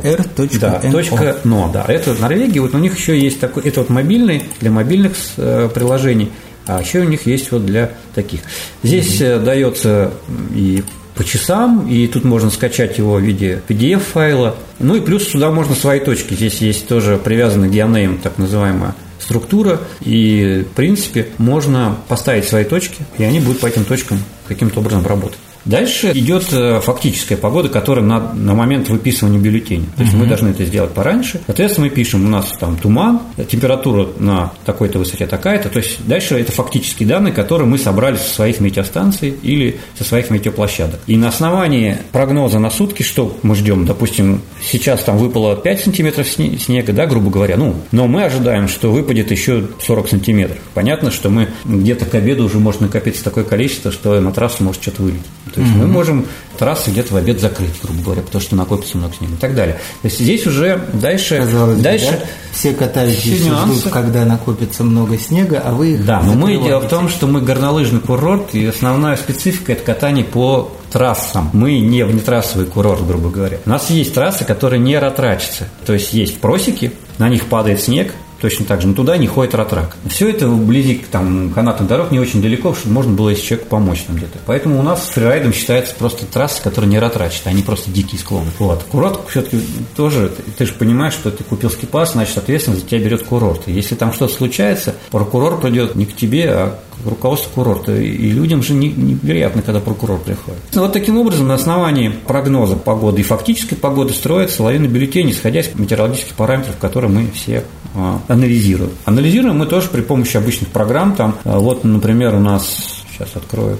да, 0.59 0.79
точка 0.91 1.37
.no, 1.43 1.71
да. 1.71 1.85
Это 1.87 2.13
Норвегия, 2.13 2.61
вот 2.61 2.75
у 2.75 2.77
них 2.77 2.97
еще 2.97 3.19
есть 3.19 3.39
такой, 3.39 3.63
это 3.63 3.81
вот 3.81 3.89
мобильный, 3.89 4.43
для 4.59 4.71
мобильных 4.71 5.13
э, 5.37 5.69
приложений, 5.73 6.31
а 6.65 6.81
еще 6.81 6.99
у 6.99 7.05
них 7.05 7.25
есть 7.25 7.51
вот 7.51 7.65
для 7.65 7.91
таких. 8.13 8.41
Здесь 8.83 9.21
mm-hmm. 9.21 9.43
дается 9.43 10.11
и 10.53 10.83
по 11.15 11.23
часам, 11.23 11.87
и 11.89 12.05
тут 12.05 12.25
можно 12.25 12.51
скачать 12.51 12.99
его 12.99 13.15
в 13.15 13.21
виде 13.21 13.61
PDF-файла. 13.67 14.55
Ну 14.77 14.95
и 14.95 15.01
плюс 15.01 15.27
сюда 15.27 15.49
можно 15.49 15.73
свои 15.73 15.99
точки. 15.99 16.35
Здесь 16.35 16.59
есть 16.59 16.87
тоже 16.87 17.17
привязанный 17.17 17.69
geoname, 17.69 18.19
так 18.21 18.37
называемая 18.37 18.93
структура, 19.27 19.81
и, 19.99 20.65
в 20.71 20.73
принципе, 20.73 21.27
можно 21.37 21.97
поставить 22.07 22.45
свои 22.45 22.63
точки, 22.63 23.05
и 23.17 23.23
они 23.23 23.41
будут 23.41 23.59
по 23.59 23.67
этим 23.67 23.83
точкам 23.83 24.19
каким-то 24.47 24.79
образом 24.79 25.05
работать. 25.05 25.37
Дальше 25.67 26.11
идет 26.13 26.47
э, 26.53 26.79
фактическая 26.81 27.37
погода, 27.37 27.67
которая 27.67 28.03
на, 28.03 28.33
на 28.33 28.55
момент 28.55 28.87
выписывания 28.89 29.37
бюллетеня. 29.39 29.85
То 29.97 30.03
есть 30.03 30.13
угу. 30.13 30.23
мы 30.23 30.29
должны 30.29 30.49
это 30.49 30.63
сделать 30.65 30.91
пораньше. 30.91 31.41
Соответственно, 31.45 31.87
мы 31.87 31.93
пишем, 31.93 32.25
у 32.25 32.29
нас 32.29 32.53
там 32.57 32.77
туман, 32.77 33.21
температура 33.49 34.07
на 34.17 34.53
такой-то 34.65 34.99
высоте 34.99 35.27
такая-то. 35.27 35.69
То 35.69 35.79
есть 35.79 36.07
дальше 36.07 36.35
это 36.35 36.51
фактические 36.53 37.07
данные, 37.09 37.33
которые 37.33 37.67
мы 37.67 37.77
собрали 37.77 38.15
со 38.15 38.33
своих 38.33 38.61
метеостанций 38.61 39.35
или 39.41 39.79
со 39.97 40.05
своих 40.05 40.29
метеоплощадок. 40.29 41.01
И 41.05 41.17
на 41.17 41.27
основании 41.27 41.97
прогноза 42.13 42.59
на 42.59 42.69
сутки, 42.69 43.03
что 43.03 43.37
мы 43.43 43.55
ждем, 43.55 43.85
допустим, 43.85 44.41
сейчас 44.63 45.03
там 45.03 45.17
выпало 45.17 45.57
5 45.57 45.81
сантиметров 45.81 46.27
снега, 46.27 46.93
да, 46.93 47.05
грубо 47.05 47.29
говоря, 47.29 47.57
ну, 47.57 47.75
но 47.91 48.07
мы 48.07 48.23
ожидаем, 48.23 48.69
что 48.69 48.91
выпадет 48.91 49.31
еще 49.31 49.67
40 49.81 50.09
сантиметров. 50.09 50.59
Понятно, 50.73 51.11
что 51.11 51.29
мы 51.29 51.49
где-то 51.65 52.05
к 52.05 52.15
обеду 52.15 52.45
уже 52.45 52.59
может 52.59 52.79
накопиться 52.79 53.23
такое 53.23 53.43
количество, 53.43 53.91
что 53.91 54.19
на 54.21 54.31
трассу 54.31 54.63
может 54.63 54.81
что-то 54.81 55.03
вылететь. 55.03 55.25
То 55.57 55.63
есть 55.63 55.73
mm-hmm. 55.73 55.79
мы 55.79 55.87
можем 55.87 56.25
трассы 56.59 56.91
где-то 56.91 57.15
в 57.15 57.17
обед 57.17 57.41
закрыть, 57.41 57.81
грубо 57.81 58.03
говоря, 58.03 58.21
потому 58.21 58.39
что 58.39 58.55
накопится 58.55 58.95
много 58.95 59.15
снега 59.15 59.33
и 59.33 59.37
так 59.37 59.55
далее. 59.55 59.73
То 60.03 60.07
есть 60.07 60.19
здесь 60.19 60.45
уже 60.45 60.79
дальше... 60.93 61.37
Казалось 61.39 61.79
дальше 61.79 62.11
да? 62.11 62.27
Все 62.51 62.73
катаются 62.73 63.27
ждут, 63.27 63.91
когда 63.91 64.23
накопится 64.23 64.83
много 64.83 65.17
снега, 65.17 65.59
а 65.65 65.71
вы 65.71 65.93
их 65.93 66.05
Да, 66.05 66.21
но 66.21 66.33
мы 66.33 66.57
дело 66.57 66.79
в 66.79 66.87
том, 66.87 67.09
что 67.09 67.25
мы 67.25 67.41
горнолыжный 67.41 68.01
курорт, 68.01 68.53
и 68.53 68.67
основная 68.67 69.15
специфика– 69.15 69.71
это 69.73 69.83
катание 69.83 70.23
по 70.23 70.71
трассам. 70.91 71.49
Мы 71.53 71.79
не 71.79 72.05
внетрассовый 72.05 72.67
курорт, 72.67 73.05
грубо 73.07 73.29
говоря. 73.29 73.57
У 73.65 73.69
нас 73.71 73.89
есть 73.89 74.13
трассы, 74.13 74.45
которые 74.45 74.79
не 74.79 74.95
ратрачатся. 74.99 75.67
То 75.87 75.93
есть 75.93 76.13
есть 76.13 76.39
просеки, 76.39 76.91
на 77.17 77.29
них 77.29 77.45
падает 77.45 77.81
снег, 77.81 78.13
точно 78.41 78.65
так 78.65 78.81
же, 78.81 78.87
но 78.87 78.93
туда 78.93 79.17
не 79.17 79.27
ходит 79.27 79.55
ратрак. 79.55 79.95
Все 80.07 80.29
это 80.29 80.47
вблизи 80.47 81.03
там, 81.11 81.51
канатных 81.51 81.87
дорог 81.87 82.11
не 82.11 82.19
очень 82.19 82.41
далеко, 82.41 82.73
чтобы 82.73 82.93
можно 82.93 83.13
было 83.13 83.29
если 83.29 83.43
человеку 83.43 83.69
помочь 83.69 84.03
там 84.03 84.15
где-то. 84.15 84.39
Поэтому 84.45 84.79
у 84.79 84.83
нас 84.83 85.07
фрирайдом 85.09 85.53
считается 85.53 85.95
просто 85.95 86.25
трасса, 86.25 86.61
которая 86.61 86.89
не 86.89 86.99
ратрачит, 86.99 87.45
они 87.45 87.61
просто 87.61 87.91
дикие 87.91 88.19
склоны. 88.19 88.51
Вот. 88.59 88.83
Курорт 88.83 89.19
все-таки 89.27 89.59
тоже, 89.95 90.31
ты 90.57 90.65
же 90.65 90.73
понимаешь, 90.73 91.13
что 91.13 91.31
ты 91.31 91.43
купил 91.43 91.69
скипас, 91.69 92.13
значит, 92.13 92.37
ответственность 92.37 92.83
за 92.83 92.89
тебя 92.89 92.99
берет 92.99 93.23
курорт. 93.23 93.61
И 93.67 93.71
если 93.71 93.95
там 93.95 94.13
что-то 94.13 94.33
случается, 94.33 94.95
прокурор 95.11 95.59
придет 95.59 95.95
не 95.95 96.05
к 96.05 96.15
тебе, 96.15 96.49
а 96.49 96.79
руководству 97.05 97.51
курорта. 97.53 97.95
И 97.95 98.29
людям 98.29 98.63
же 98.63 98.73
неприятно, 98.73 99.61
когда 99.61 99.79
прокурор 99.79 100.19
приходит. 100.19 100.59
Вот 100.73 100.93
таким 100.93 101.17
образом, 101.17 101.47
на 101.47 101.55
основании 101.55 102.09
прогноза 102.09 102.75
погоды 102.75 103.21
и 103.21 103.23
фактической 103.23 103.75
погоды 103.75 104.13
строится 104.13 104.63
лавина 104.63 104.87
бюллетень, 104.87 105.31
исходя 105.31 105.59
из 105.59 105.73
метеорологических 105.75 106.33
параметров, 106.33 106.77
которые 106.79 107.11
мы 107.11 107.31
все 107.31 107.63
а, 107.86 107.86
анализируем. 108.27 108.91
Анализируем 109.05 109.57
мы 109.57 109.65
тоже 109.65 109.87
при 109.89 110.01
помощи 110.01 110.37
обычных 110.37 110.69
программ. 110.69 111.15
Там, 111.15 111.35
а, 111.43 111.59
вот, 111.59 111.83
например, 111.83 112.35
у 112.35 112.39
нас, 112.39 113.03
сейчас 113.11 113.35
открою, 113.35 113.77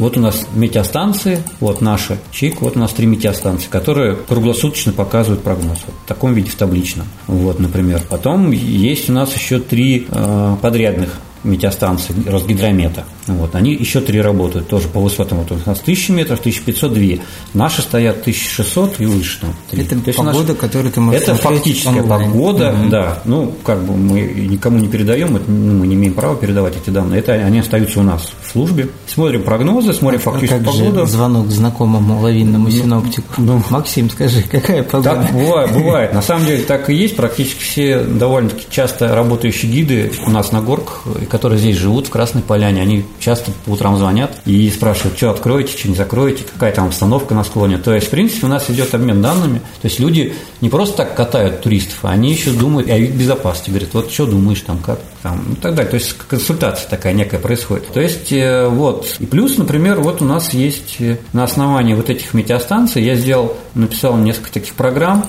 вот 0.00 0.16
у 0.16 0.20
нас 0.20 0.46
метеостанции, 0.54 1.42
вот 1.60 1.82
наша 1.82 2.16
ЧИК, 2.32 2.62
вот 2.62 2.76
у 2.76 2.80
нас 2.80 2.92
три 2.92 3.06
метеостанции, 3.06 3.68
которые 3.68 4.16
круглосуточно 4.16 4.92
показывают 4.92 5.42
прогноз. 5.42 5.78
Вот 5.86 5.94
в 6.04 6.08
таком 6.08 6.32
виде, 6.32 6.50
в 6.50 6.54
табличном. 6.54 7.06
Вот, 7.26 7.58
например. 7.60 8.02
Потом 8.08 8.50
есть 8.50 9.10
у 9.10 9.12
нас 9.12 9.34
еще 9.34 9.60
три 9.60 10.06
э, 10.08 10.56
подрядных 10.62 11.18
метеостанции 11.44 12.14
Росгидромета. 12.26 13.04
Вот, 13.26 13.54
они 13.54 13.74
еще 13.74 14.00
три 14.00 14.20
работают, 14.20 14.68
тоже 14.68 14.88
по 14.88 15.00
высотам. 15.00 15.38
Вот 15.38 15.52
у 15.52 15.68
нас 15.68 15.80
1000 15.80 16.12
метров, 16.12 16.40
1500, 16.40 16.92
2. 16.92 17.02
Наши 17.54 17.82
стоят 17.82 18.20
1600 18.20 19.00
и 19.00 19.06
выше. 19.06 19.40
Там, 19.40 19.54
3. 19.70 19.82
Это 19.82 20.00
То 20.00 20.12
погода, 20.12 20.52
наш... 20.52 20.56
которую 20.58 20.92
ты 20.92 21.00
можешь 21.00 21.22
Это 21.22 21.34
фактическая 21.34 22.02
онлайн. 22.02 22.30
погода, 22.30 22.72
угу. 22.72 22.90
да. 22.90 23.22
Ну, 23.24 23.54
как 23.64 23.82
бы 23.84 23.96
мы 23.96 24.20
никому 24.20 24.78
не 24.78 24.88
передаем, 24.88 25.38
ну, 25.46 25.72
мы 25.74 25.86
не 25.86 25.94
имеем 25.94 26.14
права 26.14 26.36
передавать 26.36 26.76
эти 26.76 26.90
данные. 26.90 27.20
Это 27.20 27.32
они 27.32 27.60
остаются 27.60 28.00
у 28.00 28.02
нас 28.02 28.32
в 28.42 28.50
службе. 28.50 28.88
Смотрим 29.06 29.42
прогнозы, 29.42 29.92
смотрим 29.92 30.20
а 30.20 30.22
фактическую 30.22 30.64
как 30.64 30.72
погоду. 30.72 31.00
Же 31.00 31.06
звонок 31.06 31.48
знакомому 31.48 32.20
лавинному 32.20 32.64
ну, 32.64 32.70
синоптику. 32.70 33.34
Ну, 33.38 33.62
Максим, 33.70 34.10
скажи, 34.10 34.42
какая 34.42 34.82
погода? 34.82 35.22
Так 35.22 35.32
бывает, 35.32 35.72
бывает. 35.72 36.14
На 36.14 36.22
самом 36.22 36.46
деле 36.46 36.64
так 36.64 36.90
и 36.90 36.94
есть. 36.94 37.16
Практически 37.16 37.62
все 37.62 38.00
довольно-таки 38.00 38.66
часто 38.70 39.14
работающие 39.14 39.70
гиды 39.70 40.12
у 40.26 40.30
нас 40.30 40.52
на 40.52 40.60
горках, 40.60 41.04
которые 41.30 41.58
здесь 41.58 41.76
живут, 41.76 42.08
в 42.08 42.10
Красной 42.10 42.42
Поляне, 42.42 42.82
они 42.82 43.04
часто 43.18 43.52
по 43.64 43.70
утрам 43.70 43.96
звонят 43.96 44.36
и 44.44 44.68
спрашивают, 44.70 45.16
что 45.16 45.30
откроете, 45.30 45.76
что 45.76 45.88
не 45.88 45.94
закроете, 45.94 46.44
какая 46.44 46.72
там 46.72 46.86
обстановка 46.86 47.34
на 47.34 47.44
склоне. 47.44 47.78
То 47.78 47.94
есть, 47.94 48.08
в 48.08 48.10
принципе, 48.10 48.46
у 48.46 48.50
нас 48.50 48.68
идет 48.68 48.94
обмен 48.94 49.22
данными. 49.22 49.60
То 49.80 49.88
есть, 49.88 49.98
люди 49.98 50.34
не 50.60 50.68
просто 50.68 50.98
так 50.98 51.14
катают 51.14 51.62
туристов, 51.62 51.98
а 52.02 52.10
они 52.10 52.32
еще 52.32 52.50
думают 52.50 52.90
о 52.90 52.96
их 52.96 53.14
безопасности. 53.14 53.70
Говорят, 53.70 53.90
вот 53.92 54.10
что 54.10 54.26
думаешь 54.26 54.60
там, 54.60 54.78
как 54.78 55.00
там, 55.22 55.52
и 55.52 55.56
так 55.56 55.74
далее. 55.74 55.90
То 55.90 55.96
есть, 55.96 56.14
консультация 56.28 56.88
такая 56.88 57.12
некая 57.14 57.38
происходит. 57.38 57.88
То 57.88 58.00
есть, 58.00 58.32
э, 58.32 58.66
вот. 58.66 59.16
И 59.18 59.26
плюс, 59.26 59.56
например, 59.56 60.00
вот 60.00 60.20
у 60.20 60.24
нас 60.24 60.52
есть 60.52 60.96
э, 60.98 61.18
на 61.32 61.44
основании 61.44 61.94
вот 61.94 62.10
этих 62.10 62.34
метеостанций, 62.34 63.02
я 63.02 63.14
сделал, 63.14 63.56
написал 63.74 64.16
несколько 64.16 64.52
таких 64.52 64.74
программ, 64.74 65.24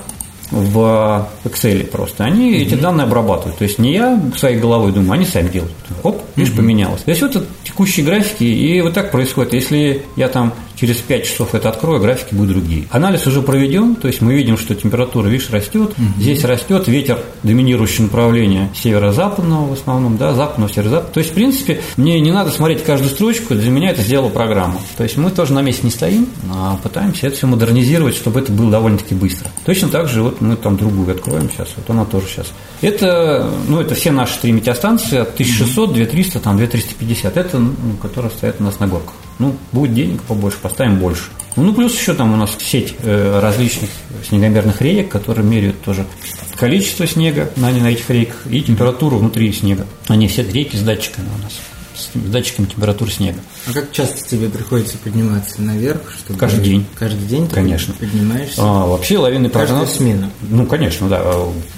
в 0.52 1.28
Excel 1.44 1.86
просто. 1.86 2.24
Они 2.24 2.52
mm-hmm. 2.52 2.62
эти 2.62 2.74
данные 2.74 3.04
обрабатывают. 3.04 3.58
То 3.58 3.64
есть 3.64 3.78
не 3.78 3.94
я 3.94 4.20
своей 4.36 4.58
головой 4.58 4.92
думаю, 4.92 5.12
они 5.12 5.24
сами 5.24 5.48
делают. 5.48 5.72
Оп, 6.02 6.22
видишь, 6.36 6.52
mm-hmm. 6.52 6.56
поменялось. 6.56 7.02
То 7.02 7.10
есть 7.10 7.22
вот 7.22 7.34
это 7.34 7.46
текущие 7.64 8.04
графики, 8.06 8.44
и 8.44 8.80
вот 8.82 8.94
так 8.94 9.10
происходит. 9.10 9.54
Если 9.54 10.02
я 10.16 10.28
там 10.28 10.52
через 10.82 10.96
5 10.96 11.24
часов 11.24 11.54
это 11.54 11.68
открою, 11.68 12.00
графики 12.00 12.34
будут 12.34 12.54
другие. 12.54 12.88
Анализ 12.90 13.24
уже 13.28 13.40
проведен, 13.40 13.94
то 13.94 14.08
есть 14.08 14.20
мы 14.20 14.34
видим, 14.34 14.58
что 14.58 14.74
температура, 14.74 15.28
видишь, 15.28 15.48
растет. 15.50 15.90
Угу. 15.90 16.20
Здесь 16.20 16.42
растет 16.42 16.88
ветер 16.88 17.20
доминирующего 17.44 18.06
направления 18.06 18.68
северо-западного 18.74 19.68
в 19.68 19.72
основном, 19.74 20.16
да, 20.16 20.34
западного, 20.34 20.68
северо-западного. 20.68 21.14
То 21.14 21.20
есть, 21.20 21.30
в 21.30 21.34
принципе, 21.34 21.80
мне 21.96 22.18
не 22.18 22.32
надо 22.32 22.50
смотреть 22.50 22.82
каждую 22.82 23.10
строчку, 23.10 23.54
для 23.54 23.70
меня 23.70 23.90
это 23.90 24.02
сделала 24.02 24.28
программа. 24.28 24.80
То 24.96 25.04
есть 25.04 25.16
мы 25.16 25.30
тоже 25.30 25.52
на 25.52 25.62
месте 25.62 25.82
не 25.84 25.92
стоим, 25.92 26.26
а 26.52 26.76
пытаемся 26.82 27.28
это 27.28 27.36
все 27.36 27.46
модернизировать, 27.46 28.16
чтобы 28.16 28.40
это 28.40 28.50
было 28.50 28.68
довольно-таки 28.68 29.14
быстро. 29.14 29.48
Точно 29.64 29.88
так 29.88 30.08
же 30.08 30.24
вот 30.24 30.40
мы 30.40 30.56
там 30.56 30.76
другую 30.76 31.08
откроем 31.12 31.48
сейчас, 31.48 31.68
вот 31.76 31.88
она 31.90 32.04
тоже 32.04 32.26
сейчас. 32.26 32.52
Это, 32.80 33.48
ну, 33.68 33.80
это 33.80 33.94
все 33.94 34.10
наши 34.10 34.36
три 34.40 34.50
метеостанции 34.50 35.18
от 35.18 35.34
1600, 35.34 35.92
2300, 35.92 36.40
там 36.40 36.56
2350, 36.56 37.36
это, 37.36 37.58
ну, 37.60 37.72
которые 38.02 38.32
стоят 38.32 38.56
у 38.58 38.64
нас 38.64 38.80
на 38.80 38.88
горках. 38.88 39.14
Ну, 39.42 39.56
будет 39.72 39.92
денег 39.92 40.22
побольше, 40.22 40.58
поставим 40.62 41.00
больше. 41.00 41.24
Ну, 41.56 41.74
плюс 41.74 41.98
еще 41.98 42.14
там 42.14 42.32
у 42.32 42.36
нас 42.36 42.56
сеть 42.60 42.94
э, 43.00 43.40
различных 43.40 43.90
снегомерных 44.28 44.80
реек, 44.80 45.08
которые 45.08 45.44
меряют 45.44 45.82
тоже 45.82 46.06
количество 46.54 47.08
снега 47.08 47.50
на, 47.56 47.72
на 47.72 47.88
этих 47.88 48.08
рейках 48.08 48.46
и 48.48 48.62
температуру 48.62 49.18
внутри 49.18 49.52
снега. 49.52 49.84
Они 50.06 50.28
все 50.28 50.44
реки 50.44 50.76
с 50.76 50.82
датчиками 50.82 51.26
у 51.26 51.42
нас 51.42 51.54
с 51.96 52.08
датчиком 52.14 52.66
температуры 52.66 53.10
снега. 53.10 53.40
А 53.66 53.72
как 53.72 53.90
часто 53.90 54.28
тебе 54.28 54.48
приходится 54.48 54.96
подниматься 54.98 55.60
наверх? 55.60 56.00
Чтобы 56.24 56.38
каждый 56.38 56.64
день. 56.64 56.86
Каждый 56.94 57.26
день 57.26 57.48
ты 57.48 57.54
конечно. 57.56 57.94
поднимаешься? 57.94 58.62
А, 58.62 58.86
вообще 58.86 59.18
лавинный 59.18 59.50
прогноз... 59.50 59.96
Смену? 59.96 60.30
Ну, 60.40 60.66
конечно, 60.66 61.08
да. 61.08 61.24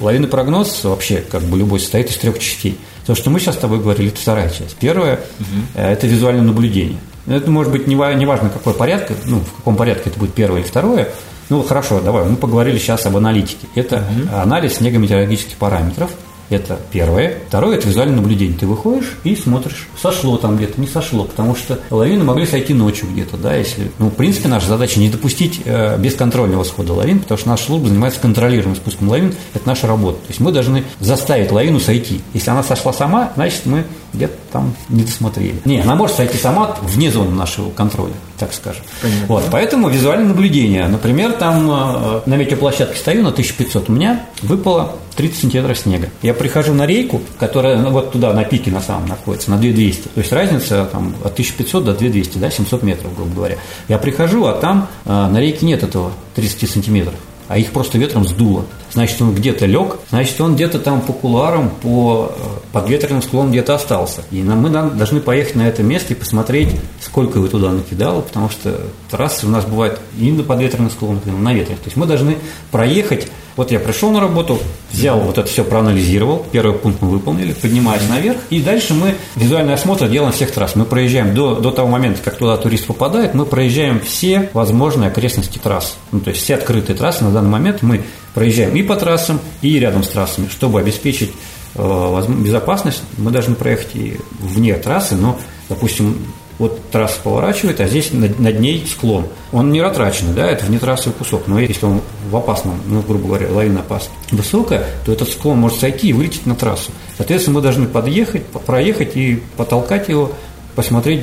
Лавинный 0.01 0.29
прогноз 0.29 0.85
вообще 0.85 1.25
как 1.31 1.43
бы 1.43 1.59
любой 1.59 1.81
состоит 1.81 2.11
из 2.11 2.17
трех 2.17 2.39
частей. 2.39 2.79
То, 3.07 3.15
что 3.15 3.31
мы 3.31 3.41
сейчас 3.41 3.57
с 3.57 3.59
тобой 3.59 3.81
говорили, 3.81 4.09
это 4.09 4.21
вторая 4.21 4.51
часть. 4.51 4.77
Первая 4.77 5.21
угу.– 5.41 5.47
это 5.75 6.07
визуальное 6.07 6.45
наблюдение. 6.45 6.99
Это 7.27 7.51
может 7.51 7.73
быть 7.73 7.87
не, 7.87 7.97
важно, 7.97 8.51
какой 8.51 8.75
порядок, 8.75 9.17
ну, 9.25 9.41
в 9.41 9.53
каком 9.57 9.77
порядке 9.77 10.11
это 10.11 10.19
будет 10.19 10.35
первое 10.35 10.61
или 10.61 10.67
второе. 10.67 11.09
Ну, 11.51 11.63
хорошо, 11.63 12.01
давай, 12.01 12.25
мы 12.25 12.37
поговорили 12.37 12.79
сейчас 12.79 13.07
об 13.07 13.17
аналитике. 13.17 13.67
Это 13.75 13.97
угу. 13.97 14.37
анализ 14.37 14.77
снегометеорологических 14.77 15.57
параметров– 15.57 16.11
это 16.51 16.79
первое. 16.93 17.39
Второе– 17.49 17.77
это 17.79 17.89
визуальное 17.89 18.17
наблюдение. 18.17 18.57
Ты 18.57 18.67
выходишь 18.67 19.17
и 19.25 19.35
смотришь, 19.35 19.89
сошло 20.01 20.37
там 20.37 20.57
где-то, 20.57 20.81
не 20.81 20.87
сошло, 20.87 21.25
потому 21.25 21.55
что 21.55 21.81
лавины 21.91 22.25
могли 22.25 22.47
сойти 22.47 22.75
ночью 22.75 23.09
где-то, 23.11 23.37
да, 23.37 23.55
если… 23.55 23.91
Ну, 23.99 24.09
в 24.09 24.15
принципе, 24.15 24.49
наша 24.49 24.69
задача 24.69 25.01
не 25.01 25.09
допустить 25.09 25.63
э, 25.65 25.99
бесконтрольного 25.99 26.65
схода 26.65 26.93
лавин, 26.93 27.21
потому 27.21 27.39
что 27.39 27.49
наша 27.49 27.65
служба 27.65 27.89
занимается 27.89 28.21
контролируемым 28.21 28.77
спуском 28.77 29.09
лавин, 29.09 29.35
это 29.55 29.67
наша 29.67 29.87
работа. 29.87 30.19
То 30.19 30.29
есть 30.29 30.41
мы 30.41 30.53
должны 30.53 30.85
заставить 31.01 31.51
лавину 31.51 31.81
сойти. 31.81 32.21
Если 32.35 32.51
она 32.51 32.63
сошла 32.63 32.93
сама, 32.93 33.33
значит, 33.37 33.63
мы 33.65 33.85
где-то 34.15 34.35
там 34.53 34.75
не 34.89 35.03
досмотрели. 35.03 35.57
Не, 35.65 35.81
она 35.81 35.95
может 35.95 36.17
сойти 36.17 36.39
сама 36.39 36.77
вне 36.83 37.11
зоны 37.11 37.31
нашего 37.31 37.71
контроля, 37.71 38.15
так 38.39 38.53
скажем. 38.53 38.83
Понятно. 39.03 39.27
Вот, 39.27 39.45
поэтому 39.51 39.89
визуальное 39.89 40.29
наблюдение. 40.29 40.87
Например, 40.87 41.33
там 41.33 41.71
э, 41.71 42.21
на 42.27 42.35
метеоплощадке 42.37 42.97
стою 42.97 43.23
на 43.23 43.31
1500, 43.31 43.89
у 43.89 43.93
меня 43.93 44.27
выпало 44.43 44.97
30 45.17 45.41
сантиметров 45.41 45.79
снега. 45.79 46.09
Я 46.23 46.35
прихожу 46.35 46.73
на 46.75 46.87
рейку, 46.87 47.21
которая 47.39 47.79
ну, 47.79 47.91
вот 47.91 48.13
туда, 48.13 48.33
на 48.33 48.45
пике 48.45 48.71
на 48.71 48.81
самом 48.81 49.09
находится, 49.09 49.51
на 49.51 49.59
2200. 49.59 50.03
То 50.03 50.21
есть 50.21 50.33
разница 50.33 50.89
там, 50.91 51.15
от 51.25 51.33
1500 51.33 51.85
до 51.85 51.93
2200, 51.95 52.39
да, 52.39 52.51
700 52.51 52.83
метров, 52.83 53.15
грубо 53.15 53.35
говоря. 53.35 53.57
Я 53.89 53.99
прихожу, 53.99 54.47
а 54.47 54.55
там 54.55 54.89
э, 55.05 55.11
на 55.11 55.39
рейке 55.39 55.67
нет 55.67 55.83
этого 55.83 56.13
30 56.35 56.71
сантиметров 56.71 57.15
а 57.49 57.59
их 57.59 57.73
просто 57.73 57.99
ветром 57.99 58.27
сдуло. 58.27 58.65
Значит, 58.93 59.21
он 59.21 59.35
где-то 59.35 59.67
лег, 59.67 59.99
значит, 60.11 60.41
он 60.41 60.55
где-то 60.55 60.79
там 60.79 61.01
по 61.01 61.13
куларам, 61.13 61.71
по 61.83 62.33
э, 62.37 62.43
подветренным 62.73 63.23
склонам 63.23 63.51
где-то 63.51 63.75
остался. 63.75 64.23
И 64.31 64.43
нам, 64.43 64.61
мы 64.61 64.71
должны 64.71 65.21
поехать 65.21 65.57
на 65.57 65.69
это 65.69 65.83
место 65.83 66.15
и 66.15 66.17
посмотреть, 66.17 66.69
сколько 67.01 67.39
его 67.39 67.49
туда 67.49 67.73
накидало, 67.73 68.21
потому 68.21 68.49
что 68.51 68.81
трассы 69.11 69.47
у 69.47 69.51
нас 69.51 69.65
бывают 69.65 70.01
и 70.19 70.31
на 70.31 70.43
подветренных 70.43 70.93
склонах, 70.93 71.27
и 71.27 71.31
на 71.31 71.53
ветрах. 71.53 71.79
То 71.79 71.87
есть 71.87 71.97
мы 71.97 72.07
должны 72.07 72.37
проехать 72.71 73.29
вот 73.57 73.71
я 73.71 73.79
пришел 73.79 74.11
на 74.11 74.21
работу, 74.21 74.59
взял 74.93 75.21
вот 75.21 75.39
это 75.39 75.49
все, 75.49 75.65
проанализировал, 75.65 76.45
первый 76.51 76.77
пункт 76.77 77.01
мы 77.03 77.09
выполнили, 77.09 77.53
поднимаюсь 77.53 78.03
наверх, 78.09 78.39
и 78.51 78.61
дальше 78.61 78.95
мы 78.95 79.15
визуальный 79.37 79.75
осмотр 79.75 80.09
делаем 80.09 80.33
всех 80.33 80.51
трасс. 80.51 80.75
Мы 80.75 80.85
проезжаем 80.85 81.35
до, 81.35 81.55
до 81.55 81.71
того 81.71 81.89
момента, 81.89 82.21
как 82.23 82.37
туда 82.37 82.57
турист 82.57 82.87
попадает, 82.87 83.35
мы 83.35 83.47
проезжаем 83.47 84.01
все 84.01 84.51
возможные 84.53 85.09
окрестности 85.09 85.59
трасс. 85.59 85.97
Ну, 86.11 86.21
то 86.21 86.31
есть 86.31 86.43
все 86.43 86.55
открытые 86.55 86.97
трассы 86.97 87.25
на 87.25 87.31
данный 87.31 87.51
момент 87.51 87.83
мы 87.83 88.03
проезжаем 88.35 88.75
и 88.75 88.83
по 88.83 88.97
трассам, 88.97 89.41
и 89.63 89.79
рядом 89.79 90.03
с 90.03 90.09
трассами, 90.09 90.49
чтобы 90.49 90.81
обеспечить 90.81 91.33
э, 91.77 92.23
безопасность. 92.29 93.03
Мы 93.17 93.31
должны 93.31 93.55
проехать 93.55 93.95
и 93.95 94.19
вне 94.41 94.75
трассы, 94.75 95.15
но, 95.15 95.39
допустим, 95.69 96.19
вот 96.59 96.91
трасса 96.91 97.21
поворачивает, 97.23 97.81
а 97.81 97.89
здесь 97.89 98.13
над, 98.13 98.39
над 98.39 98.61
ней 98.61 98.87
склон. 98.89 99.27
Он 99.53 99.73
не 99.73 99.83
ратраченный, 99.83 100.35
да, 100.35 100.49
это 100.49 100.67
внетрассовый 100.67 101.15
кусок, 101.15 101.47
но 101.47 101.59
если 101.59 101.87
он 101.87 102.01
в 102.31 102.37
опасном, 102.37 102.81
ну, 102.87 103.03
грубо 103.03 103.29
говоря, 103.29 103.51
лавина 103.51 103.81
опасна, 103.81 104.13
высокая, 104.31 104.87
то 105.05 105.13
этот 105.13 105.29
склон 105.29 105.59
может 105.59 105.81
сойти 105.81 106.09
и 106.09 106.13
вылететь 106.13 106.47
на 106.47 106.55
трассу. 106.55 106.93
Соответственно, 107.17 107.57
мы 107.57 107.63
должны 107.63 107.87
подъехать, 107.87 108.47
проехать 108.47 109.17
и 109.17 109.43
потолкать 109.57 110.09
его, 110.09 110.33
посмотреть, 110.75 111.23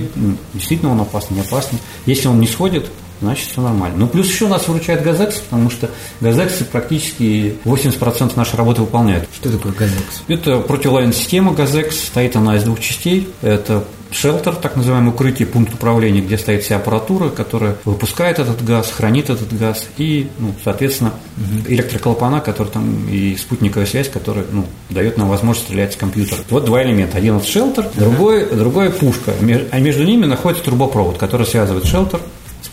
действительно 0.54 0.92
он 0.92 1.02
опасный, 1.02 1.36
не 1.36 1.42
опасный. 1.42 1.80
Если 2.06 2.28
он 2.28 2.40
не 2.40 2.48
сходит, 2.48 2.90
значит 3.22 3.50
все 3.50 3.62
нормально. 3.62 3.98
Ну, 3.98 4.08
плюс 4.08 4.28
еще 4.28 4.48
нас 4.48 4.68
выручает 4.68 5.04
Газекс, 5.04 5.38
потому 5.38 5.70
что 5.70 5.90
Газекс 6.20 6.56
практически 6.72 7.56
80% 7.64 8.34
нашей 8.36 8.56
работы 8.56 8.82
выполняют. 8.82 9.28
Что 9.34 9.52
такое 9.52 9.72
Газекс? 9.74 10.24
Это 10.28 10.60
противолавинная 10.60 11.14
система 11.14 11.54
Газекс, 11.54 11.98
стоит 12.08 12.36
она 12.36 12.58
из 12.58 12.64
двух 12.64 12.80
частей. 12.80 13.30
Это 13.42 13.86
шелтер, 14.12 14.56
так 14.56 14.76
называемый 14.76 15.12
укрытие, 15.12 15.48
пункт 15.48 15.74
управления, 15.74 16.22
где 16.22 16.38
стоит 16.38 16.64
вся 16.64 16.78
аппаратура, 16.78 17.30
которая 17.30 17.78
выпускает 17.86 18.40
этот 18.40 18.64
газ, 18.64 18.92
хранит 18.92 19.30
этот 19.30 19.58
газ 19.58 19.88
и, 19.98 20.28
ну, 20.38 20.54
соответственно, 20.64 21.14
угу. 21.38 21.72
электроклапана, 21.74 22.42
который 22.42 22.68
там 22.68 23.08
и 23.10 23.36
спутниковая 23.38 23.86
связь, 23.86 24.10
которая 24.10 24.46
ну, 24.52 24.66
дает 24.90 25.18
нам 25.18 25.30
возможность 25.30 25.68
стрелять 25.68 25.94
с 25.94 25.96
компьютера. 25.96 26.42
Вот 26.50 26.66
два 26.66 26.84
элемента. 26.84 27.18
Один 27.18 27.38
это 27.38 27.48
шелтер, 27.48 27.88
другой, 27.96 28.46
другой 28.48 28.90
пушка. 28.90 29.34
А 29.72 29.80
между 29.80 30.04
ними 30.04 30.26
находится 30.26 30.66
трубопровод, 30.66 31.18
который 31.18 31.46
связывает 31.46 31.86
шелтер 31.86 32.20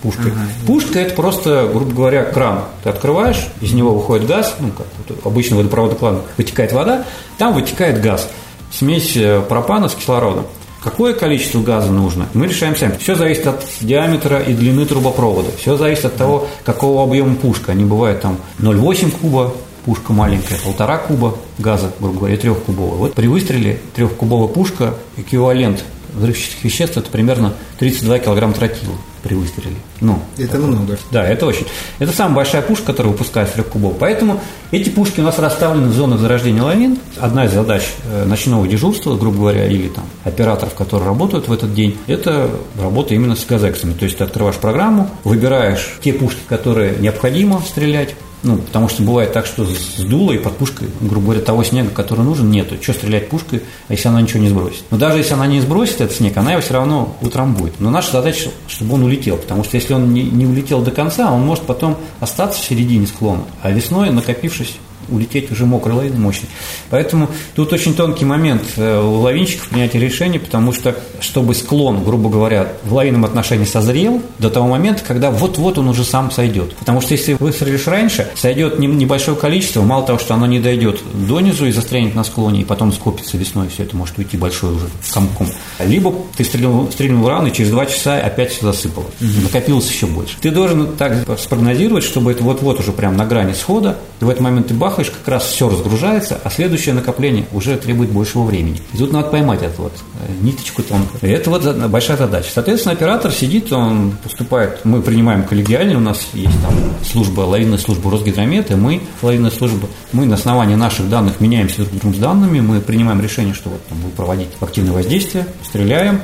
пушкой. 0.03 0.33
Ага. 0.33 0.41
Пушка 0.67 0.99
это 1.01 1.15
просто, 1.15 1.69
грубо 1.73 1.93
говоря, 1.93 2.25
кран. 2.25 2.65
Ты 2.83 2.91
открываешь, 2.91 3.49
из 3.61 3.73
него 3.73 3.95
выходит 3.95 4.27
газ, 4.27 4.57
ну 4.61 4.71
как 4.71 4.87
вот 5.07 5.19
обычно 5.25 5.57
водопроводный 5.57 5.99
кран 5.99 6.21
вытекает 6.37 6.73
вода, 6.73 7.05
там 7.37 7.55
вытекает 7.55 8.01
газ. 8.01 8.29
Смесь 8.71 9.17
э, 9.17 9.41
пропана 9.49 9.89
с 9.89 9.95
кислородом. 9.95 10.47
Какое 10.83 11.13
количество 11.13 11.61
газа 11.61 11.91
нужно, 11.91 12.29
мы 12.35 12.47
решаем 12.47 12.77
сами. 12.77 12.97
Все 12.99 13.17
зависит 13.17 13.47
от 13.47 13.65
диаметра 13.81 14.39
и 14.39 14.53
длины 14.55 14.87
трубопровода. 14.87 15.51
Все 15.59 15.77
зависит 15.77 16.05
от 16.05 16.17
того, 16.17 16.47
какого 16.65 17.03
объема 17.03 17.35
пушка. 17.35 17.73
Они 17.73 17.85
бывают 17.85 18.21
там 18.21 18.39
0,8 18.61 19.11
куба, 19.11 19.53
пушка 19.85 20.13
маленькая, 20.13 20.57
полтора 20.63 20.99
куба 20.99 21.35
газа, 21.59 21.93
грубо 21.99 22.21
говоря, 22.21 22.37
трехкубовая. 22.37 22.97
Вот 22.97 23.15
при 23.15 23.27
выстреле 23.27 23.81
трехкубовая 23.97 24.47
пушка 24.47 24.95
эквивалент 25.17 25.83
взрывчатых 26.15 26.63
веществ 26.63 26.97
это 26.97 27.11
примерно 27.11 27.55
32 27.79 28.21
килограмм 28.21 28.53
тротила 28.53 28.95
при 29.23 29.35
выстреле. 29.35 29.77
Ну, 30.01 30.21
это 30.37 30.59
много. 30.59 30.99
Да, 31.11 31.27
это 31.27 31.47
очень. 31.47 31.67
Это 31.99 32.13
самая 32.13 32.37
большая 32.37 32.63
пушка, 32.63 32.87
которая 32.87 33.13
выпускает 33.13 33.53
трех 33.53 33.67
кубов. 33.69 33.95
Поэтому 33.99 34.41
эти 34.71 34.89
пушки 34.89 35.21
у 35.21 35.23
нас 35.23 35.39
расставлены 35.39 35.89
в 35.89 35.95
зонах 35.95 36.21
зарождения 36.21 36.63
лавин. 36.63 36.99
Одна 37.19 37.47
из 37.47 37.53
задач 37.53 37.83
э, 38.05 38.25
ночного 38.25 38.67
дежурства, 38.67 39.17
грубо 39.17 39.39
говоря, 39.39 39.67
или 39.67 39.89
там 39.89 40.05
операторов, 40.25 40.75
которые 40.75 41.07
работают 41.09 41.49
в 41.49 41.53
этот 41.53 41.75
день, 41.75 41.97
это 42.07 42.51
работа 42.81 43.15
именно 43.15 43.37
с 43.37 43.45
газексами. 43.45 43.93
То 43.93 44.05
есть 44.05 44.19
ты 44.19 44.25
открываешь 44.25 44.57
программу, 44.57 45.11
выбираешь 45.25 45.99
те 46.03 46.13
пушки, 46.13 46.41
которые 46.49 46.97
необходимо 46.99 47.61
стрелять, 47.61 48.15
ну, 48.43 48.57
потому 48.59 48.89
что 48.89 49.03
бывает 49.03 49.33
так, 49.33 49.47
что 49.47 49.65
сдуло 49.65 50.33
и 50.33 50.39
под 50.39 50.57
пушкой, 50.57 50.89
грубо 51.01 51.27
говоря, 51.27 51.41
того 51.41 51.65
снега, 51.65 51.91
который 51.91 52.25
нужен, 52.25 52.51
нету. 52.51 52.77
Что 52.81 52.93
стрелять 52.93 53.29
пушкой, 53.29 53.63
если 53.89 54.09
она 54.09 54.21
ничего 54.21 54.41
не 54.41 54.49
сбросит? 54.49 54.85
Но 54.91 54.97
даже 54.97 55.19
если 55.19 55.35
она 55.35 55.47
не 55.47 55.61
сбросит 55.61 56.01
этот 56.01 56.17
снег, 56.17 56.37
она 56.37 56.53
его 56.53 56.61
все 56.61 56.75
равно 56.75 57.17
утром 57.21 57.55
будет. 57.55 57.81
Но 57.81 57.91
наша 57.91 58.13
задача, 58.13 58.51
чтобы 58.69 58.95
он 58.95 59.05
улетел, 59.05 59.37
потому 59.37 59.65
что 59.65 59.77
если 59.77 59.95
он 59.95 60.13
не, 60.13 60.23
не 60.23 60.47
улетел 60.47 60.83
до 60.83 60.91
конца, 60.91 61.33
он 61.33 61.43
может 61.43 61.65
потом 61.65 61.97
остаться 62.21 62.61
в 62.61 62.65
середине 62.65 63.07
склона, 63.07 63.43
а 63.63 63.71
весной, 63.71 64.11
накопившись 64.11 64.77
улететь 65.09 65.51
уже 65.51 65.67
мокрой 65.67 65.95
лавиной 65.95 66.19
мощной. 66.19 66.49
Поэтому 66.91 67.29
тут 67.55 67.73
очень 67.73 67.95
тонкий 67.95 68.25
момент 68.25 68.63
э, 68.77 69.01
у 69.01 69.21
лавинщиков 69.21 69.69
принятия 69.69 69.99
решения, 69.99 70.39
потому 70.39 70.73
что, 70.73 70.97
чтобы 71.21 71.55
склон, 71.55 72.05
грубо 72.05 72.31
говоря, 72.31 72.73
в 72.85 72.93
лавинном 72.93 73.25
отношении 73.25 73.65
созрел 73.65 74.23
до 74.39 74.51
того 74.51 74.69
момента, 74.69 75.03
когда 75.07 75.31
вот-вот 75.31 75.79
он 75.79 75.89
уже 75.89 76.05
сам 76.05 76.31
сойдет. 76.31 76.75
Потому 76.77 77.01
что 77.01 77.13
если 77.13 77.35
выстрелишь 77.35 77.87
раньше, 77.87 78.29
сойдет 78.35 78.79
небольшое 78.79 79.37
количество, 79.37 79.83
мало 79.83 80.05
того, 80.05 80.19
что 80.19 80.35
оно 80.35 80.47
не 80.47 80.61
дойдет 80.61 81.01
донизу 81.15 81.67
и 81.67 81.73
застрянет 81.73 82.15
на 82.15 82.25
склоне, 82.25 82.63
и 82.63 82.65
потом 82.65 82.93
скопится 82.93 83.37
весной, 83.37 83.69
все 83.69 83.85
это 83.85 83.97
может 83.97 84.19
уйти 84.19 84.37
большой 84.37 84.75
уже 84.75 84.87
комком. 85.13 85.49
Либо 85.79 86.15
ты 86.37 86.45
стрельнул, 86.45 86.91
стрельнул 86.91 87.29
рано, 87.29 87.49
и 87.49 87.53
через 87.53 87.71
два 87.71 87.87
часа 87.87 88.19
опять 88.19 88.53
все 88.53 88.67
засыпало. 88.67 89.07
Угу. 89.21 89.43
Накопилось 89.45 89.91
еще 89.91 90.07
больше. 90.07 90.37
Ты 90.41 90.51
должен 90.51 90.97
так 90.97 91.27
спрогнозировать, 91.39 92.05
чтобы 92.05 92.33
это 92.33 92.43
вот-вот 92.43 92.81
уже 92.81 92.93
прям 92.93 93.17
на 93.17 93.27
грани 93.27 93.53
схода, 93.53 93.99
и 94.21 94.25
в 94.25 94.29
этот 94.29 94.43
момент 94.43 94.69
ты 94.69 94.75
бах, 94.75 94.98
бахаешь, 94.99 95.11
как 95.11 95.29
раз 95.29 95.45
все 95.45 95.69
разгружается, 95.69 96.39
а 96.43 96.51
следующее 96.51 96.95
накопление 96.95 97.47
уже 97.53 97.77
требует 97.77 98.11
большего 98.11 98.43
времени. 98.43 98.81
И 98.93 98.97
тут 98.97 99.13
надо 99.13 99.29
поймать 99.29 99.63
эту 99.63 99.83
вот 99.83 99.93
э, 100.21 100.33
ниточку 100.43 100.83
тонкую. 100.83 101.21
И 101.23 101.29
это 101.29 101.51
вот 101.51 101.65
большая 101.89 102.17
задача. 102.17 102.51
Соответственно, 102.53 102.95
оператор 102.95 103.33
сидит, 103.33 103.73
он 103.73 104.13
поступает, 104.23 104.85
мы 104.85 105.01
принимаем 105.03 105.45
коллегиально, 105.45 105.97
у 105.97 106.01
нас 106.01 106.27
есть 106.35 106.61
там 106.63 106.75
служба, 107.05 107.43
лавинная 107.43 107.79
служба 107.79 108.11
Росгидромета, 108.11 108.77
мы, 108.77 109.01
лавинная 109.23 109.51
служба, 109.51 109.89
мы 110.13 110.27
на 110.27 110.35
основании 110.35 110.75
наших 110.75 111.09
данных 111.09 111.41
меняемся 111.41 111.79
друг 111.79 111.93
другом 111.93 112.15
с 112.15 112.19
данными, 112.19 112.61
мы 112.61 112.81
принимаем 112.81 113.21
решение, 113.21 113.55
что 113.55 113.71
вот 113.71 113.87
там 113.87 113.99
будем 113.99 114.17
проводить 114.17 114.49
активное 114.61 114.93
воздействие, 114.93 115.47
стреляем, 115.65 116.21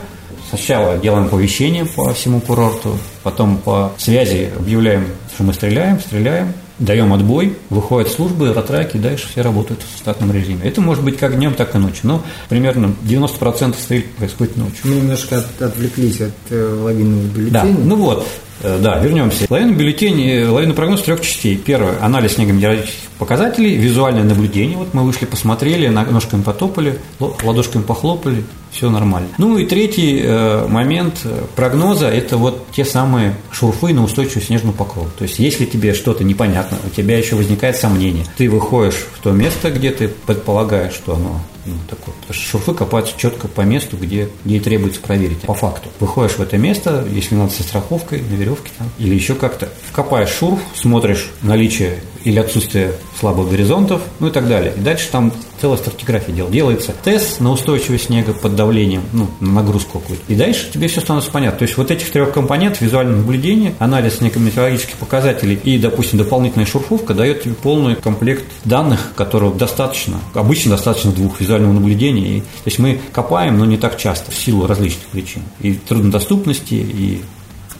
Сначала 0.51 0.99
делаем 0.99 1.25
оповещение 1.25 1.85
по 1.85 2.13
всему 2.13 2.41
курорту, 2.41 2.97
потом 3.25 3.57
по 3.57 3.93
связи 3.97 4.53
объявляем, 4.57 5.07
что 5.35 5.43
мы 5.43 5.53
стреляем, 5.53 5.99
стреляем, 5.99 6.53
даем 6.79 7.13
отбой, 7.13 7.57
выходят 7.71 8.11
службы, 8.11 8.53
ратраки, 8.53 8.97
дальше 8.97 9.29
все 9.29 9.43
работают 9.43 9.81
в 9.83 9.99
штатном 9.99 10.33
режиме. 10.33 10.61
Это 10.65 10.81
может 10.81 11.05
быть 11.05 11.17
как 11.17 11.37
днем, 11.37 11.55
так 11.55 11.75
и 11.75 11.79
ночью. 11.79 12.01
Но 12.05 12.23
примерно 12.49 12.95
90% 13.05 13.75
стрельб 13.79 14.07
происходит 14.17 14.57
ночью. 14.57 14.81
Мы 14.85 14.97
немножко 14.97 15.39
от, 15.39 15.63
отвлеклись 15.63 16.21
от 16.21 16.33
э, 16.51 16.79
лавинного 16.83 17.23
бюллетеня. 17.23 17.53
Да, 17.53 17.65
ну 17.65 17.97
вот, 17.97 18.27
э, 18.63 18.79
да, 18.83 18.99
вернемся. 18.99 19.47
Лавинный 19.49 19.75
бюллетень, 19.75 20.21
э, 20.29 20.49
лавинный 20.49 20.75
прогноз 20.75 21.03
трех 21.03 21.21
частей. 21.21 21.57
Первое– 21.57 21.97
анализ 22.03 22.35
снегометеорологических 22.35 23.11
показателей, 23.19 23.77
визуальное 23.77 24.25
наблюдение. 24.25 24.77
Вот 24.77 24.95
мы 24.95 25.05
вышли, 25.05 25.27
посмотрели, 25.27 25.87
ножками 25.87 26.43
потопали, 26.43 26.99
ладошками 27.21 27.83
похлопали, 27.83 28.45
все 28.75 28.91
нормально. 28.91 29.29
Ну 29.39 29.57
и 29.57 29.67
третий 29.67 30.21
э, 30.23 30.67
момент 30.67 31.21
э, 31.25 31.45
прогноза– 31.55 32.09
это 32.11 32.37
вот 32.37 32.67
те 32.73 32.85
самые 32.85 33.37
шурфы 33.53 33.95
на 33.95 34.03
устойчивую 34.03 34.43
снежную 34.43 34.75
покрову. 34.75 35.09
То 35.17 35.25
есть, 35.25 35.39
если 35.39 35.65
тебе 35.65 35.95
что-то 35.95 36.25
непонятно, 36.25 36.79
у 36.85 36.91
тебя 36.91 37.17
еще 37.17 37.37
возникает 37.37 37.77
сомнение, 37.77 38.27
ты 38.37 38.51
выходишь 38.51 39.07
в 39.13 39.23
то 39.23 39.31
место, 39.31 39.71
где 39.71 39.91
ты 39.91 40.09
предполагаешь, 40.09 40.93
что 40.93 41.15
оно 41.15 41.41
ну, 41.67 41.75
такое. 41.89 42.15
Потому 42.21 42.35
что 42.35 42.43
шурфы 42.43 42.75
копаются 42.75 43.15
четко 43.17 43.49
по 43.49 43.63
месту, 43.63 43.97
где, 43.97 44.29
где 44.45 44.61
требуется 44.61 45.01
проверить. 45.01 45.41
По 45.43 45.55
факту. 45.55 45.89
Выходишь 46.01 46.37
в 46.37 46.41
это 46.41 46.59
место, 46.59 47.07
если 47.11 47.37
надо 47.37 47.53
со 47.53 47.63
страховкой, 47.63 48.23
на 48.23 48.35
веревке 48.35 48.71
там, 48.77 48.89
или 48.99 49.15
еще 49.15 49.35
как-то. 49.35 49.69
Копаешь 49.93 50.31
шурф, 50.31 50.61
смотришь 50.75 51.31
наличие 51.43 52.03
или 52.25 52.39
отсутствие 52.39 52.93
слабых 53.19 53.51
горизонтов, 53.51 54.03
ну 54.19 54.29
и 54.29 54.31
так 54.31 54.49
далее. 54.49 54.73
И 54.77 54.81
дальше 54.81 55.09
там 55.11 55.33
целая 55.61 55.79
стратиграфия 55.79 56.35
дел. 56.35 56.49
Делается 56.49 56.93
тест 57.03 57.41
на 57.41 57.51
устойчивость 57.51 58.07
снега 58.07 58.33
под 58.33 58.57
давлением, 58.57 59.03
ну, 59.13 59.29
на 59.41 59.53
нагрузку 59.53 60.01
какую-то. 60.01 60.25
И 60.29 60.35
дальше 60.35 60.71
тебе 60.73 60.89
все 60.89 61.01
становится 61.01 61.31
понятно. 61.31 61.61
То 61.61 61.65
есть 61.65 61.77
вот 61.77 61.91
этих 61.91 62.11
трех 62.11 62.33
компонентов, 62.33 62.81
визуальное 62.81 63.17
наблюдение, 63.17 63.75
анализ 63.79 64.17
снегометеорологических 64.17 64.97
показателей 64.97 65.59
и, 65.63 65.79
допустим, 65.79 66.19
дополнительная 66.19 66.67
шурфовка 66.67 67.15
дает 67.15 67.43
тебе 67.43 67.55
полный 67.55 67.97
комплект 67.97 68.45
данных, 68.65 69.13
которого 69.15 69.55
достаточно, 69.55 70.19
обычно 70.35 70.73
достаточно 70.73 71.13
двух 71.13 71.41
визуального 71.41 71.73
наблюдения. 71.73 72.39
И, 72.39 72.41
то 72.41 72.67
есть 72.67 72.79
мы 72.79 73.01
копаем, 73.13 73.59
но 73.59 73.65
не 73.65 73.77
так 73.77 73.97
часто, 73.97 74.31
в 74.31 74.37
силу 74.37 74.67
различных 74.67 75.07
причин. 75.07 75.43
И 75.61 75.75
труднодоступности, 75.75 76.75
и 76.75 77.23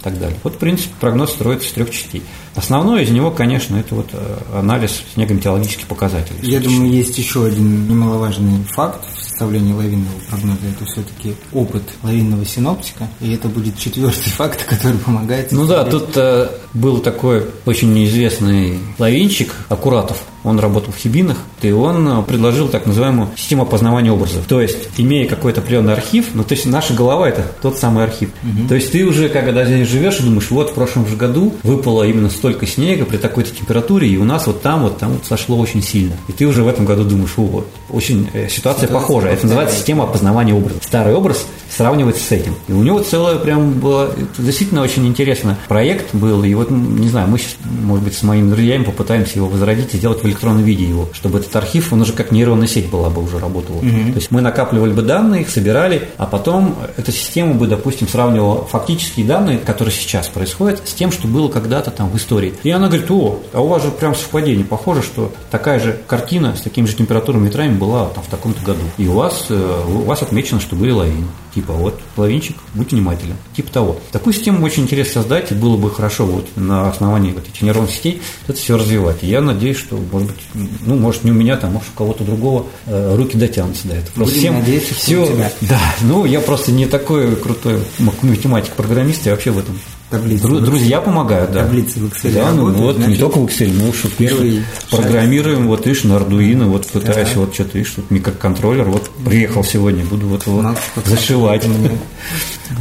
так 0.05 0.19
далее. 0.19 0.39
Вот, 0.45 0.57
в 0.57 0.59
принципе, 0.59 0.95
прогноз 1.01 1.31
строится 1.31 1.67
из 1.67 1.73
трех 1.73 1.91
частей. 1.91 2.23
Основное 2.55 3.03
из 3.03 3.11
него, 3.11 3.31
конечно, 3.31 3.77
это 3.77 3.95
вот 3.95 4.11
э, 4.13 4.39
анализ 4.55 5.03
снегометеорологических 5.15 5.87
показателей. 5.87 6.39
Я 6.43 6.61
думаю, 6.61 6.93
есть 6.93 7.17
еще 7.17 7.47
один 7.47 7.89
немаловажный 7.89 8.63
факт 8.65 9.01
в 9.17 9.23
составлении 9.23 9.73
лавинного 9.73 10.19
прогноза. 10.29 10.61
Это 10.77 10.85
все-таки 10.85 11.35
опыт 11.53 11.83
лавинного 12.03 12.45
синоптика. 12.45 13.09
И 13.21 13.33
это 13.33 13.49
будет 13.49 13.79
четвертый 13.79 14.31
факт, 14.31 14.63
который 14.65 14.99
помогает. 14.99 15.51
Ну 15.53 15.67
да, 15.67 15.85
тут 15.85 16.11
э, 16.17 16.51
был 16.75 16.99
такой 16.99 17.47
очень 17.65 17.95
неизвестный 17.95 18.79
лавинчик 18.99 19.53
Аккуратов. 19.71 20.23
Он 20.45 20.61
работал 20.61 20.93
в 20.93 20.97
Хибинах, 20.97 21.39
и 21.63 21.71
он 21.73 22.07
э, 22.07 22.23
предложил 22.23 22.69
так 22.69 22.87
называемую 22.87 23.31
систему 23.37 23.63
опознавания 23.63 24.13
образов. 24.13 24.45
То 24.47 24.61
есть, 24.61 24.77
имея 24.99 25.27
какой-то 25.27 25.61
определенный 25.61 25.95
архив, 25.95 26.29
ну, 26.35 26.45
то 26.45 26.53
есть, 26.55 26.67
наша 26.67 26.95
голова– 26.95 27.29
это 27.31 27.43
тот 27.63 27.79
самый 27.79 28.05
архив. 28.05 28.31
Угу. 28.43 28.69
То 28.69 28.75
есть, 28.75 28.93
ты 28.93 29.05
уже, 29.05 29.29
когда 29.29 29.65
здесь 29.65 29.89
живешь, 29.89 30.21
и 30.21 30.23
думаешь, 30.23 30.51
вот 30.51 30.71
в 30.71 30.75
прошлом 30.75 31.09
же 31.09 31.17
году 31.17 31.55
выпало 31.63 32.05
именно 32.05 32.31
столько 32.31 32.67
снега 32.67 33.05
при 33.07 33.17
такой-то 33.17 33.51
температуре, 33.51 34.09
и 34.09 34.17
у 34.19 34.25
нас 34.25 34.47
вот 34.47 34.63
там 34.63 34.83
вот 34.83 34.99
там 34.99 35.13
вот 35.13 35.25
сошло 35.27 35.59
очень 35.59 35.83
сильно. 35.83 36.15
И 36.29 36.33
ты 36.33 36.47
уже 36.47 36.63
в 36.63 36.69
этом 36.69 36.85
году 36.85 37.05
думаешь, 37.05 37.33
о, 37.37 37.43
вот, 37.43 37.69
очень 37.91 38.29
э, 38.35 38.49
ситуация, 38.49 38.85
ситуация 38.85 38.89
похожая. 38.89 39.33
Это 39.33 39.45
называется 39.45 39.77
система 39.77 40.05
опознавания 40.05 40.55
образа. 40.55 40.77
Старый 40.83 41.15
образ 41.15 41.47
сравнивать 41.77 42.17
с 42.17 42.31
этим. 42.33 42.55
И 42.69 42.73
у 42.73 42.83
него 42.83 43.01
целое 43.01 43.37
прям 43.37 43.73
было, 43.73 44.11
действительно 44.39 44.83
очень 44.83 45.07
интересно 45.07 45.59
проект 45.69 46.15
был, 46.15 46.45
и 46.45 46.55
вот, 46.55 46.71
не 46.71 47.09
знаю, 47.09 47.29
мы 47.29 47.39
сейчас, 47.39 47.57
может 47.65 48.05
быть, 48.05 48.15
с 48.15 48.23
моими 48.23 48.51
друзьями 48.51 48.85
попытаемся 48.85 49.37
его 49.37 49.49
возродить 49.49 49.95
и 49.95 49.99
сделать 49.99 50.23
в 50.23 50.27
электронном 50.27 50.63
виде 50.63 50.85
его, 50.85 51.09
чтобы 51.13 51.39
этот 51.39 51.55
архив, 51.57 51.93
он 51.93 52.03
уже 52.03 52.13
как 52.13 52.31
нейронная 52.31 52.69
сеть 52.69 52.91
была 52.91 53.11
бы 53.11 53.23
уже 53.23 53.39
работала. 53.39 53.79
Угу. 53.79 53.85
То 53.85 54.17
есть 54.17 54.31
мы 54.31 54.41
накапливали 54.41 54.93
бы 54.93 55.03
данные, 55.03 55.43
их 55.43 55.51
собирали, 55.51 56.09
а 56.17 56.27
потом 56.27 56.77
эта 56.97 57.13
система 57.13 57.55
бы, 57.55 57.67
допустим, 57.67 58.09
сравнивала 58.09 58.65
фактические 58.65 59.27
данные, 59.27 59.59
которые 59.59 59.95
сейчас 59.95 60.29
происходят, 60.29 60.83
с 60.85 60.95
тем, 60.95 61.13
что 61.13 61.27
было 61.29 61.49
когда-то 61.49 61.91
там 61.91 62.11
в 62.11 62.17
истории. 62.17 62.55
И 62.63 62.71
она 62.71 62.89
говорит, 62.89 63.11
о, 63.11 63.41
а 63.53 63.61
у 63.61 63.69
вас 63.69 63.83
же 63.83 63.91
прям 63.91 64.15
совпадение. 64.15 64.65
Похоже, 64.65 65.03
что 65.03 65.33
такая 65.51 65.81
же 65.81 65.99
картина 66.07 66.57
с 66.57 66.61
такими 66.61 66.87
же 66.87 66.95
температурами 66.95 67.47
ветрами 67.47 67.77
была 67.77 68.07
там 68.09 68.23
в 68.23 68.29
таком-то 68.29 68.63
году. 68.65 68.83
И 68.99 69.07
у 69.07 69.13
вас, 69.13 69.47
э, 69.49 69.83
у 69.89 70.03
вас 70.03 70.23
отмечено, 70.23 70.61
что 70.61 70.77
были 70.77 70.91
лавины. 70.91 71.27
Типа, 71.55 71.73
вот, 71.73 72.01
лавинчик, 72.17 72.57
будь 72.75 72.91
внимателен. 72.91 73.37
Типа 73.57 73.73
того. 73.73 74.01
Такую 74.11 74.35
систему 74.35 74.65
очень 74.65 74.83
интересно 74.83 75.23
создать, 75.23 75.53
и 75.53 75.55
было 75.55 75.77
бы 75.77 75.91
хорошо 75.91 76.27
вот 76.27 76.49
на 76.57 76.89
основании 76.89 77.33
вот 77.33 77.47
этих 77.47 77.63
нейронных 77.63 77.93
сетей 77.93 78.21
это 78.49 78.59
все 78.59 78.77
развивать. 78.77 79.23
И 79.23 79.29
я 79.29 79.41
надеюсь, 79.41 79.77
что, 79.77 79.97
может 79.97 80.29
быть, 80.29 80.71
ну, 80.85 80.97
может, 80.97 81.23
не 81.23 81.31
у 81.31 81.35
меня, 81.35 81.57
там, 81.57 81.73
может, 81.75 81.89
у 81.95 81.97
кого-то 81.97 82.25
другого 82.25 82.67
э, 82.87 83.15
руки 83.17 83.37
дотянутся 83.37 83.87
до 83.87 83.95
этого. 83.95 84.15
Просто 84.15 84.35
Будем 84.35 84.41
всем, 84.41 84.55
надеяться, 84.61 84.95
все, 84.95 85.23
у 85.23 85.27
тебя. 85.27 85.53
Да, 85.61 85.81
ну, 86.03 86.25
я 86.25 86.41
просто 86.41 86.73
не 86.73 86.87
такой 86.87 87.37
крутой 87.37 87.79
математик-программист, 87.99 89.27
я 89.27 89.33
вообще 89.33 89.51
в 89.53 89.59
этом 89.59 89.79
таблицы. 90.15 90.45
Дру- 90.45 90.61
друзья 90.61 91.01
помогают, 91.01 91.53
да. 91.53 91.65
Таблицы 91.65 91.99
в 92.01 92.05
Excel 92.07 92.33
Да, 92.33 92.53
ну 92.53 92.71
вот, 92.73 92.97
значит, 92.97 93.13
не 93.13 93.19
только 93.19 93.39
в 93.39 93.47
Excel, 93.47 93.73
мы 93.81 93.89
уж 93.89 94.03
первый 94.17 94.63
программируем, 94.91 95.67
вот 95.69 95.87
видишь, 95.87 96.05
на 96.05 96.15
Arduino, 96.15 96.67
вот 96.67 96.87
пытаюсь, 96.87 97.31
да. 97.35 97.41
вот 97.41 97.55
что-то, 97.55 97.79
видишь, 97.79 97.93
тут 97.93 98.11
микроконтроллер, 98.11 98.85
вот 98.85 99.11
приехал 99.25 99.65
сегодня, 99.65 100.05
буду 100.05 100.27
вот 100.27 100.47
его 100.47 100.75
зашивать. 101.05 101.65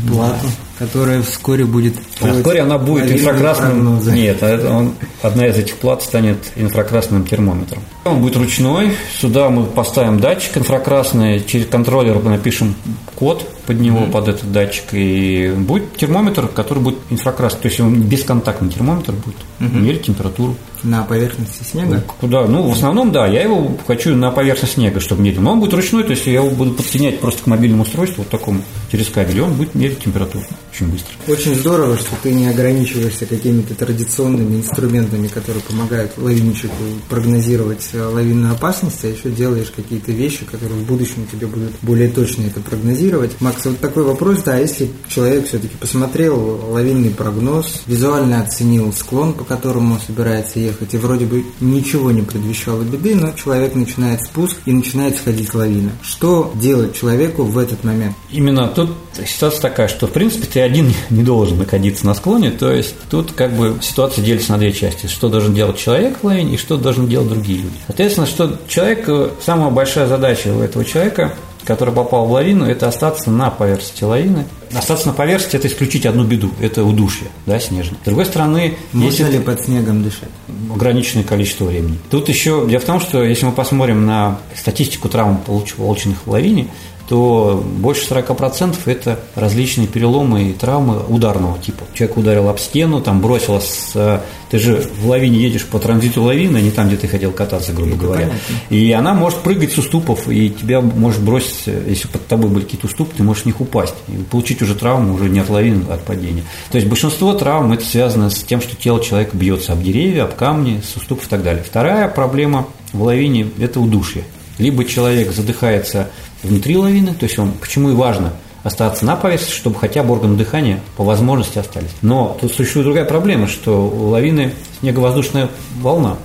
Плату, 0.07 0.47
которая 0.79 1.21
вскоре 1.21 1.65
будет... 1.65 1.95
А 2.21 2.33
вскоре 2.33 2.61
она 2.61 2.77
будет 2.77 3.11
инфракрасным... 3.11 3.99
Нет, 4.13 4.41
а 4.41 4.49
это 4.49 4.71
он, 4.71 4.93
одна 5.21 5.47
из 5.47 5.57
этих 5.57 5.75
плат 5.77 6.01
станет 6.03 6.37
инфракрасным 6.55 7.25
термометром. 7.25 7.83
Он 8.05 8.21
будет 8.21 8.37
ручной, 8.37 8.91
сюда 9.19 9.49
мы 9.49 9.65
поставим 9.65 10.19
датчик 10.19 10.57
инфракрасный, 10.57 11.43
через 11.43 11.67
контроллер 11.67 12.21
напишем 12.23 12.75
код 13.15 13.47
под 13.65 13.79
него, 13.79 13.99
mm-hmm. 13.99 14.11
под 14.11 14.27
этот 14.27 14.51
датчик, 14.51 14.83
и 14.91 15.53
будет 15.57 15.95
термометр, 15.95 16.47
который 16.47 16.79
будет 16.79 16.99
инфракрасный, 17.09 17.61
то 17.61 17.67
есть 17.69 17.79
он 17.79 18.01
бесконтактный 18.01 18.69
термометр 18.69 19.13
будет 19.13 19.35
mm-hmm. 19.59 19.81
мерить 19.81 20.03
температуру. 20.03 20.55
На 20.83 21.03
поверхности 21.03 21.63
снега? 21.63 22.03
Куда? 22.19 22.45
Ну, 22.45 22.63
в 22.63 22.73
основном, 22.73 23.13
да, 23.13 23.25
я 23.25 23.43
его 23.43 23.71
хочу 23.87 24.13
на 24.15 24.31
поверхность 24.31 24.73
снега, 24.73 24.99
чтобы 24.99 25.21
мерить. 25.21 25.39
Но 25.39 25.53
он 25.53 25.61
будет 25.61 25.73
ручной, 25.73 26.03
то 26.03 26.11
есть 26.11 26.25
я 26.25 26.33
его 26.33 26.49
буду 26.49 26.71
подсоединять 26.71 27.21
просто 27.21 27.43
к 27.43 27.47
мобильному 27.47 27.83
устройству, 27.83 28.23
вот 28.23 28.29
такому, 28.29 28.61
через 28.91 29.07
кабель, 29.07 29.37
и 29.37 29.41
он 29.41 29.53
будет 29.53 29.72
мерить 29.73 29.99
температуру 29.99 30.45
очень 30.73 30.87
быстро. 30.87 31.13
Очень 31.27 31.55
здорово, 31.55 31.97
что 31.97 32.09
ты 32.21 32.33
не 32.33 32.47
ограничиваешься 32.47 33.25
какими-то 33.25 33.75
традиционными 33.75 34.57
инструментами, 34.57 35.27
которые 35.27 35.63
помогают 35.63 36.17
лавинчику 36.17 36.73
прогнозировать 37.09 37.89
э, 37.93 38.03
лавинную 38.03 38.53
опасность, 38.53 39.03
а 39.05 39.07
еще 39.07 39.29
делаешь 39.29 39.71
какие-то 39.73 40.11
вещи, 40.11 40.45
которые 40.45 40.79
в 40.79 40.85
будущем 40.85 41.27
тебе 41.31 41.47
будут 41.47 41.71
более 41.81 42.09
точно 42.09 42.43
это 42.43 42.59
прогнозировать. 42.59 43.39
Макс, 43.39 43.63
вот 43.65 43.79
такой 43.79 44.03
вопрос, 44.03 44.41
да, 44.43 44.57
если 44.57 44.89
человек 45.07 45.47
все-таки 45.47 45.75
посмотрел 45.77 46.71
лавинный 46.71 47.11
прогноз, 47.11 47.83
визуально 47.85 48.41
оценил 48.41 48.91
склон, 48.91 49.33
по 49.33 49.43
которому 49.43 49.95
он 49.95 50.01
собирается 50.01 50.59
ехать, 50.59 50.73
ехать, 50.73 50.93
и 50.93 50.97
вроде 50.97 51.25
бы 51.25 51.45
ничего 51.59 52.11
не 52.11 52.21
предвещало 52.21 52.83
беды, 52.83 53.15
но 53.15 53.31
человек 53.31 53.75
начинает 53.75 54.21
спуск 54.21 54.57
и 54.65 54.71
начинает 54.71 55.17
сходить 55.17 55.53
лавина. 55.53 55.91
Что 56.01 56.51
делать 56.55 56.95
человеку 56.95 57.43
в 57.43 57.57
этот 57.57 57.83
момент? 57.83 58.15
Именно 58.31 58.67
тут 58.67 58.91
ситуация 59.25 59.61
такая, 59.61 59.87
что 59.87 60.07
в 60.07 60.11
принципе 60.11 60.47
ты 60.47 60.61
один 60.63 60.93
не 61.09 61.23
должен 61.23 61.57
находиться 61.57 62.05
на 62.05 62.13
склоне, 62.13 62.51
то 62.51 62.71
есть 62.71 62.95
тут 63.09 63.31
как 63.31 63.53
бы 63.53 63.77
ситуация 63.81 64.23
делится 64.23 64.51
на 64.51 64.57
две 64.57 64.71
части. 64.73 65.07
Что 65.07 65.29
должен 65.29 65.53
делать 65.53 65.77
человек 65.77 66.19
в 66.21 66.23
лавине 66.25 66.55
и 66.55 66.57
что 66.57 66.77
должны 66.77 67.07
делать 67.07 67.29
другие 67.29 67.59
люди. 67.59 67.75
Соответственно, 67.87 68.27
что 68.27 68.59
человек, 68.67 69.07
самая 69.41 69.69
большая 69.69 70.07
задача 70.07 70.49
у 70.49 70.61
этого 70.61 70.85
человека 70.85 71.33
который 71.65 71.93
попал 71.93 72.25
в 72.25 72.31
лавину, 72.31 72.65
это 72.65 72.87
остаться 72.87 73.31
на 73.31 73.49
поверхности 73.49 74.03
лавины. 74.03 74.45
Остаться 74.73 75.07
на 75.07 75.13
поверхности– 75.13 75.55
это 75.57 75.67
исключить 75.67 76.05
одну 76.05 76.23
беду– 76.23 76.51
это 76.59 76.83
удушье, 76.83 77.27
да, 77.45 77.59
снежное. 77.59 77.97
С 78.01 78.05
другой 78.05 78.25
стороны… 78.25 78.75
Можно 78.91 79.27
ли 79.27 79.39
под 79.39 79.61
снегом 79.61 80.03
дышать? 80.03 80.29
Ограниченное 80.73 81.23
количество 81.23 81.65
времени. 81.65 81.99
Тут 82.09 82.27
еще 82.29 82.65
дело 82.67 82.81
в 82.81 82.85
том, 82.85 82.99
что 82.99 83.23
если 83.23 83.45
мы 83.45 83.51
посмотрим 83.51 84.05
на 84.05 84.39
статистику 84.55 85.09
травм, 85.09 85.37
полученных 85.77 86.25
в 86.25 86.31
лавине, 86.31 86.67
то 87.07 87.63
больше 87.77 88.07
40% 88.09 88.77
это 88.85 89.19
различные 89.35 89.87
переломы 89.87 90.49
и 90.49 90.53
травмы 90.53 91.01
ударного 91.07 91.59
типа. 91.59 91.83
Человек 91.93 92.17
ударил 92.17 92.49
об 92.49 92.59
стену, 92.59 93.01
там 93.01 93.21
бросилось, 93.21 93.91
э, 93.95 94.19
ты 94.49 94.59
же 94.59 94.87
в 94.99 95.07
лавине 95.07 95.39
едешь 95.39 95.65
по 95.65 95.79
транзиту 95.79 96.23
лавины, 96.23 96.57
а 96.57 96.61
не 96.61 96.71
там, 96.71 96.87
где 96.87 96.95
ты 96.95 97.07
хотел 97.07 97.31
кататься, 97.31 97.73
грубо 97.73 97.91
это 97.91 98.01
говоря. 98.01 98.25
Понятно. 98.27 98.55
И 98.69 98.91
она 98.91 99.13
может 99.13 99.39
прыгать 99.39 99.73
с 99.73 99.77
уступов, 99.77 100.29
и 100.29 100.49
тебя 100.49 100.79
может 100.79 101.21
бросить, 101.21 101.65
если 101.65 102.07
под 102.07 102.25
тобой 102.27 102.49
были 102.49 102.63
какие-то 102.63 102.87
уступы, 102.87 103.15
ты 103.17 103.23
можешь 103.23 103.43
в 103.43 103.45
них 103.47 103.59
упасть 103.59 103.95
и 104.07 104.23
получить 104.23 104.61
уже 104.61 104.75
травму 104.75 105.13
уже 105.13 105.29
не 105.29 105.39
от 105.39 105.49
лавины, 105.49 105.85
а 105.89 105.95
от 105.95 106.03
падения. 106.03 106.43
То 106.71 106.77
есть 106.77 106.87
большинство 106.87 107.33
травм 107.33 107.73
это 107.73 107.83
связано 107.83 108.29
с 108.29 108.43
тем, 108.43 108.61
что 108.61 108.75
тело 108.75 109.03
человека 109.03 109.35
бьется 109.35 109.73
об 109.73 109.83
деревья, 109.83 110.23
об 110.23 110.35
камни, 110.35 110.81
с 110.81 110.95
уступов 110.95 111.27
и 111.27 111.29
так 111.29 111.43
далее. 111.43 111.63
Вторая 111.63 112.07
проблема 112.07 112.67
в 112.93 113.03
лавине– 113.03 113.49
это 113.59 113.79
удушье. 113.79 114.23
Либо 114.59 114.85
человек 114.85 115.31
задыхается 115.31 116.09
внутри 116.43 116.77
лавины, 116.77 117.13
то 117.13 117.25
есть 117.25 117.39
он, 117.39 117.51
почему 117.53 117.89
и 117.89 117.93
важно 117.93 118.33
остаться 118.63 119.05
на 119.05 119.15
поверхности, 119.15 119.53
чтобы 119.53 119.77
хотя 119.77 120.03
бы 120.03 120.13
органы 120.13 120.37
дыхания 120.37 120.79
по 120.95 121.03
возможности 121.03 121.57
остались. 121.57 121.91
Но 122.01 122.37
тут 122.39 122.53
существует 122.53 122.85
другая 122.85 123.05
проблема, 123.05 123.47
что 123.47 123.87
у 123.87 124.07
лавины 124.07 124.53
снеговоздушная 124.79 125.49
волна, 125.81 126.17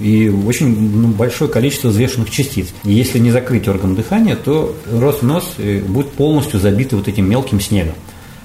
и 0.00 0.28
очень 0.28 0.68
ну, 0.68 1.08
большое 1.08 1.50
количество 1.50 1.88
взвешенных 1.88 2.30
частиц. 2.30 2.68
И 2.84 2.92
если 2.92 3.18
не 3.18 3.30
закрыть 3.30 3.68
орган 3.68 3.94
дыхания, 3.94 4.36
то 4.36 4.74
рост 4.90 5.22
нос 5.22 5.54
э, 5.58 5.80
будет 5.80 6.10
полностью 6.12 6.58
забитый 6.58 6.98
вот 6.98 7.08
этим 7.08 7.28
мелким 7.28 7.60
снегом. 7.60 7.94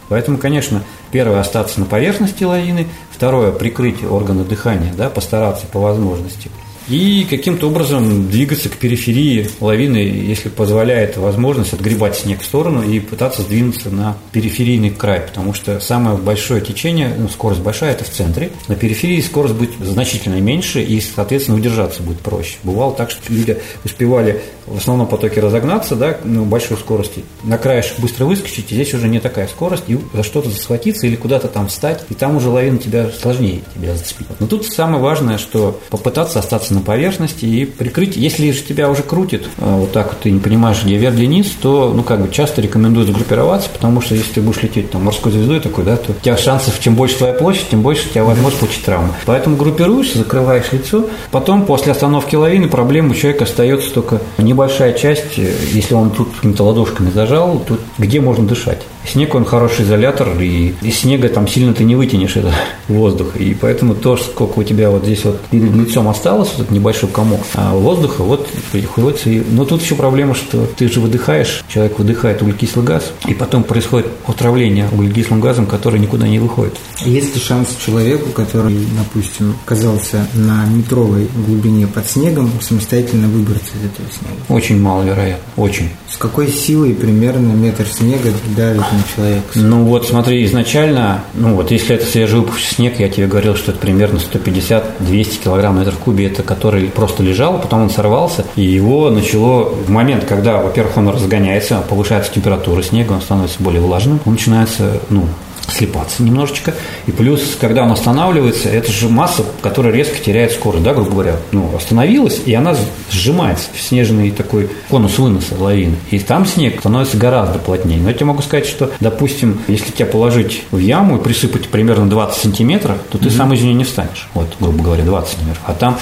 Поэтому, 0.09 0.37
конечно, 0.37 0.83
первое– 1.11 1.39
остаться 1.41 1.79
на 1.79 1.85
поверхности 1.85 2.43
лавины, 2.43 2.87
второе– 3.11 3.51
прикрыть 3.53 4.03
органы 4.03 4.43
дыхания, 4.43 4.93
да, 4.93 5.09
постараться 5.09 5.65
по 5.67 5.79
возможности– 5.79 6.51
и 6.89 7.25
каким-то 7.29 7.67
образом 7.67 8.29
двигаться 8.29 8.69
к 8.69 8.77
периферии 8.77 9.49
лавины, 9.59 9.97
если 9.97 10.49
позволяет 10.49 11.17
возможность 11.17 11.73
отгребать 11.73 12.17
снег 12.17 12.41
в 12.41 12.45
сторону 12.45 12.81
и 12.81 12.99
пытаться 12.99 13.41
сдвинуться 13.41 13.89
на 13.89 14.17
периферийный 14.31 14.89
край, 14.89 15.21
потому 15.21 15.53
что 15.53 15.79
самое 15.79 16.17
большое 16.17 16.61
течение, 16.61 17.13
ну, 17.17 17.27
скорость 17.29 17.61
большая, 17.61 17.91
это 17.91 18.03
в 18.03 18.09
центре. 18.09 18.51
На 18.67 18.75
периферии 18.75 19.21
скорость 19.21 19.55
будет 19.55 19.71
значительно 19.79 20.39
меньше, 20.39 20.81
и, 20.81 21.01
соответственно, 21.01 21.57
удержаться 21.57 22.03
будет 22.03 22.19
проще. 22.19 22.57
Бывало 22.63 22.93
так, 22.93 23.11
что 23.11 23.21
люди 23.31 23.57
успевали 23.83 24.41
в 24.65 24.77
основном 24.77 25.07
потоке 25.07 25.39
разогнаться, 25.39 25.95
да, 25.95 26.17
на 26.23 26.43
большой 26.43 26.77
скорости, 26.77 27.23
на 27.43 27.57
краешек 27.57 27.99
быстро 27.99 28.25
выскочить, 28.25 28.71
и 28.71 28.75
здесь 28.75 28.93
уже 28.93 29.07
не 29.07 29.19
такая 29.19 29.47
скорость, 29.47 29.83
и 29.87 29.97
за 30.13 30.23
что-то 30.23 30.49
схватиться 30.49 31.07
или 31.07 31.15
куда-то 31.15 31.47
там 31.47 31.67
встать, 31.67 32.03
и 32.09 32.13
там 32.13 32.35
уже 32.35 32.49
лавина 32.49 32.77
тебя 32.77 33.09
сложнее 33.09 33.61
тебя 33.73 33.95
зацепить. 33.95 34.27
Но 34.39 34.47
тут 34.47 34.65
самое 34.65 35.01
важное, 35.01 35.37
что 35.37 35.79
попытаться 35.89 36.39
остаться 36.39 36.73
на 36.77 36.83
поверхности 36.83 37.45
и 37.45 37.65
прикрыть. 37.65 38.15
Если 38.15 38.51
же 38.51 38.61
тебя 38.61 38.89
уже 38.89 39.03
крутит, 39.03 39.47
э, 39.57 39.75
вот 39.79 39.91
так 39.91 40.07
вот 40.07 40.19
ты 40.21 40.31
не 40.31 40.39
понимаешь, 40.39 40.83
где 40.83 40.97
вверх, 40.97 41.15
где 41.15 41.27
низ, 41.27 41.55
то, 41.61 41.93
ну, 41.95 42.03
как 42.03 42.21
бы 42.21 42.31
часто 42.31 42.61
рекомендую 42.61 43.05
сгруппироваться, 43.05 43.69
потому 43.69 44.01
что 44.01 44.15
если 44.15 44.33
ты 44.33 44.41
будешь 44.41 44.61
лететь 44.63 44.91
там 44.91 45.03
морской 45.03 45.31
звездой 45.31 45.59
такой, 45.59 45.83
да, 45.83 45.97
то 45.97 46.11
у 46.11 46.15
тебя 46.23 46.37
шансов, 46.37 46.79
чем 46.79 46.95
больше 46.95 47.17
твоя 47.17 47.33
площадь, 47.33 47.69
тем 47.69 47.81
больше 47.81 48.07
у 48.07 48.09
тебя 48.09 48.23
возможность 48.23 48.59
получить 48.59 48.83
травму. 48.83 49.13
Поэтому 49.25 49.57
группируешься, 49.57 50.19
закрываешь 50.19 50.71
лицо, 50.71 51.09
потом 51.31 51.65
после 51.65 51.91
остановки 51.91 52.35
лавины 52.35 52.67
проблема 52.67 53.11
у 53.11 53.13
человека 53.15 53.45
остается 53.45 53.91
только 53.91 54.21
небольшая 54.37 54.93
часть, 54.93 55.37
э, 55.37 55.51
если 55.71 55.93
он 55.93 56.11
тут 56.11 56.29
какими-то 56.35 56.63
ладошками 56.63 57.09
зажал, 57.11 57.63
тут 57.67 57.79
где 57.97 58.21
можно 58.21 58.45
дышать. 58.45 58.79
Снег, 59.07 59.35
он 59.35 59.45
хороший 59.45 59.85
изолятор, 59.85 60.39
и 60.39 60.73
из 60.81 60.99
снега 60.99 61.29
там 61.29 61.47
сильно 61.47 61.73
ты 61.73 61.83
не 61.83 61.95
вытянешь 61.95 62.35
этот 62.35 62.53
воздух. 62.87 63.37
И 63.37 63.53
поэтому 63.53 63.95
то, 63.95 64.17
сколько 64.17 64.59
у 64.59 64.63
тебя 64.63 64.89
вот 64.89 65.03
здесь 65.03 65.23
вот 65.23 65.39
перед 65.49 65.73
лицом 65.73 66.09
осталось, 66.09 66.49
вот 66.49 66.61
этот 66.61 66.71
небольшой 66.71 67.09
комок 67.09 67.41
а 67.55 67.73
воздуха, 67.73 68.23
вот 68.23 68.47
приходится. 68.71 69.29
И... 69.29 69.41
Но 69.49 69.65
тут 69.65 69.81
еще 69.81 69.95
проблема, 69.95 70.35
что 70.35 70.65
ты 70.65 70.89
же 70.89 70.99
выдыхаешь, 70.99 71.63
человек 71.67 71.97
выдыхает 71.99 72.41
углекислый 72.41 72.85
газ, 72.85 73.13
и 73.27 73.33
потом 73.33 73.63
происходит 73.63 74.07
отравление 74.25 74.89
углекислым 74.91 75.39
газом, 75.39 75.65
который 75.65 75.99
никуда 75.99 76.27
не 76.27 76.39
выходит. 76.39 76.75
Есть 77.05 77.33
ли 77.35 77.41
шанс 77.41 77.69
человеку, 77.83 78.29
который, 78.31 78.77
допустим, 78.97 79.55
оказался 79.65 80.27
на 80.33 80.65
метровой 80.65 81.29
глубине 81.45 81.87
под 81.87 82.09
снегом, 82.09 82.51
самостоятельно 82.61 83.27
выбраться 83.27 83.71
из 83.81 83.85
этого 83.85 84.09
снега? 84.09 84.41
Очень 84.49 84.81
маловероятно, 84.81 85.43
очень. 85.55 85.89
С 86.11 86.17
какой 86.17 86.49
силой 86.49 86.93
примерно 86.93 87.53
метр 87.53 87.85
снега 87.87 88.31
давит 88.55 88.83
на 88.97 89.15
человека? 89.15 89.43
Ну 89.55 89.83
вот 89.83 90.07
смотри, 90.07 90.43
изначально, 90.45 91.23
ну 91.33 91.55
вот 91.55 91.71
если 91.71 91.95
это 91.95 92.05
свежевыпавший 92.05 92.67
снег, 92.67 92.99
я 92.99 93.09
тебе 93.09 93.27
говорил, 93.27 93.55
что 93.55 93.71
это 93.71 93.79
примерно 93.79 94.17
150-200 94.17 95.43
килограмм 95.43 95.79
метр 95.79 95.91
в 95.91 95.99
кубе, 95.99 96.27
это 96.27 96.43
который 96.43 96.87
просто 96.87 97.23
лежал, 97.23 97.59
потом 97.59 97.83
он 97.83 97.89
сорвался, 97.89 98.45
и 98.55 98.61
его 98.61 99.09
начало 99.09 99.65
в 99.65 99.89
момент, 99.89 100.25
когда, 100.25 100.57
во-первых, 100.57 100.97
он 100.97 101.09
разгоняется, 101.09 101.83
повышается 101.87 102.31
температура 102.33 102.81
снега, 102.81 103.13
он 103.13 103.21
становится 103.21 103.61
более 103.61 103.81
влажным, 103.81 104.19
он 104.25 104.33
начинается, 104.33 105.01
ну, 105.09 105.25
слепаться 105.71 106.23
немножечко. 106.23 106.73
И 107.05 107.11
плюс, 107.11 107.57
когда 107.59 107.83
он 107.83 107.91
останавливается, 107.91 108.69
это 108.69 108.91
же 108.91 109.09
масса, 109.09 109.43
которая 109.61 109.93
резко 109.93 110.17
теряет 110.17 110.51
скорость, 110.51 110.83
да, 110.83 110.93
грубо 110.93 111.11
говоря. 111.11 111.35
Ну, 111.51 111.75
остановилась, 111.75 112.41
и 112.45 112.53
она 112.53 112.75
сжимается 113.11 113.69
в 113.73 113.81
снежный 113.81 114.31
такой 114.31 114.69
конус 114.89 115.17
выноса 115.17 115.55
лавины. 115.59 115.95
И 116.11 116.19
там 116.19 116.45
снег 116.45 116.79
становится 116.79 117.17
гораздо 117.17 117.59
плотнее. 117.59 117.99
Но 117.99 118.09
я 118.09 118.13
тебе 118.13 118.25
могу 118.25 118.41
сказать, 118.41 118.65
что, 118.65 118.91
допустим, 118.99 119.61
если 119.67 119.91
тебя 119.91 120.05
положить 120.05 120.63
в 120.71 120.77
яму 120.77 121.17
и 121.17 121.23
присыпать 121.23 121.67
примерно 121.67 122.09
20 122.09 122.41
сантиметров, 122.41 122.97
то 123.11 123.17
ты 123.17 123.25
mm-hmm. 123.25 123.37
сам 123.37 123.53
из 123.53 123.61
нее 123.61 123.73
не 123.73 123.83
встанешь. 123.83 124.27
Вот, 124.33 124.47
грубо 124.59 124.83
говоря, 124.83 125.03
20 125.03 125.29
сантиметров. 125.29 125.63
А 125.65 125.73
там, 125.73 125.97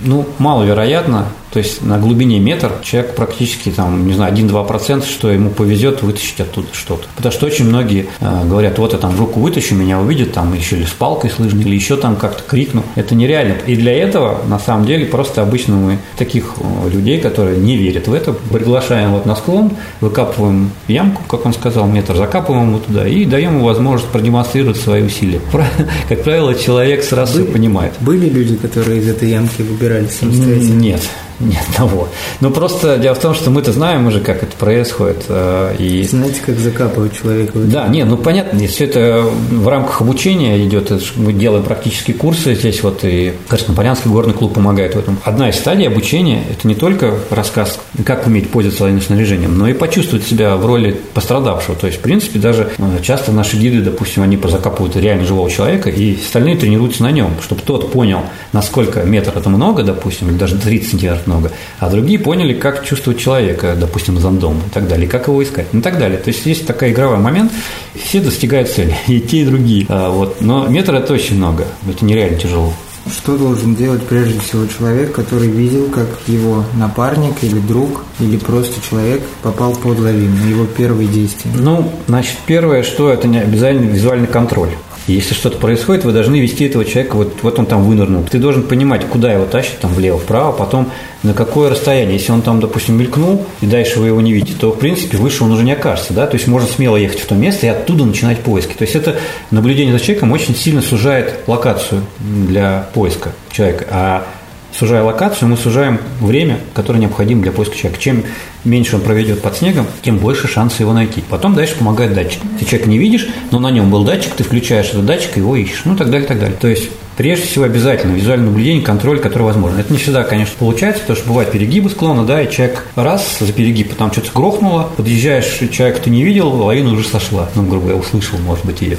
ну, 0.00 0.26
маловероятно, 0.38 1.26
То 1.52 1.58
есть 1.58 1.82
на 1.82 1.98
глубине 1.98 2.38
метр 2.38 2.72
человек 2.82 3.14
практически, 3.16 3.70
там, 3.70 4.06
не 4.06 4.14
знаю, 4.14 4.32
1-2%, 4.34 5.06
что 5.06 5.30
ему 5.30 5.50
повезет 5.50 6.02
вытащить 6.02 6.40
оттуда 6.40 6.68
что-то. 6.72 7.06
Потому 7.16 7.32
что 7.32 7.46
очень 7.46 7.66
многие 7.66 8.06
э, 8.20 8.44
говорят, 8.44 8.78
вот 8.78 8.92
я 8.92 8.98
там 8.98 9.18
руку 9.18 9.40
вытащу, 9.40 9.74
меня 9.74 10.00
увидят, 10.00 10.32
там 10.32 10.54
еще 10.54 10.76
или 10.76 10.84
с 10.84 10.90
палкой 10.90 11.30
слышно, 11.30 11.60
или 11.60 11.74
еще 11.74 11.96
там 11.96 12.16
как-то 12.16 12.42
крикну. 12.44 12.84
Это 12.94 13.14
нереально. 13.14 13.56
И 13.66 13.76
для 13.76 13.92
этого, 13.92 14.40
на 14.46 14.58
самом 14.58 14.86
деле, 14.86 15.06
просто 15.06 15.42
обычно 15.42 15.76
мы 15.76 15.98
таких 16.16 16.54
э, 16.58 16.90
людей, 16.90 17.20
которые 17.20 17.58
не 17.58 17.76
верят 17.76 18.06
в 18.06 18.12
это, 18.12 18.32
приглашаем 18.32 19.12
вот 19.12 19.26
на 19.26 19.34
склон, 19.34 19.72
выкапываем 20.00 20.70
ямку, 20.86 21.22
как 21.28 21.46
он 21.46 21.52
сказал, 21.52 21.86
метр, 21.88 22.16
закапываем 22.16 22.68
его 22.70 22.78
туда 22.78 23.08
и 23.08 23.24
даем 23.24 23.56
ему 23.56 23.64
возможность 23.64 24.10
продемонстрировать 24.12 24.76
свои 24.76 25.02
усилия. 25.02 25.40
Как 26.08 26.22
правило, 26.22 26.54
человек 26.54 27.02
сразу 27.02 27.40
Были, 27.40 27.52
понимает. 27.52 27.92
Были 28.00 28.28
люди, 28.28 28.56
которые 28.56 29.00
из 29.00 29.08
этой 29.08 29.30
ямки 29.30 29.62
выбирались 29.62 30.12
самостоятельно? 30.12 30.80
Нет, 30.80 31.02
ни 31.40 31.56
одного. 31.56 32.08
Но 32.40 32.50
просто 32.50 32.98
дело 32.98 33.14
в 33.14 33.18
том, 33.18 33.34
что 33.34 33.50
мы-то 33.50 33.72
знаем 33.72 34.06
уже, 34.06 34.20
как 34.20 34.42
это 34.42 34.56
происходит. 34.56 35.24
э, 35.28 35.74
И... 35.78 36.02
Знаете, 36.04 36.40
как 36.44 36.58
закапывать 36.58 37.18
человека? 37.18 37.52
Да, 37.54 37.88
нет, 37.88 38.06
ну 38.08 38.16
понятно, 38.16 38.58
все 38.66 38.84
это 38.84 39.24
в 39.50 39.66
рамках 39.68 40.00
обучения 40.02 40.64
идет, 40.64 40.92
мы 41.16 41.32
делаем 41.32 41.64
практические 41.64 42.16
курсы 42.16 42.54
здесь, 42.54 42.82
вот 42.82 43.00
и 43.04 43.32
Краснополянский 43.48 44.10
горный 44.10 44.34
клуб 44.34 44.54
помогает 44.54 44.94
в 44.94 44.98
этом. 44.98 45.18
Одна 45.24 45.48
из 45.48 45.56
стадий 45.56 45.86
обучения– 45.86 46.44
это 46.50 46.68
не 46.68 46.74
только 46.74 47.14
рассказ, 47.30 47.78
как 48.04 48.26
уметь 48.26 48.50
пользоваться 48.50 48.84
военным 48.84 49.02
снаряжением, 49.02 49.56
но 49.56 49.68
и 49.68 49.72
почувствовать 49.72 50.26
себя 50.26 50.56
в 50.56 50.66
роли 50.66 51.00
пострадавшего. 51.14 51.74
То 51.76 51.86
есть, 51.86 51.98
в 51.98 52.02
принципе, 52.02 52.38
даже 52.38 52.70
э, 52.76 52.98
часто 53.02 53.32
наши 53.32 53.56
гиды, 53.56 53.80
допустим, 53.80 54.22
они 54.22 54.36
позакапывают 54.36 54.96
реально 54.96 55.24
живого 55.24 55.50
человека, 55.50 55.90
и 55.90 56.16
остальные 56.20 56.56
тренируются 56.56 57.02
на 57.02 57.10
нем, 57.10 57.30
чтобы 57.42 57.62
тот 57.62 57.92
понял, 57.92 58.20
насколько 58.52 59.02
метр 59.02 59.32
это 59.36 59.48
много, 59.48 59.82
допустим, 59.82 60.28
или 60.28 60.36
даже 60.36 60.56
30 60.56 60.90
сантиметров 60.90 61.26
много, 61.30 61.52
а 61.78 61.88
другие 61.88 62.18
поняли, 62.18 62.54
как 62.54 62.84
чувствовать 62.84 63.20
человека, 63.20 63.76
допустим, 63.78 64.18
зондом 64.18 64.58
и 64.66 64.70
так 64.70 64.88
далее, 64.88 65.08
как 65.08 65.28
его 65.28 65.42
искать, 65.42 65.66
ну 65.72 65.80
и 65.80 65.82
так 65.82 65.98
далее. 65.98 66.18
То 66.18 66.28
есть 66.28 66.44
есть 66.46 66.66
такой 66.66 66.90
игровой 66.90 67.18
момент, 67.18 67.52
все 67.94 68.20
достигают 68.20 68.68
цели, 68.68 68.96
и 69.06 69.20
те, 69.20 69.42
и 69.42 69.44
другие. 69.44 69.86
А, 69.88 70.10
вот. 70.10 70.40
Но 70.40 70.66
метр 70.66 70.94
это 70.94 71.12
очень 71.12 71.36
много, 71.36 71.66
это 71.88 72.04
нереально 72.04 72.38
тяжело. 72.38 72.72
Что 73.06 73.38
должен 73.38 73.74
делать 73.74 74.02
прежде 74.06 74.38
всего 74.40 74.66
человек, 74.66 75.12
который 75.12 75.48
видел, 75.48 75.86
как 75.86 76.06
его 76.26 76.64
напарник 76.74 77.42
или 77.42 77.58
друг, 77.58 78.04
или 78.20 78.36
просто 78.36 78.80
человек 78.86 79.22
попал 79.42 79.72
под 79.72 79.98
лавину, 79.98 80.46
его 80.46 80.66
первые 80.66 81.08
действия? 81.08 81.50
Ну, 81.54 81.90
значит, 82.08 82.36
первое, 82.46 82.82
что 82.82 83.10
это 83.10 83.26
не 83.26 83.38
обязательно 83.38 83.90
визуальный 83.90 84.26
контроль. 84.26 84.70
Если 85.06 85.34
что-то 85.34 85.58
происходит, 85.58 86.04
вы 86.04 86.12
должны 86.12 86.40
вести 86.40 86.64
этого 86.66 86.84
человека, 86.84 87.16
вот, 87.16 87.38
вот 87.42 87.58
он 87.58 87.66
там 87.66 87.82
вынырнул. 87.84 88.24
Ты 88.24 88.38
должен 88.38 88.62
понимать, 88.62 89.04
куда 89.06 89.32
его 89.32 89.46
тащит, 89.46 89.78
там 89.80 89.92
влево, 89.92 90.18
вправо, 90.18 90.52
потом 90.52 90.90
на 91.22 91.34
какое 91.34 91.70
расстояние. 91.70 92.16
Если 92.16 92.32
он 92.32 92.42
там, 92.42 92.60
допустим, 92.60 92.96
мелькнул, 92.96 93.46
и 93.60 93.66
дальше 93.66 93.98
вы 93.98 94.08
его 94.08 94.20
не 94.20 94.32
видите, 94.32 94.54
то, 94.58 94.70
в 94.72 94.78
принципе, 94.78 95.16
выше 95.16 95.44
он 95.44 95.52
уже 95.52 95.64
не 95.64 95.72
окажется. 95.72 96.12
Да? 96.12 96.26
То 96.26 96.36
есть 96.36 96.46
можно 96.46 96.68
смело 96.68 96.96
ехать 96.96 97.20
в 97.20 97.26
то 97.26 97.34
место 97.34 97.66
и 97.66 97.70
оттуда 97.70 98.04
начинать 98.04 98.40
поиски. 98.40 98.74
То 98.74 98.82
есть 98.82 98.94
это 98.94 99.16
наблюдение 99.50 99.92
за 99.92 100.00
человеком 100.00 100.32
очень 100.32 100.54
сильно 100.54 100.82
сужает 100.82 101.40
локацию 101.46 102.02
для 102.20 102.88
поиска 102.94 103.32
человека. 103.50 103.86
А 103.90 104.26
сужая 104.72 105.02
локацию, 105.02 105.48
мы 105.48 105.56
сужаем 105.56 105.98
время, 106.20 106.60
которое 106.74 106.98
необходимо 106.98 107.42
для 107.42 107.52
поиска 107.52 107.76
человека. 107.76 108.00
Чем 108.00 108.24
меньше 108.64 108.96
он 108.96 109.02
проведет 109.02 109.42
под 109.42 109.56
снегом, 109.56 109.86
тем 110.02 110.18
больше 110.18 110.48
шанса 110.48 110.82
его 110.82 110.92
найти. 110.92 111.22
Потом 111.28 111.54
дальше 111.54 111.76
помогает 111.76 112.14
датчик. 112.14 112.40
Ты 112.58 112.64
человека 112.64 112.90
не 112.90 112.98
видишь, 112.98 113.28
но 113.50 113.58
на 113.58 113.70
нем 113.70 113.90
был 113.90 114.04
датчик, 114.04 114.34
ты 114.34 114.44
включаешь 114.44 114.90
этот 114.90 115.06
датчик 115.06 115.36
его 115.36 115.56
ищешь. 115.56 115.82
Ну, 115.84 115.96
так 115.96 116.10
далее, 116.10 116.26
так 116.26 116.38
далее. 116.38 116.56
То 116.60 116.68
есть 116.68 116.90
Прежде 117.20 117.46
всего 117.46 117.66
обязательно 117.66 118.14
визуальное 118.14 118.46
наблюдение, 118.46 118.82
контроль, 118.82 119.20
который 119.20 119.42
возможен. 119.42 119.78
Это 119.78 119.92
не 119.92 119.98
всегда, 119.98 120.22
конечно, 120.22 120.54
получается, 120.58 121.02
потому 121.02 121.18
что 121.18 121.28
бывают 121.28 121.52
перегибы 121.52 121.90
склона, 121.90 122.24
да, 122.24 122.40
и 122.40 122.50
человек 122.50 122.86
раз 122.94 123.36
за 123.38 123.52
перегиб, 123.52 123.90
потом 123.90 124.10
что-то 124.10 124.30
грохнуло, 124.32 124.88
подъезжаешь, 124.96 125.58
человек 125.70 126.00
ты 126.00 126.08
не 126.08 126.22
видел, 126.22 126.48
лавина 126.48 126.94
уже 126.94 127.06
сошла, 127.06 127.50
ну, 127.54 127.64
грубо 127.64 127.88
говоря, 127.88 128.00
услышал, 128.00 128.38
может 128.38 128.64
быть, 128.64 128.80
ее. 128.80 128.96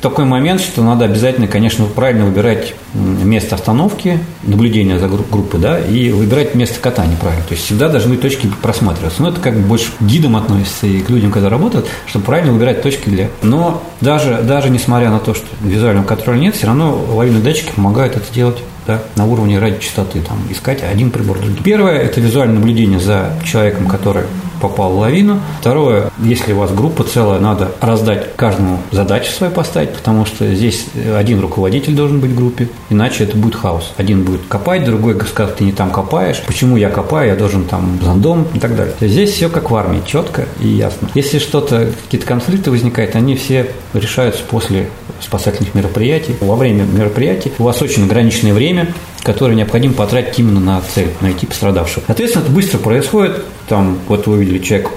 Такой 0.00 0.24
момент, 0.24 0.60
что 0.60 0.82
надо 0.82 1.04
обязательно, 1.04 1.46
конечно, 1.46 1.84
правильно 1.84 2.24
выбирать 2.24 2.74
место 2.94 3.54
остановки, 3.54 4.18
наблюдения 4.42 4.98
за 4.98 5.06
группой, 5.06 5.60
да, 5.60 5.78
и 5.78 6.10
выбирать 6.10 6.56
место 6.56 6.80
катания 6.80 7.16
правильно. 7.16 7.44
То 7.44 7.54
есть 7.54 7.64
всегда 7.64 7.88
должны 7.88 8.16
точки 8.16 8.50
просматриваться. 8.92 9.22
Но 9.22 9.28
это 9.28 9.40
как 9.40 9.54
бы 9.54 9.60
больше 9.60 9.92
к 9.92 10.02
гидам 10.02 10.36
относится 10.36 10.86
и 10.86 11.00
к 11.00 11.10
людям, 11.10 11.30
которые 11.30 11.50
работают, 11.50 11.86
чтобы 12.06 12.24
правильно 12.24 12.52
выбирать 12.52 12.82
точки 12.82 13.08
для... 13.08 13.28
Но 13.42 13.82
даже, 14.00 14.42
даже 14.42 14.70
несмотря 14.70 15.10
на 15.10 15.18
то, 15.18 15.34
что 15.34 15.46
визуального 15.62 16.04
контроля 16.04 16.38
нет, 16.38 16.54
все 16.54 16.66
равно 16.66 17.04
лавинные 17.12 17.42
датчики 17.42 17.72
помогают 17.74 18.16
это 18.16 18.32
делать 18.32 18.58
да, 18.86 19.02
на 19.16 19.26
уровне 19.26 19.58
радиочастоты, 19.58 20.20
там, 20.20 20.38
искать 20.50 20.82
один 20.82 21.10
прибор. 21.10 21.38
Первое– 21.62 21.98
это 21.98 22.20
визуальное 22.20 22.56
наблюдение 22.56 22.98
за 22.98 23.32
человеком, 23.44 23.86
который 23.86 24.24
попал 24.62 24.92
в 24.92 24.98
лавину. 24.98 25.40
Второе, 25.60 26.10
если 26.18 26.52
у 26.52 26.58
вас 26.58 26.72
группа 26.72 27.04
целая, 27.04 27.40
надо 27.40 27.72
раздать 27.80 28.36
каждому 28.36 28.78
задачу 28.92 29.32
свою 29.32 29.52
поставить, 29.52 29.92
потому 29.92 30.24
что 30.24 30.54
здесь 30.54 30.86
один 31.16 31.40
руководитель 31.40 31.94
должен 31.94 32.20
быть 32.20 32.30
в 32.30 32.36
группе, 32.36 32.68
иначе 32.88 33.24
это 33.24 33.36
будет 33.36 33.56
хаос. 33.56 33.92
Один 33.96 34.22
будет 34.22 34.42
копать, 34.48 34.84
другой 34.84 35.18
скажет, 35.26 35.56
ты 35.56 35.64
не 35.64 35.72
там 35.72 35.90
копаешь, 35.90 36.40
почему 36.46 36.76
я 36.76 36.88
копаю, 36.88 37.28
я 37.28 37.36
должен 37.36 37.64
там 37.64 37.98
зондом 38.02 38.46
и 38.54 38.58
так 38.60 38.76
далее. 38.76 38.94
Здесь 39.00 39.30
все 39.30 39.48
как 39.48 39.70
в 39.70 39.76
армии, 39.76 40.00
четко 40.06 40.46
и 40.60 40.68
ясно. 40.68 41.08
Если 41.14 41.38
что-то, 41.38 41.88
какие-то 42.04 42.26
конфликты 42.26 42.70
возникают, 42.70 43.16
они 43.16 43.34
все 43.34 43.66
решаются 43.92 44.42
после 44.48 44.88
спасательных 45.20 45.74
мероприятий. 45.74 46.36
Во 46.40 46.54
время 46.54 46.84
мероприятий 46.84 47.52
у 47.58 47.64
вас 47.64 47.82
очень 47.82 48.04
ограниченное 48.04 48.54
время, 48.54 48.94
которое 49.22 49.54
необходимо 49.54 49.94
потратить 49.94 50.38
именно 50.38 50.60
на 50.60 50.80
цель, 50.80 51.10
найти 51.20 51.46
пострадавшего. 51.46 52.02
Соответственно, 52.06 52.42
это 52.44 52.52
быстро 52.52 52.78
происходит. 52.78 53.44
Там, 53.68 53.98
вот 54.08 54.26
вы 54.26 54.44
видели, 54.44 54.58
человек 54.58 54.90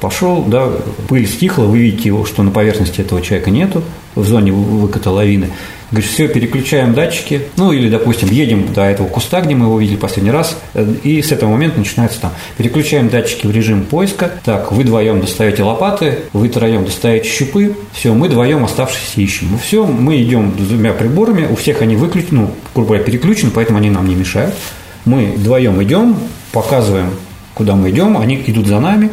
пошел, 0.00 0.42
да, 0.44 0.70
пыль 1.08 1.26
стихла, 1.26 1.64
вы 1.64 1.78
видите 1.78 2.14
что 2.24 2.42
на 2.42 2.50
поверхности 2.50 3.00
этого 3.00 3.20
человека 3.20 3.50
нету, 3.50 3.82
в 4.14 4.26
зоне 4.26 4.52
выката 4.52 5.10
лавины. 5.10 5.50
Говорит, 5.90 6.10
все, 6.10 6.26
переключаем 6.26 6.92
датчики, 6.92 7.42
ну 7.56 7.70
или, 7.70 7.88
допустим, 7.88 8.28
едем 8.28 8.72
до 8.72 8.82
этого 8.82 9.06
куста, 9.06 9.40
где 9.42 9.54
мы 9.54 9.66
его 9.66 9.78
видели 9.78 9.96
последний 9.96 10.32
раз, 10.32 10.58
и 11.04 11.22
с 11.22 11.30
этого 11.30 11.50
момента 11.50 11.78
начинается 11.78 12.20
там. 12.20 12.32
Переключаем 12.56 13.08
датчики 13.08 13.46
в 13.46 13.52
режим 13.52 13.84
поиска. 13.84 14.32
Так, 14.44 14.72
вы 14.72 14.82
вдвоем 14.82 15.20
достаете 15.20 15.62
лопаты, 15.62 16.20
вы 16.32 16.48
втроем 16.48 16.84
достаете 16.84 17.28
щупы, 17.28 17.76
все, 17.92 18.12
мы 18.12 18.28
вдвоем 18.28 18.64
оставшиеся 18.64 19.20
ищем. 19.20 19.48
Ну 19.52 19.58
все, 19.58 19.86
мы 19.86 20.20
идем 20.20 20.54
с 20.58 20.66
двумя 20.66 20.92
приборами, 20.92 21.46
у 21.46 21.54
всех 21.54 21.80
они 21.80 21.94
выключены, 21.94 22.40
ну, 22.40 22.50
грубо 22.74 22.88
говоря, 22.88 23.04
переключены, 23.04 23.52
поэтому 23.54 23.78
они 23.78 23.90
нам 23.90 24.08
не 24.08 24.16
мешают. 24.16 24.54
Мы 25.04 25.34
вдвоем 25.36 25.80
идем, 25.82 26.16
показываем, 26.50 27.10
куда 27.54 27.76
мы 27.76 27.90
идем, 27.90 28.18
они 28.18 28.42
идут 28.46 28.66
за 28.66 28.80
нами, 28.80 29.10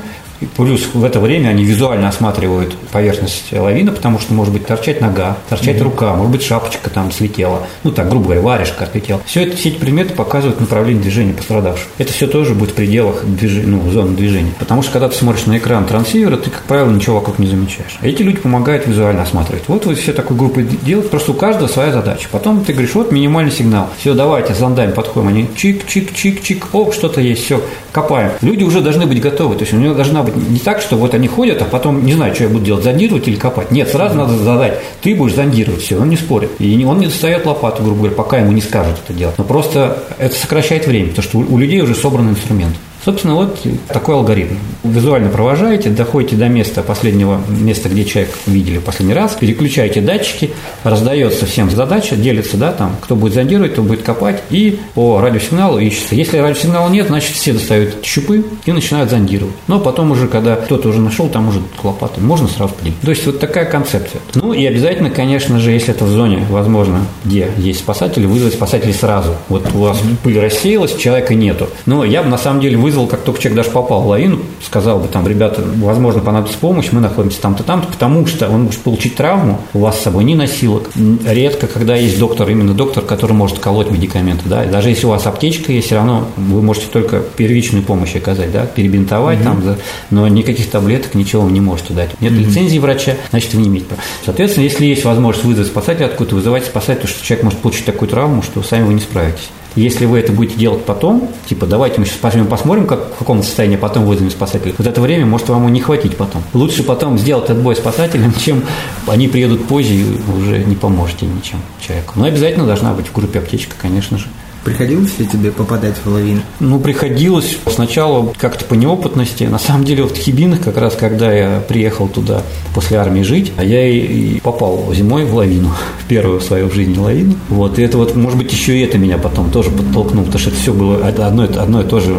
Плюс 0.57 0.89
в 0.93 1.03
это 1.03 1.19
время 1.19 1.49
они 1.49 1.63
визуально 1.63 2.09
осматривают 2.09 2.75
поверхность 2.91 3.51
лавины, 3.51 3.91
потому 3.91 4.19
что 4.19 4.33
может 4.33 4.53
быть 4.53 4.65
торчать 4.65 5.01
нога, 5.01 5.37
торчать 5.49 5.77
mm-hmm. 5.77 5.83
рука, 5.83 6.13
может 6.13 6.31
быть 6.31 6.43
шапочка 6.43 6.89
там 6.89 7.11
слетела, 7.11 7.63
ну 7.83 7.91
так, 7.91 8.09
грубо 8.09 8.25
говоря, 8.25 8.41
варежка 8.41 8.85
отлетела. 8.85 9.21
Все, 9.25 9.43
это, 9.43 9.55
все 9.55 9.69
эти 9.69 9.77
предметы 9.77 10.13
показывают 10.13 10.59
направление 10.59 11.01
движения 11.01 11.33
пострадавшего. 11.33 11.89
Это 11.97 12.11
все 12.11 12.27
тоже 12.27 12.53
будет 12.53 12.71
в 12.71 12.73
пределах 12.73 13.23
движ... 13.25 13.63
ну, 13.65 13.89
зоны 13.91 14.15
движения. 14.15 14.51
Потому 14.59 14.81
что 14.81 14.91
когда 14.93 15.09
ты 15.09 15.15
смотришь 15.15 15.45
на 15.45 15.57
экран 15.57 15.85
трансивера, 15.85 16.37
ты, 16.37 16.49
как 16.49 16.63
правило, 16.63 16.89
ничего 16.89 17.17
вокруг 17.17 17.39
не 17.39 17.47
замечаешь. 17.47 17.97
А 18.01 18.07
эти 18.07 18.21
люди 18.21 18.39
помогают 18.39 18.87
визуально 18.87 19.23
осматривать. 19.23 19.63
Вот 19.67 19.85
вы 19.85 19.95
все 19.95 20.13
такой 20.13 20.37
группой 20.37 20.63
делать, 20.63 21.09
просто 21.09 21.31
у 21.31 21.35
каждого 21.35 21.67
своя 21.67 21.91
задача. 21.91 22.27
Потом 22.31 22.63
ты 22.63 22.73
говоришь, 22.73 22.95
вот 22.95 23.11
минимальный 23.11 23.51
сигнал. 23.51 23.89
Все, 23.97 24.13
давайте, 24.13 24.53
зондами 24.53 24.91
подходим. 24.91 25.29
Они 25.29 25.43
чик-чик-чик-чик, 25.55 26.65
оп, 26.73 26.93
что-то 26.93 27.21
есть, 27.21 27.43
все, 27.43 27.61
копаем. 27.91 28.31
Люди 28.41 28.63
уже 28.63 28.81
должны 28.81 29.05
быть 29.05 29.21
готовы. 29.21 29.55
То 29.55 29.61
есть 29.61 29.73
у 29.73 29.77
него 29.77 29.93
должна 29.93 30.23
быть 30.23 30.30
не 30.35 30.59
так, 30.59 30.81
что 30.81 30.95
вот 30.95 31.13
они 31.13 31.27
ходят, 31.27 31.61
а 31.61 31.65
потом 31.65 32.05
не 32.05 32.13
знаю, 32.13 32.33
что 32.35 32.43
я 32.43 32.49
буду 32.49 32.65
делать, 32.65 32.83
зондировать 32.83 33.27
или 33.27 33.35
копать. 33.35 33.71
Нет, 33.71 33.89
сразу 33.89 34.15
надо 34.17 34.37
задать, 34.37 34.79
ты 35.01 35.15
будешь 35.15 35.35
зондировать, 35.35 35.81
все, 35.81 35.97
он 35.97 36.09
не 36.09 36.17
спорит. 36.17 36.51
И 36.59 36.83
он 36.85 36.99
не 36.99 37.07
достает 37.07 37.45
лопату, 37.45 37.83
грубо 37.83 37.99
говоря, 37.99 38.15
пока 38.15 38.37
ему 38.39 38.51
не 38.51 38.61
скажут 38.61 38.95
это 39.03 39.17
делать. 39.17 39.37
Но 39.37 39.43
просто 39.43 40.03
это 40.17 40.35
сокращает 40.35 40.87
время, 40.87 41.09
потому 41.09 41.23
что 41.23 41.37
у 41.39 41.57
людей 41.57 41.81
уже 41.81 41.95
собран 41.95 42.29
инструмент. 42.29 42.75
Собственно, 43.03 43.35
вот 43.35 43.59
такой 43.87 44.15
алгоритм. 44.15 44.55
Визуально 44.83 45.29
провожаете, 45.29 45.89
доходите 45.89 46.35
до 46.35 46.47
места 46.47 46.83
последнего 46.83 47.41
места, 47.47 47.89
где 47.89 48.05
человек 48.05 48.31
видели 48.45 48.77
в 48.77 48.83
последний 48.83 49.13
раз, 49.13 49.33
переключаете 49.33 50.01
датчики, 50.01 50.51
раздается 50.83 51.45
всем 51.45 51.69
задача, 51.69 52.15
делится, 52.15 52.57
да, 52.57 52.71
там, 52.71 52.95
кто 53.01 53.15
будет 53.15 53.33
зондировать, 53.33 53.73
кто 53.73 53.81
будет 53.81 54.03
копать, 54.03 54.43
и 54.51 54.79
по 54.93 55.19
радиосигналу 55.19 55.79
ищется. 55.79 56.15
Если 56.15 56.37
радиосигнала 56.37 56.89
нет, 56.89 57.07
значит, 57.07 57.35
все 57.35 57.53
достают 57.53 58.03
щупы 58.03 58.45
и 58.65 58.71
начинают 58.71 59.09
зондировать. 59.09 59.55
Но 59.67 59.79
потом 59.79 60.11
уже, 60.11 60.27
когда 60.27 60.55
кто-то 60.55 60.89
уже 60.89 60.99
нашел, 60.99 61.27
там 61.27 61.49
уже 61.49 61.59
лопаты, 61.83 62.21
можно 62.21 62.47
сразу 62.47 62.73
поделить. 62.73 62.99
То 63.01 63.09
есть, 63.09 63.25
вот 63.25 63.39
такая 63.39 63.65
концепция. 63.65 64.21
Ну, 64.35 64.53
и 64.53 64.65
обязательно, 64.65 65.09
конечно 65.09 65.59
же, 65.59 65.71
если 65.71 65.93
это 65.93 66.05
в 66.05 66.09
зоне, 66.09 66.45
возможно, 66.49 67.05
где 67.25 67.49
есть 67.57 67.79
спасатели, 67.79 68.25
вызвать 68.25 68.53
спасателей 68.53 68.93
сразу. 68.93 69.35
Вот 69.49 69.65
у 69.73 69.79
вас 69.79 69.99
пыль 70.23 70.39
рассеялась, 70.39 70.95
человека 70.95 71.33
нету. 71.33 71.69
Но 71.85 72.03
я 72.03 72.21
бы, 72.23 72.29
на 72.29 72.37
самом 72.37 72.61
деле, 72.61 72.77
вызвал 72.77 72.90
вызвал, 72.91 73.07
как 73.07 73.21
только 73.21 73.39
человек 73.39 73.63
даже 73.63 73.69
попал 73.71 74.01
в 74.01 74.07
лавину, 74.07 74.39
сказал 74.61 74.99
бы 74.99 75.07
там, 75.07 75.25
ребята, 75.25 75.63
возможно, 75.77 76.21
понадобится 76.21 76.59
помощь, 76.59 76.89
мы 76.91 76.99
находимся 76.99 77.41
там-то, 77.41 77.63
там-то, 77.63 77.87
потому 77.87 78.27
что 78.27 78.49
он 78.49 78.63
может 78.63 78.81
получить 78.81 79.15
травму, 79.15 79.61
у 79.73 79.79
вас 79.79 79.97
с 79.97 80.03
собой 80.03 80.25
ни 80.25 80.33
носилок. 80.33 80.89
Редко, 81.25 81.67
когда 81.67 81.95
есть 81.95 82.19
доктор, 82.19 82.49
именно 82.49 82.73
доктор, 82.73 83.03
который 83.03 83.31
может 83.31 83.59
колоть 83.59 83.89
медикаменты, 83.89 84.49
да, 84.49 84.65
даже 84.65 84.89
если 84.89 85.05
у 85.05 85.09
вас 85.09 85.25
аптечка 85.25 85.71
есть, 85.71 85.87
все 85.87 85.95
равно 85.95 86.27
вы 86.35 86.61
можете 86.61 86.87
только 86.87 87.21
первичную 87.21 87.83
помощь 87.83 88.15
оказать, 88.15 88.51
да, 88.51 88.65
перебинтовать 88.65 89.39
угу. 89.39 89.45
там, 89.45 89.63
но 90.09 90.27
никаких 90.27 90.69
таблеток, 90.69 91.15
ничего 91.15 91.43
вы 91.43 91.51
не 91.51 91.61
можете 91.61 91.93
дать. 91.93 92.09
Нет 92.19 92.33
угу. 92.33 92.41
лицензии 92.41 92.77
врача, 92.77 93.15
значит, 93.29 93.53
вы 93.53 93.61
не 93.61 93.69
имеете 93.69 93.87
права. 93.87 94.03
Соответственно, 94.25 94.65
если 94.65 94.85
есть 94.85 95.05
возможность 95.05 95.45
вызвать 95.45 95.67
спасателя 95.67 96.07
откуда-то, 96.07 96.35
вызывайте 96.35 96.67
спасателя, 96.67 96.95
потому 96.95 97.15
что 97.15 97.25
человек 97.25 97.45
может 97.45 97.59
получить 97.59 97.85
такую 97.85 98.09
травму, 98.09 98.41
что 98.41 98.61
сами 98.61 98.83
вы 98.83 98.93
не 98.93 99.01
справитесь. 99.01 99.49
Если 99.75 100.05
вы 100.05 100.19
это 100.19 100.33
будете 100.33 100.57
делать 100.57 100.83
потом, 100.83 101.29
типа 101.45 101.65
давайте 101.65 101.99
мы 101.99 102.05
сейчас 102.05 102.17
пожмем, 102.17 102.47
посмотрим, 102.47 102.85
как, 102.87 103.13
в 103.15 103.19
каком 103.19 103.41
состоянии, 103.41 103.77
потом 103.77 104.05
вызовем 104.05 104.29
спасателей, 104.29 104.75
вот 104.77 104.85
это 104.85 104.99
время 104.99 105.25
может 105.25 105.47
вам 105.47 105.67
и 105.69 105.71
не 105.71 105.79
хватить 105.79 106.17
потом. 106.17 106.43
Лучше 106.53 106.83
потом 106.83 107.17
сделать 107.17 107.49
отбой 107.49 107.75
спасателям, 107.75 108.33
чем 108.39 108.63
они 109.07 109.29
приедут 109.29 109.65
позже 109.67 109.93
и 109.93 110.05
уже 110.37 110.59
не 110.59 110.75
поможете 110.75 111.25
ничем 111.25 111.59
человеку. 111.79 112.13
Но 112.15 112.25
обязательно 112.25 112.65
должна 112.65 112.93
быть 112.93 113.07
в 113.07 113.13
группе 113.13 113.39
аптечка, 113.39 113.75
конечно 113.81 114.17
же. 114.17 114.27
Приходилось 114.63 115.17
ли 115.19 115.25
тебе 115.25 115.51
попадать 115.51 115.95
в 116.03 116.07
лавину? 116.07 116.41
Ну, 116.59 116.79
приходилось. 116.79 117.57
Сначала 117.67 118.31
как-то 118.37 118.65
по 118.65 118.75
неопытности. 118.75 119.45
На 119.45 119.59
самом 119.59 119.85
деле, 119.85 120.03
в 120.03 120.13
Хибинах, 120.13 120.61
как 120.61 120.77
раз 120.77 120.95
когда 120.95 121.31
я 121.31 121.63
приехал 121.67 122.07
туда 122.07 122.43
после 122.73 122.97
армии 122.97 123.23
жить, 123.23 123.51
а 123.57 123.63
я 123.63 123.87
и 123.87 124.39
попал 124.39 124.93
зимой 124.93 125.25
в 125.25 125.35
лавину, 125.35 125.71
в 126.03 126.07
первую 126.07 126.41
свою 126.41 126.69
в 126.69 126.73
жизни 126.73 126.97
лавину. 126.97 127.35
Вот, 127.49 127.79
и 127.79 127.81
это 127.81 127.97
вот, 127.97 128.15
может 128.15 128.37
быть, 128.37 128.51
еще 128.51 128.77
и 128.77 128.81
это 128.81 128.97
меня 128.97 129.17
потом 129.17 129.51
тоже 129.51 129.71
подтолкнуло, 129.71 130.25
потому 130.25 130.39
что 130.39 130.49
это 130.49 130.59
все 130.59 130.73
было 130.73 131.07
одно, 131.07 131.43
одно 131.43 131.81
и 131.81 131.85
то 131.85 131.99
же 131.99 132.15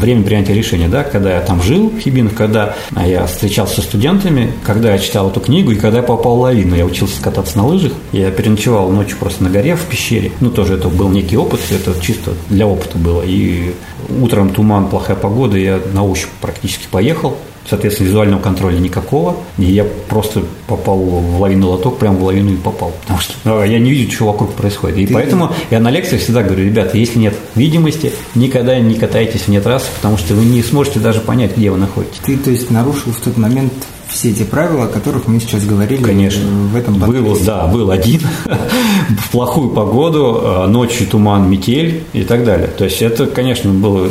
время 0.00 0.22
принятия 0.22 0.54
решения, 0.54 0.88
да, 0.88 1.04
когда 1.04 1.34
я 1.34 1.40
там 1.40 1.62
жил 1.62 1.90
в 1.90 2.00
Хибинах, 2.00 2.34
когда 2.34 2.74
я 3.04 3.26
встречался 3.26 3.76
со 3.76 3.82
студентами, 3.82 4.52
когда 4.64 4.92
я 4.92 4.98
читал 4.98 5.30
эту 5.30 5.40
книгу 5.40 5.72
и 5.72 5.76
когда 5.76 5.98
я 5.98 6.02
попал 6.02 6.36
в 6.36 6.40
лавину. 6.40 6.74
Я 6.74 6.84
учился 6.84 7.22
кататься 7.22 7.56
на 7.56 7.66
лыжах, 7.66 7.92
я 8.12 8.30
переночевал 8.30 8.90
ночью 8.90 9.16
просто 9.18 9.44
на 9.44 9.50
горе 9.50 9.76
в 9.76 9.84
пещере. 9.84 10.32
Ну, 10.40 10.50
тоже 10.50 10.74
это 10.74 10.88
был 10.88 11.08
некий 11.08 11.36
опыт, 11.36 11.60
это 11.76 11.94
чисто 12.00 12.32
для 12.48 12.66
опыта 12.66 12.98
было. 12.98 13.22
И 13.22 13.74
утром 14.20 14.50
туман, 14.50 14.88
плохая 14.88 15.16
погода, 15.16 15.56
я 15.56 15.80
на 15.92 16.04
ощупь 16.04 16.30
практически 16.40 16.86
поехал. 16.90 17.36
Соответственно, 17.68 18.08
визуального 18.08 18.40
контроля 18.40 18.78
никакого. 18.78 19.36
И 19.58 19.64
я 19.64 19.84
просто 20.08 20.44
попал 20.68 20.98
в 20.98 21.40
лавину 21.40 21.70
лоток, 21.70 21.98
прямо 21.98 22.16
в 22.16 22.24
лавину 22.24 22.52
и 22.52 22.56
попал. 22.56 22.92
Потому 23.02 23.18
что 23.20 23.34
ну, 23.42 23.62
я 23.64 23.78
не 23.80 23.90
вижу, 23.90 24.12
что 24.12 24.26
вокруг 24.26 24.52
происходит. 24.52 24.98
И 24.98 25.06
Ты... 25.06 25.14
поэтому 25.14 25.50
я 25.70 25.80
на 25.80 25.90
лекциях 25.90 26.22
всегда 26.22 26.44
говорю, 26.44 26.64
ребята, 26.64 26.96
если 26.96 27.18
нет 27.18 27.34
видимости, 27.56 28.12
никогда 28.36 28.78
не 28.78 28.94
катайтесь 28.94 29.48
вне 29.48 29.60
трассы, 29.60 29.88
потому 29.96 30.16
что 30.16 30.34
вы 30.34 30.44
не 30.44 30.62
сможете 30.62 31.00
даже 31.00 31.20
понять, 31.20 31.56
где 31.56 31.70
вы 31.70 31.78
находитесь. 31.78 32.20
Ты, 32.24 32.36
то 32.36 32.50
есть, 32.50 32.70
нарушил 32.70 33.12
в 33.12 33.20
тот 33.20 33.36
момент 33.36 33.72
все 34.08 34.30
эти 34.30 34.44
правила, 34.44 34.84
о 34.84 34.88
которых 34.88 35.26
мы 35.26 35.40
сейчас 35.40 35.64
говорили 35.64 36.02
Конечно. 36.02 36.42
в 36.46 36.76
этом 36.76 37.00
подкасте. 37.00 37.22
Был, 37.22 37.38
да, 37.44 37.66
был 37.66 37.90
один 37.90 38.20
в 39.08 39.30
плохую 39.30 39.70
погоду, 39.70 40.40
а, 40.42 40.66
ночью 40.66 41.06
туман, 41.06 41.50
метель 41.50 42.04
и 42.12 42.22
так 42.22 42.44
далее. 42.44 42.68
То 42.68 42.84
есть 42.84 43.02
это, 43.02 43.26
конечно, 43.26 43.70
было 43.70 44.08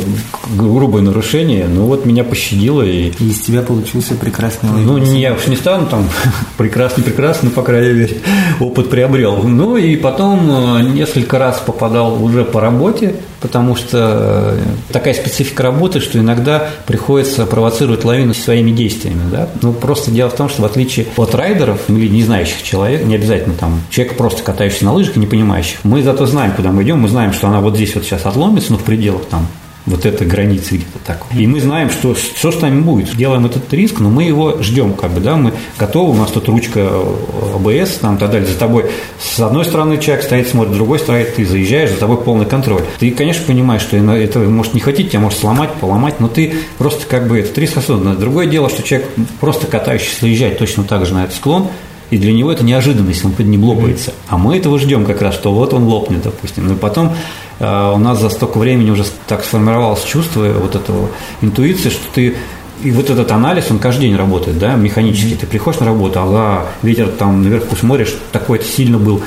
грубое 0.54 1.02
нарушение, 1.02 1.66
но 1.66 1.86
вот 1.86 2.06
меня 2.06 2.24
пощадило. 2.24 2.82
И, 2.82 3.10
и 3.18 3.30
из 3.30 3.40
тебя 3.40 3.62
получился 3.62 4.14
прекрасный 4.14 4.70
лайф. 4.70 4.86
Ну, 4.86 4.98
не, 4.98 5.20
я 5.20 5.32
уж 5.32 5.46
не 5.46 5.56
стану 5.56 5.86
там 5.86 6.08
прекрасный, 6.56 7.02
прекрасный, 7.02 7.50
по 7.50 7.62
крайней 7.62 7.94
мере, 7.94 8.18
опыт 8.60 8.90
приобрел. 8.90 9.42
Ну 9.42 9.76
и 9.76 9.96
потом 9.96 10.48
а, 10.50 10.82
несколько 10.82 11.38
раз 11.38 11.60
попадал 11.64 12.22
уже 12.22 12.44
по 12.44 12.60
работе, 12.60 13.16
потому 13.40 13.76
что 13.76 14.54
э, 14.54 14.58
такая 14.92 15.14
специфика 15.14 15.62
работы, 15.62 16.00
что 16.00 16.18
иногда 16.18 16.68
приходится 16.86 17.46
провоцировать 17.46 18.04
лавину 18.04 18.34
своими 18.34 18.70
действиями. 18.70 19.22
Да? 19.30 19.48
Ну, 19.62 19.72
просто 19.72 20.10
дело 20.10 20.30
в 20.30 20.36
том, 20.36 20.48
что 20.48 20.62
в 20.62 20.64
отличие 20.64 21.06
от 21.16 21.34
райдеров 21.34 21.88
или 21.88 22.08
не 22.08 22.22
знающих 22.22 22.62
человека, 22.62 23.04
не 23.04 23.14
обязательно 23.14 23.54
там 23.54 23.82
человек 23.90 24.16
просто 24.16 24.42
катающийся 24.42 24.86
на 24.86 24.92
лыжах 24.92 25.16
и 25.16 25.20
не 25.20 25.26
понимающих, 25.26 25.78
мы 25.84 26.02
зато 26.02 26.26
знаем, 26.26 26.52
куда 26.52 26.72
мы 26.72 26.82
идем, 26.82 27.00
мы 27.00 27.08
знаем, 27.08 27.32
что 27.32 27.48
она 27.48 27.60
вот 27.60 27.76
здесь 27.76 27.94
вот 27.94 28.04
сейчас 28.04 28.26
отломится, 28.26 28.72
но 28.72 28.78
в 28.78 28.84
пределах 28.84 29.24
там 29.26 29.46
вот 29.86 30.04
эта 30.04 30.24
граница 30.24 30.74
где-то 30.74 30.98
так. 31.04 31.26
И 31.32 31.46
мы 31.46 31.60
знаем, 31.60 31.90
что 31.90 32.14
что 32.14 32.50
с 32.50 32.60
нами 32.60 32.80
будет. 32.80 33.16
Делаем 33.16 33.46
этот 33.46 33.72
риск, 33.72 34.00
но 34.00 34.10
мы 34.10 34.24
его 34.24 34.60
ждем, 34.60 34.94
как 34.94 35.12
бы, 35.12 35.20
да, 35.20 35.36
мы 35.36 35.52
готовы, 35.78 36.12
у 36.12 36.16
нас 36.16 36.30
тут 36.30 36.48
ручка 36.48 36.80
э, 36.80 37.14
АБС, 37.54 37.98
там, 37.98 38.18
так 38.18 38.30
далее. 38.30 38.48
За 38.48 38.58
тобой 38.58 38.86
с 39.20 39.38
одной 39.38 39.64
стороны 39.64 39.98
человек 39.98 40.24
стоит, 40.24 40.48
смотрит, 40.48 40.74
с 40.74 40.76
другой 40.76 40.98
стороны 40.98 41.24
ты 41.24 41.46
заезжаешь, 41.46 41.90
за 41.90 41.96
тобой 41.96 42.18
полный 42.18 42.46
контроль. 42.46 42.82
Ты, 42.98 43.10
конечно, 43.12 43.44
понимаешь, 43.46 43.82
что 43.82 43.96
это 43.96 44.40
может 44.40 44.74
не 44.74 44.80
хотеть, 44.80 45.10
тебя 45.10 45.20
может 45.20 45.38
сломать, 45.38 45.72
поломать, 45.74 46.20
но 46.20 46.28
ты 46.28 46.54
просто 46.78 47.06
как 47.06 47.28
бы 47.28 47.38
этот 47.38 47.56
риск 47.58 47.76
осознанно. 47.76 48.16
Другое 48.16 48.46
дело, 48.46 48.68
что 48.68 48.82
человек 48.82 49.08
просто 49.40 49.66
катающийся 49.66 50.22
заезжает 50.22 50.58
точно 50.58 50.84
так 50.84 51.06
же 51.06 51.14
на 51.14 51.24
этот 51.24 51.36
склон, 51.36 51.68
и 52.10 52.18
для 52.18 52.32
него 52.32 52.52
это 52.52 52.64
неожиданность, 52.64 53.24
он 53.24 53.32
под 53.32 53.46
ним 53.46 53.64
лопается. 53.64 54.12
А 54.28 54.38
мы 54.38 54.56
этого 54.56 54.78
ждем 54.78 55.04
как 55.04 55.22
раз, 55.22 55.34
что 55.34 55.52
вот 55.52 55.74
он 55.74 55.84
лопнет, 55.84 56.22
допустим. 56.22 56.72
И 56.72 56.76
потом 56.76 57.08
э, 57.08 57.12
у 57.58 57.98
нас 57.98 58.20
за 58.20 58.28
столько 58.28 58.58
времени 58.58 58.90
уже 58.90 59.04
так 59.26 59.44
сформировалось 59.44 60.04
чувство 60.04 60.44
вот 60.44 60.74
этого 60.74 61.08
интуиции, 61.40 61.88
что 61.90 62.02
ты 62.14 62.36
и 62.82 62.90
вот 62.90 63.08
этот 63.08 63.30
анализ, 63.32 63.70
он 63.70 63.78
каждый 63.78 64.02
день 64.02 64.16
работает, 64.16 64.58
да, 64.58 64.74
механически. 64.74 65.32
Mm-hmm. 65.32 65.38
Ты 65.38 65.46
приходишь 65.46 65.80
на 65.80 65.86
работу, 65.86 66.20
ага, 66.20 66.66
ветер 66.82 67.08
там 67.08 67.42
наверху 67.42 67.74
смотришь, 67.74 68.14
такой-то 68.32 68.66
сильно 68.66 68.98
был, 68.98 69.22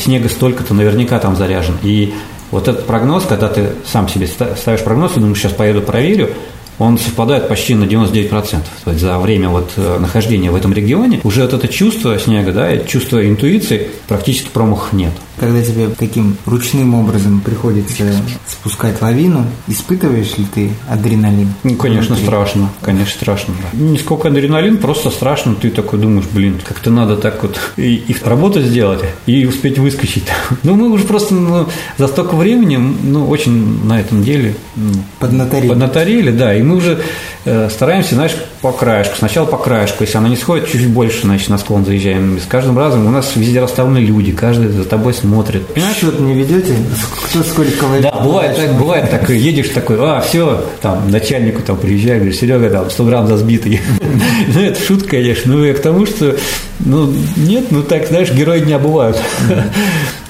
снега 0.00 0.30
столько-то, 0.30 0.72
наверняка 0.72 1.18
там 1.18 1.36
заряжен. 1.36 1.76
И 1.82 2.14
вот 2.50 2.68
этот 2.68 2.86
прогноз, 2.86 3.24
когда 3.28 3.48
ты 3.48 3.72
сам 3.84 4.08
себе 4.08 4.26
ставишь 4.26 4.82
прогноз 4.82 5.12
и 5.16 5.20
думаешь, 5.20 5.38
сейчас 5.38 5.52
поеду 5.52 5.82
проверю, 5.82 6.30
он 6.78 6.98
совпадает 6.98 7.48
почти 7.48 7.74
на 7.74 7.84
99%. 7.84 8.60
То 8.84 8.90
есть 8.90 9.02
за 9.02 9.18
время 9.18 9.48
вот 9.48 9.72
э, 9.76 9.98
нахождения 9.98 10.50
в 10.50 10.56
этом 10.56 10.72
регионе 10.72 11.20
уже 11.24 11.42
вот 11.42 11.54
это 11.54 11.68
чувство 11.68 12.18
снега, 12.18 12.52
да, 12.52 12.78
чувство 12.78 13.26
интуиции 13.26 13.88
практически 14.08 14.48
промахов 14.48 14.92
нет. 14.92 15.12
Когда 15.38 15.62
тебе 15.62 15.88
таким 15.88 16.36
ручным 16.46 16.94
образом 16.94 17.40
приходится 17.40 18.04
спускать 18.46 19.02
лавину, 19.02 19.44
испытываешь 19.68 20.38
ли 20.38 20.46
ты 20.46 20.70
адреналин? 20.88 21.52
Ну, 21.62 21.74
конечно, 21.74 22.14
внутри? 22.14 22.26
страшно. 22.26 22.70
Конечно, 22.80 23.12
страшно, 23.12 23.54
да. 23.60 23.78
Не 23.78 23.98
сколько 23.98 24.28
адреналин, 24.28 24.78
просто 24.78 25.10
страшно. 25.10 25.54
Ты 25.54 25.68
такой 25.68 25.98
думаешь, 25.98 26.26
блин, 26.32 26.58
как-то 26.66 26.90
надо 26.90 27.18
так 27.18 27.42
вот 27.42 27.58
и, 27.76 27.96
и 27.96 28.16
работу 28.24 28.62
сделать, 28.62 29.00
и 29.26 29.44
успеть 29.46 29.78
выскочить. 29.78 30.24
Ну, 30.62 30.74
мы 30.74 30.90
уже 30.90 31.04
просто 31.04 31.34
ну, 31.34 31.68
за 31.96 32.08
столько 32.08 32.34
времени, 32.34 32.76
ну, 32.76 33.28
очень 33.28 33.84
на 33.84 34.00
этом 34.00 34.24
деле 34.24 34.56
ну, 34.74 34.92
поднаторили. 35.20 35.68
поднаторили, 35.68 36.30
да, 36.30 36.54
и 36.54 36.62
мы 36.66 36.76
уже 36.76 36.98
э, 37.44 37.68
стараемся, 37.70 38.14
знаешь, 38.14 38.36
по 38.60 38.72
краешку. 38.72 39.16
Сначала 39.16 39.46
по 39.46 39.56
краешку, 39.56 40.02
если 40.02 40.18
она 40.18 40.28
не 40.28 40.36
сходит, 40.36 40.68
чуть 40.68 40.86
больше, 40.88 41.22
значит, 41.22 41.48
на 41.48 41.58
склон 41.58 41.84
заезжаем. 41.84 42.38
С 42.38 42.46
каждым 42.46 42.78
разом 42.78 43.06
у 43.06 43.10
нас 43.10 43.32
везде 43.36 43.60
расставлены 43.60 43.98
люди, 43.98 44.32
каждый 44.32 44.68
за 44.68 44.84
тобой 44.84 45.14
смотрит. 45.14 45.66
Понимаешь? 45.68 45.96
Счет 45.96 46.20
не 46.20 46.34
ведете? 46.34 46.74
Кто 47.24 47.42
сколько 47.42 47.72
калорий? 47.72 48.02
Да, 48.02 48.20
бывает 48.22 48.56
так, 48.56 48.78
бывает 48.78 49.10
так, 49.10 49.30
едешь 49.30 49.68
такой, 49.70 49.96
а, 50.00 50.20
все, 50.20 50.64
там, 50.82 51.10
начальнику 51.10 51.62
там 51.62 51.76
приезжаю, 51.76 52.16
говорю, 52.16 52.32
Серега, 52.32 52.70
там, 52.70 52.90
100 52.90 53.04
грамм 53.04 53.26
за 53.26 53.36
сбитый. 53.36 53.80
Ну, 54.48 54.60
это 54.60 54.80
шутка, 54.80 55.10
конечно, 55.10 55.54
но 55.54 55.66
я 55.66 55.74
к 55.74 55.80
тому, 55.80 56.06
что, 56.06 56.36
ну, 56.80 57.12
нет, 57.36 57.66
ну, 57.70 57.82
так, 57.82 58.06
знаешь, 58.06 58.32
герои 58.32 58.60
дня 58.60 58.78
бывают. 58.78 59.20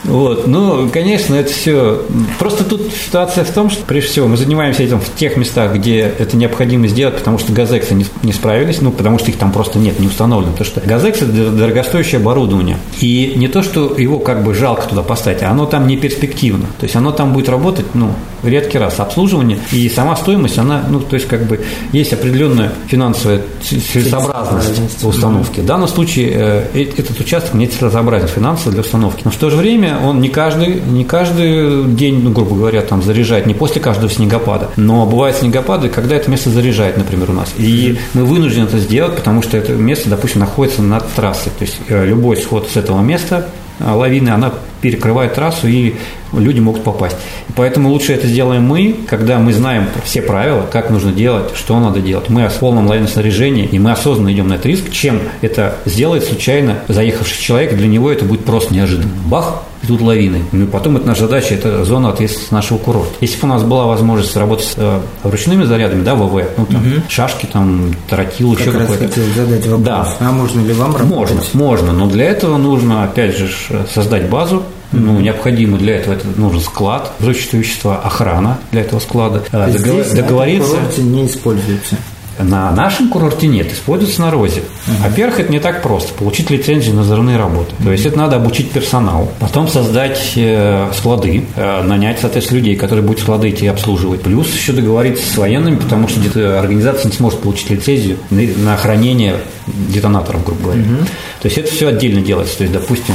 Вот. 0.07 0.46
Ну, 0.46 0.88
конечно, 0.88 1.34
это 1.34 1.52
все. 1.52 2.02
Просто 2.38 2.64
тут 2.64 2.92
ситуация 2.92 3.44
в 3.44 3.50
том, 3.50 3.70
что 3.70 3.84
прежде 3.84 4.11
всего 4.11 4.28
мы 4.28 4.36
занимаемся 4.36 4.82
этим 4.82 5.00
в 5.00 5.14
тех 5.14 5.36
местах, 5.36 5.74
где 5.74 6.00
это 6.00 6.36
необходимо 6.36 6.86
сделать, 6.88 7.16
потому 7.16 7.38
что 7.38 7.52
газексы 7.52 7.94
не, 7.94 8.07
не 8.22 8.32
справились, 8.32 8.80
ну, 8.80 8.92
потому 8.92 9.18
что 9.18 9.30
их 9.30 9.36
там 9.36 9.52
просто 9.52 9.78
нет, 9.78 9.98
не 10.00 10.07
установлено. 10.07 10.52
Потому 10.52 10.70
что 10.70 10.80
газекс 10.80 11.22
это 11.22 11.50
дорогостоящее 11.50 12.20
оборудование. 12.20 12.78
И 13.00 13.34
не 13.36 13.48
то, 13.48 13.62
что 13.62 13.94
его 13.96 14.18
как 14.18 14.44
бы 14.44 14.54
жалко 14.54 14.88
туда 14.88 15.02
поставить, 15.02 15.42
а 15.42 15.50
оно 15.50 15.66
там 15.66 15.86
не 15.86 15.96
перспективно. 15.96 16.66
То 16.78 16.84
есть 16.84 16.96
оно 16.96 17.12
там 17.12 17.32
будет 17.32 17.48
работать, 17.48 17.86
ну, 17.94 18.12
редкий 18.42 18.78
раз 18.78 19.00
обслуживание, 19.00 19.59
и 19.72 19.88
сама 19.88 20.16
стоимость, 20.16 20.59
она, 20.59 20.84
ну, 20.88 21.00
то 21.00 21.14
есть 21.14 21.26
как 21.26 21.46
бы 21.46 21.61
есть 21.92 22.12
определенная 22.12 22.72
финансовая 22.86 23.42
целесообразность 23.62 25.04
установки. 25.04 25.61
В 25.61 25.66
данном 25.66 25.88
случае 25.88 26.32
э, 26.34 26.86
этот 26.96 27.18
участок 27.20 27.54
не 27.54 27.66
целесообразен 27.66 28.28
финансово 28.28 28.72
для 28.72 28.80
установки. 28.82 29.22
Но 29.24 29.30
в 29.30 29.36
то 29.36 29.50
же 29.50 29.57
время 29.57 29.95
он 30.05 30.20
не 30.20 30.28
каждый, 30.28 30.80
не 30.80 31.05
каждый 31.05 31.84
день, 31.84 32.22
ну, 32.22 32.30
грубо 32.30 32.57
говоря, 32.57 32.82
там 32.82 33.03
заряжает, 33.03 33.47
не 33.47 33.55
после 33.55 33.80
каждого 33.80 34.11
снегопада, 34.11 34.70
но 34.76 35.07
бывают 35.07 35.36
снегопады, 35.36 35.88
когда 35.88 36.16
это 36.16 36.30
место 36.30 36.51
заряжает, 36.51 36.97
например, 36.97 37.30
у 37.30 37.34
нас. 37.34 37.53
И 37.57 37.99
мы 38.14 38.24
вынуждены 38.24 38.64
это 38.64 38.78
сделать, 38.78 39.16
потому 39.16 39.42
что 39.42 39.57
это 39.57 39.72
место, 39.72 40.11
допустим, 40.11 40.40
находится 40.40 40.82
над 40.82 41.11
трассой. 41.12 41.53
То 41.59 41.64
есть 41.64 41.78
э, 41.88 42.07
любой 42.07 42.36
сход 42.36 42.68
с 42.72 42.76
этого 42.76 43.01
места 43.01 43.49
э, 43.78 43.90
лавины, 43.90 44.30
она 44.30 44.53
перекрывает 44.80 45.34
трассу, 45.34 45.68
и 45.68 45.94
люди 46.32 46.61
могут 46.61 46.84
попасть. 46.84 47.16
И 47.49 47.53
поэтому 47.55 47.88
лучше 47.88 48.12
это 48.12 48.26
сделаем 48.26 48.64
мы, 48.64 48.94
когда 49.09 49.38
мы 49.38 49.53
знаем 49.53 49.86
все 50.05 50.22
правила, 50.22 50.66
как 50.70 50.90
нужно 50.90 51.12
делать, 51.12 51.57
что 51.57 51.78
надо 51.80 52.01
делать. 52.01 52.28
Мы 52.28 52.49
в 52.49 52.55
полном 52.55 52.86
лавинном 52.86 53.09
снаряжении, 53.09 53.64
и 53.64 53.78
мы 53.78 53.92
осознанно 53.92 54.32
идем 54.32 54.49
на 54.49 54.55
этот 54.55 54.66
риск, 54.66 54.90
чем 54.90 55.20
это 55.40 55.76
сделает 55.84 56.24
случайно 56.24 56.78
заехавший 56.88 57.40
человек, 57.40 57.76
для 57.76 57.88
него 57.88 58.11
это 58.11 58.24
будет 58.24 58.44
просто 58.44 58.74
неожиданно. 58.74 59.11
Бах, 59.26 59.62
идут 59.87 60.01
лавины. 60.01 60.45
Ну 60.53 60.64
и 60.64 60.66
потом 60.66 60.97
это 60.97 61.07
наша 61.07 61.22
задача, 61.22 61.55
это 61.55 61.84
зона 61.84 62.11
ответственности 62.11 62.55
нашего 62.55 62.78
курорта. 62.78 63.14
Если 63.20 63.41
бы 63.41 63.49
у 63.49 63.51
нас 63.51 63.62
была 63.62 63.87
возможность 63.87 64.37
работать 64.37 64.66
с 64.66 64.74
э, 64.76 65.01
ручными 65.22 65.64
зарядами, 65.64 66.03
да, 66.03 66.14
ВВ, 66.14 66.45
ну 66.57 66.66
там 66.66 66.80
угу. 66.80 67.03
шашки, 67.09 67.47
там, 67.47 67.95
тротил, 68.09 68.55
еще 68.55 68.72
какой-то. 68.72 69.09
хотел 69.09 69.24
задать 69.34 69.66
вопрос. 69.66 69.87
Да. 69.87 70.16
А 70.20 70.32
можно 70.32 70.61
ли 70.61 70.72
вам 70.72 70.97
работать? 70.97 71.37
Можно, 71.37 71.43
можно, 71.55 71.93
но 71.93 72.07
для 72.07 72.26
этого 72.26 72.57
нужно, 72.57 73.05
опять 73.05 73.37
же, 73.37 73.49
создать 73.93 74.28
базу, 74.28 74.62
ну, 74.93 75.20
необходимо 75.20 75.78
для 75.78 75.97
этого 75.97 76.14
это 76.14 76.26
нужен 76.37 76.61
склад, 76.61 77.12
взрывчатые 77.18 77.62
вещества, 77.62 77.97
охрана 77.99 78.59
для 78.70 78.82
этого 78.82 79.01
склада. 79.01 79.43
Здесь 79.68 80.12
договориться. 80.12 80.76
не 80.99 81.26
используется. 81.26 81.97
На 82.39 82.70
нашем 82.72 83.09
курорте 83.09 83.47
нет, 83.47 83.72
используется 83.72 84.20
на 84.20 84.30
розе. 84.30 84.61
Uh-huh. 84.61 85.09
Во-первых, 85.09 85.41
это 85.41 85.53
не 85.53 85.61
так 85.61 85.82
просто. 85.82 86.12
Получить 86.14 86.51
лицензию 86.51 86.95
на 86.95 87.03
взрывные 87.03 87.37
работы. 87.37 87.74
То 87.82 87.93
есть 87.93 88.07
это 88.07 88.18
надо 88.18 88.37
обучить 88.37 88.70
персонал, 88.70 89.32
потом 89.41 89.68
создать 89.68 90.32
э, 90.37 90.91
склады, 90.95 91.45
э, 91.57 91.82
нанять, 91.82 92.18
соответственно, 92.20 92.59
людей, 92.59 92.76
которые 92.76 93.05
будут 93.05 93.20
склады 93.20 93.49
эти 93.49 93.64
обслуживать. 93.64 94.22
Плюс 94.22 94.53
еще 94.55 94.72
договориться 94.72 95.28
с 95.28 95.37
военными, 95.37 95.76
потому 95.76 96.09
что 96.09 96.20
где-то 96.20 96.61
организация 96.61 97.11
не 97.11 97.16
сможет 97.16 97.41
получить 97.41 97.70
лицензию 97.70 98.18
на 98.30 98.76
хранение 98.76 99.37
детонаторов, 99.66 100.44
грубо 100.44 100.62
говоря. 100.62 100.82
Uh-huh. 100.82 101.04
То 101.40 101.46
есть 101.48 101.58
это 101.58 101.70
все 101.70 101.88
отдельно 101.88 102.20
делается. 102.20 102.58
То 102.58 102.64
есть, 102.64 102.72
допустим, 102.72 103.14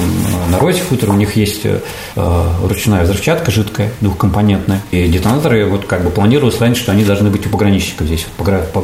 на 0.49 0.59
розе 0.59 0.81
хутор 0.81 1.11
у 1.11 1.13
них 1.13 1.35
есть 1.35 1.61
э, 1.65 1.79
ручная 2.63 3.03
взрывчатка 3.03 3.51
жидкая, 3.51 3.91
двухкомпонентная. 4.01 4.81
И 4.91 5.07
детонаторы 5.07 5.65
вот 5.65 5.85
как 5.85 6.03
бы 6.03 6.09
планировалось 6.09 6.59
раньше, 6.59 6.81
что 6.81 6.91
они 6.91 7.03
должны 7.03 7.29
быть 7.29 7.45
у 7.45 7.49
пограничников 7.49 8.07
здесь, 8.07 8.25
по, 8.37 8.43
по, 8.43 8.83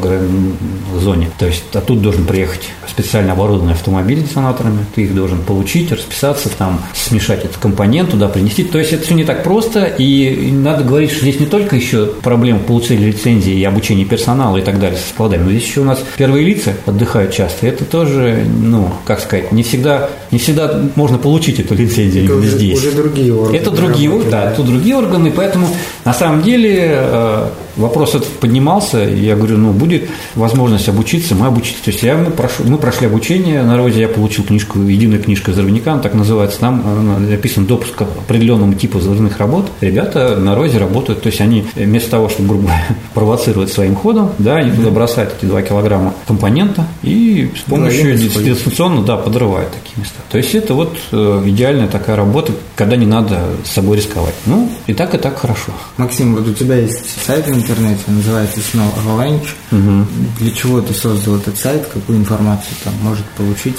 зоне. 0.99 1.29
То 1.37 1.45
есть 1.45 1.63
оттуда 1.73 2.01
должен 2.01 2.25
приехать 2.25 2.69
специально 2.87 3.33
оборудованный 3.33 3.73
автомобиль 3.73 4.19
с 4.19 4.29
детонаторами, 4.29 4.85
ты 4.95 5.03
их 5.03 5.15
должен 5.15 5.41
получить, 5.41 5.91
расписаться, 5.91 6.49
там, 6.49 6.81
смешать 6.93 7.45
этот 7.45 7.57
компонент, 7.57 8.11
туда 8.11 8.27
принести. 8.27 8.63
То 8.63 8.79
есть 8.79 8.93
это 8.93 9.03
все 9.05 9.13
не 9.13 9.23
так 9.23 9.43
просто, 9.43 9.85
и 9.85 10.51
надо 10.51 10.83
говорить, 10.83 11.11
что 11.11 11.21
здесь 11.21 11.39
не 11.39 11.45
только 11.45 11.75
еще 11.75 12.07
проблема 12.21 12.59
получения 12.59 13.07
лицензии 13.07 13.53
и 13.53 13.63
обучения 13.63 14.05
персонала 14.05 14.57
и 14.57 14.61
так 14.61 14.79
далее 14.79 14.97
со 14.97 15.09
складами, 15.09 15.43
но 15.43 15.51
здесь 15.51 15.63
еще 15.63 15.81
у 15.81 15.85
нас 15.85 16.03
первые 16.17 16.45
лица 16.45 16.73
отдыхают 16.85 17.33
часто. 17.33 17.56
Это 17.61 17.85
тоже, 17.85 18.45
ну, 18.45 18.89
как 19.05 19.19
сказать, 19.19 19.51
не 19.51 19.63
всегда, 19.63 20.09
не 20.31 20.39
всегда 20.39 20.81
можно 20.95 21.17
получить 21.17 21.59
эту 21.59 21.75
лицензию 21.75 22.25
это 22.25 22.35
уже, 22.35 22.49
здесь. 22.49 22.77
Уже 22.77 22.91
другие 22.91 23.33
органы. 23.33 23.57
Это 23.57 23.71
другие, 23.71 24.09
работают, 24.09 24.31
да, 24.31 24.45
да, 24.45 24.51
тут 24.51 24.65
другие 24.65 24.95
органы, 24.95 25.31
поэтому 25.35 25.67
на 26.05 26.13
самом 26.13 26.43
деле 26.43 26.91
э, 26.93 27.47
вопрос 27.77 28.15
этот 28.15 28.27
поднимался, 28.39 28.99
я 28.99 29.35
говорю, 29.35 29.57
ну, 29.57 29.71
будет 29.71 30.09
возможность 30.35 30.89
обучиться, 30.89 31.35
мы 31.35 31.47
обучиться. 31.47 31.83
То 31.83 31.91
есть 31.91 32.03
я, 32.03 32.17
мы, 32.17 32.31
прошу, 32.31 32.63
мы 32.65 32.77
прошли 32.77 33.07
обучение 33.07 33.63
на 33.63 33.77
розе, 33.77 34.01
я 34.01 34.07
получил 34.07 34.43
книжку, 34.43 34.79
единую 34.79 35.21
книжку 35.21 35.51
взрывника, 35.51 35.93
она 35.93 36.01
так 36.01 36.13
называется, 36.13 36.59
там 36.59 36.83
э, 36.85 37.19
написан 37.31 37.65
допуск 37.65 37.95
к 37.95 38.01
определенному 38.01 38.73
типу 38.73 38.97
взрывных 38.97 39.37
работ. 39.37 39.69
Ребята 39.81 40.35
на 40.37 40.55
розе 40.55 40.77
работают, 40.77 41.21
то 41.21 41.27
есть 41.27 41.41
они 41.41 41.65
вместо 41.75 42.11
того, 42.11 42.29
чтобы, 42.29 42.49
грубо 42.49 42.63
говоря, 42.65 42.87
провоцировать 43.13 43.71
своим 43.71 43.95
ходом, 43.95 44.31
да, 44.39 44.57
они 44.57 44.71
туда 44.71 44.89
бросают 44.89 45.33
эти 45.37 45.45
2 45.45 45.61
килограмма 45.61 46.13
компонента 46.27 46.87
и 47.03 47.51
с 47.55 47.69
помощью 47.69 48.17
дистанционно, 48.17 49.03
да, 49.03 49.17
подрывают 49.17 49.69
такие 49.71 50.01
места. 50.01 50.19
То 50.29 50.37
есть 50.37 50.53
это 50.55 50.73
вот 50.73 50.97
э, 51.11 51.43
идеальная 51.45 51.87
такая 51.87 52.15
работа, 52.15 52.53
когда 52.75 52.95
не 52.95 53.05
надо 53.05 53.39
с 53.63 53.71
собой 53.71 53.97
рисковать. 53.97 54.35
Ну, 54.45 54.69
и 54.87 54.93
так, 54.93 55.13
и 55.13 55.17
так 55.17 55.37
хорошо. 55.37 55.71
Максим, 55.97 56.35
вот 56.35 56.47
у 56.47 56.53
тебя 56.53 56.75
есть 56.75 57.03
сайт 57.25 57.47
в 57.47 57.66
интернете, 57.67 58.03
называется 58.07 58.59
Snow 58.59 58.89
Avalanche. 58.95 59.49
Угу. 59.71 60.07
Для 60.39 60.51
чего 60.51 60.81
ты 60.81 60.93
создал 60.93 61.35
этот 61.35 61.57
сайт, 61.57 61.87
какую 61.87 62.17
информацию 62.17 62.75
там 62.83 62.93
может 63.01 63.25
получить? 63.31 63.77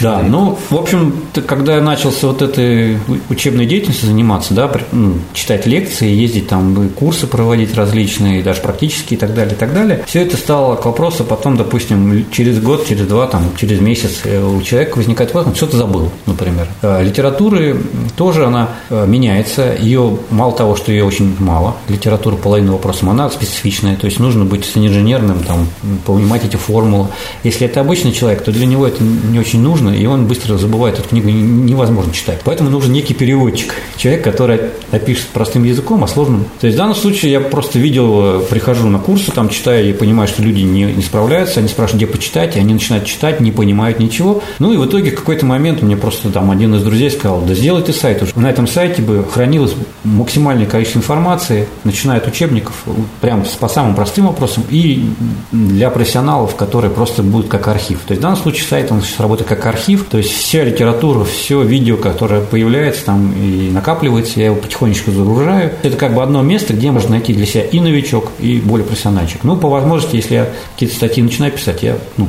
Да, 0.00 0.22
ну, 0.22 0.58
в 0.70 0.76
общем, 0.76 1.14
когда 1.46 1.76
я 1.76 1.80
начался 1.80 2.28
вот 2.28 2.42
этой 2.42 2.98
учебной 3.28 3.66
деятельностью 3.66 4.08
заниматься, 4.08 4.54
да, 4.54 4.70
ну, 4.92 5.14
читать 5.32 5.66
лекции, 5.66 6.08
ездить 6.08 6.48
там, 6.48 6.88
курсы 6.90 7.26
проводить 7.26 7.74
различные, 7.74 8.42
даже 8.42 8.60
практические 8.60 9.16
и 9.16 9.20
так 9.20 9.34
далее, 9.34 9.54
и 9.54 9.58
так 9.58 9.72
далее, 9.72 10.04
все 10.06 10.22
это 10.22 10.36
стало 10.36 10.76
к 10.76 10.84
вопросу 10.84 11.24
потом, 11.24 11.56
допустим, 11.56 12.26
через 12.30 12.60
год, 12.60 12.86
через 12.86 13.06
два, 13.06 13.26
там, 13.26 13.52
через 13.56 13.80
месяц 13.80 14.22
э, 14.24 14.42
у 14.42 14.60
человека 14.62 14.96
возникает 14.96 15.32
вопрос, 15.32 15.52
он 15.52 15.56
что-то 15.56 15.76
забыл, 15.76 16.10
например. 16.26 16.68
Э, 16.82 17.02
литературы 17.02 17.76
тоже 18.16 18.46
она 18.46 18.70
э, 18.90 19.06
меняется, 19.06 19.74
ее, 19.78 20.18
мало 20.30 20.52
того, 20.52 20.76
что 20.76 20.92
ее 20.92 21.04
очень 21.04 21.36
мало, 21.38 21.76
литература 21.88 22.36
половина 22.36 22.72
вопросов, 22.72 23.08
она 23.08 23.28
специфичная, 23.30 23.96
то 23.96 24.06
есть 24.06 24.18
нужно 24.18 24.44
быть 24.44 24.70
инженерным, 24.74 25.42
там, 25.44 25.68
понимать 26.06 26.44
эти 26.44 26.56
формулы. 26.56 27.08
Если 27.42 27.66
это 27.66 27.80
обычный 27.80 28.12
человек, 28.12 28.42
то 28.42 28.52
для 28.52 28.66
него 28.66 28.86
это 28.86 29.02
не 29.02 29.38
очень 29.38 29.60
нужно, 29.60 29.83
нужно, 29.84 29.96
и 29.96 30.06
он 30.06 30.26
быстро 30.26 30.56
забывает 30.56 30.98
эту 30.98 31.08
книгу, 31.08 31.28
невозможно 31.28 32.12
читать. 32.12 32.40
Поэтому 32.44 32.70
нужен 32.70 32.92
некий 32.92 33.14
переводчик, 33.14 33.74
человек, 33.96 34.24
который 34.24 34.60
опишет 34.90 35.28
простым 35.28 35.64
языком, 35.64 36.02
а 36.04 36.08
сложным. 36.08 36.46
То 36.60 36.66
есть 36.66 36.76
в 36.76 36.78
данном 36.78 36.94
случае 36.94 37.32
я 37.32 37.40
просто 37.40 37.78
видел, 37.78 38.40
прихожу 38.50 38.88
на 38.88 38.98
курсы, 38.98 39.30
там 39.30 39.48
читаю, 39.48 39.88
и 39.88 39.92
понимаю, 39.92 40.28
что 40.28 40.42
люди 40.42 40.60
не, 40.60 40.84
не 40.84 41.02
справляются, 41.02 41.60
они 41.60 41.68
спрашивают, 41.68 42.02
где 42.02 42.12
почитать, 42.12 42.56
и 42.56 42.60
они 42.60 42.74
начинают 42.74 43.06
читать, 43.06 43.40
не 43.40 43.52
понимают 43.52 43.98
ничего. 43.98 44.42
Ну 44.58 44.72
и 44.72 44.76
в 44.76 44.86
итоге 44.86 45.10
в 45.10 45.16
какой-то 45.16 45.46
момент 45.46 45.82
мне 45.82 45.96
просто 45.96 46.30
там 46.30 46.50
один 46.50 46.74
из 46.74 46.82
друзей 46.82 47.10
сказал, 47.10 47.40
да 47.42 47.54
сделай 47.54 47.84
сайт 47.92 48.22
уже. 48.22 48.32
На 48.34 48.50
этом 48.50 48.66
сайте 48.66 49.02
бы 49.02 49.24
хранилось 49.30 49.74
максимальное 50.04 50.66
количество 50.66 50.98
информации, 50.98 51.68
начиная 51.84 52.18
от 52.18 52.26
учебников, 52.26 52.84
прям 53.20 53.44
по 53.60 53.68
самым 53.68 53.94
простым 53.94 54.26
вопросам, 54.26 54.64
и 54.70 55.04
для 55.52 55.90
профессионалов, 55.90 56.56
которые 56.56 56.90
просто 56.90 57.22
будут 57.22 57.48
как 57.48 57.68
архив. 57.68 58.00
То 58.06 58.12
есть 58.12 58.20
в 58.20 58.22
данном 58.22 58.38
случае 58.38 58.66
сайт, 58.66 58.90
он 58.90 59.02
сейчас 59.02 59.20
работает 59.20 59.48
как 59.48 59.66
архив, 59.66 59.73
то 60.08 60.18
есть 60.18 60.30
вся 60.30 60.64
литература, 60.64 61.24
все 61.24 61.62
видео, 61.62 61.96
которое 61.96 62.40
появляется 62.40 63.04
там 63.04 63.32
и 63.32 63.70
накапливается, 63.70 64.40
я 64.40 64.46
его 64.46 64.56
потихонечку 64.56 65.10
загружаю. 65.10 65.72
Это 65.82 65.96
как 65.96 66.14
бы 66.14 66.22
одно 66.22 66.42
место, 66.42 66.72
где 66.72 66.90
можно 66.90 67.10
найти 67.10 67.32
для 67.34 67.46
себя 67.46 67.64
и 67.64 67.80
новичок, 67.80 68.32
и 68.38 68.58
более 68.60 68.86
профессиональчик. 68.86 69.44
Ну, 69.44 69.56
по 69.56 69.68
возможности, 69.68 70.16
если 70.16 70.34
я 70.34 70.48
какие-то 70.74 70.96
статьи 70.96 71.22
начинаю 71.22 71.52
писать, 71.52 71.82
я 71.82 71.98
ну, 72.16 72.28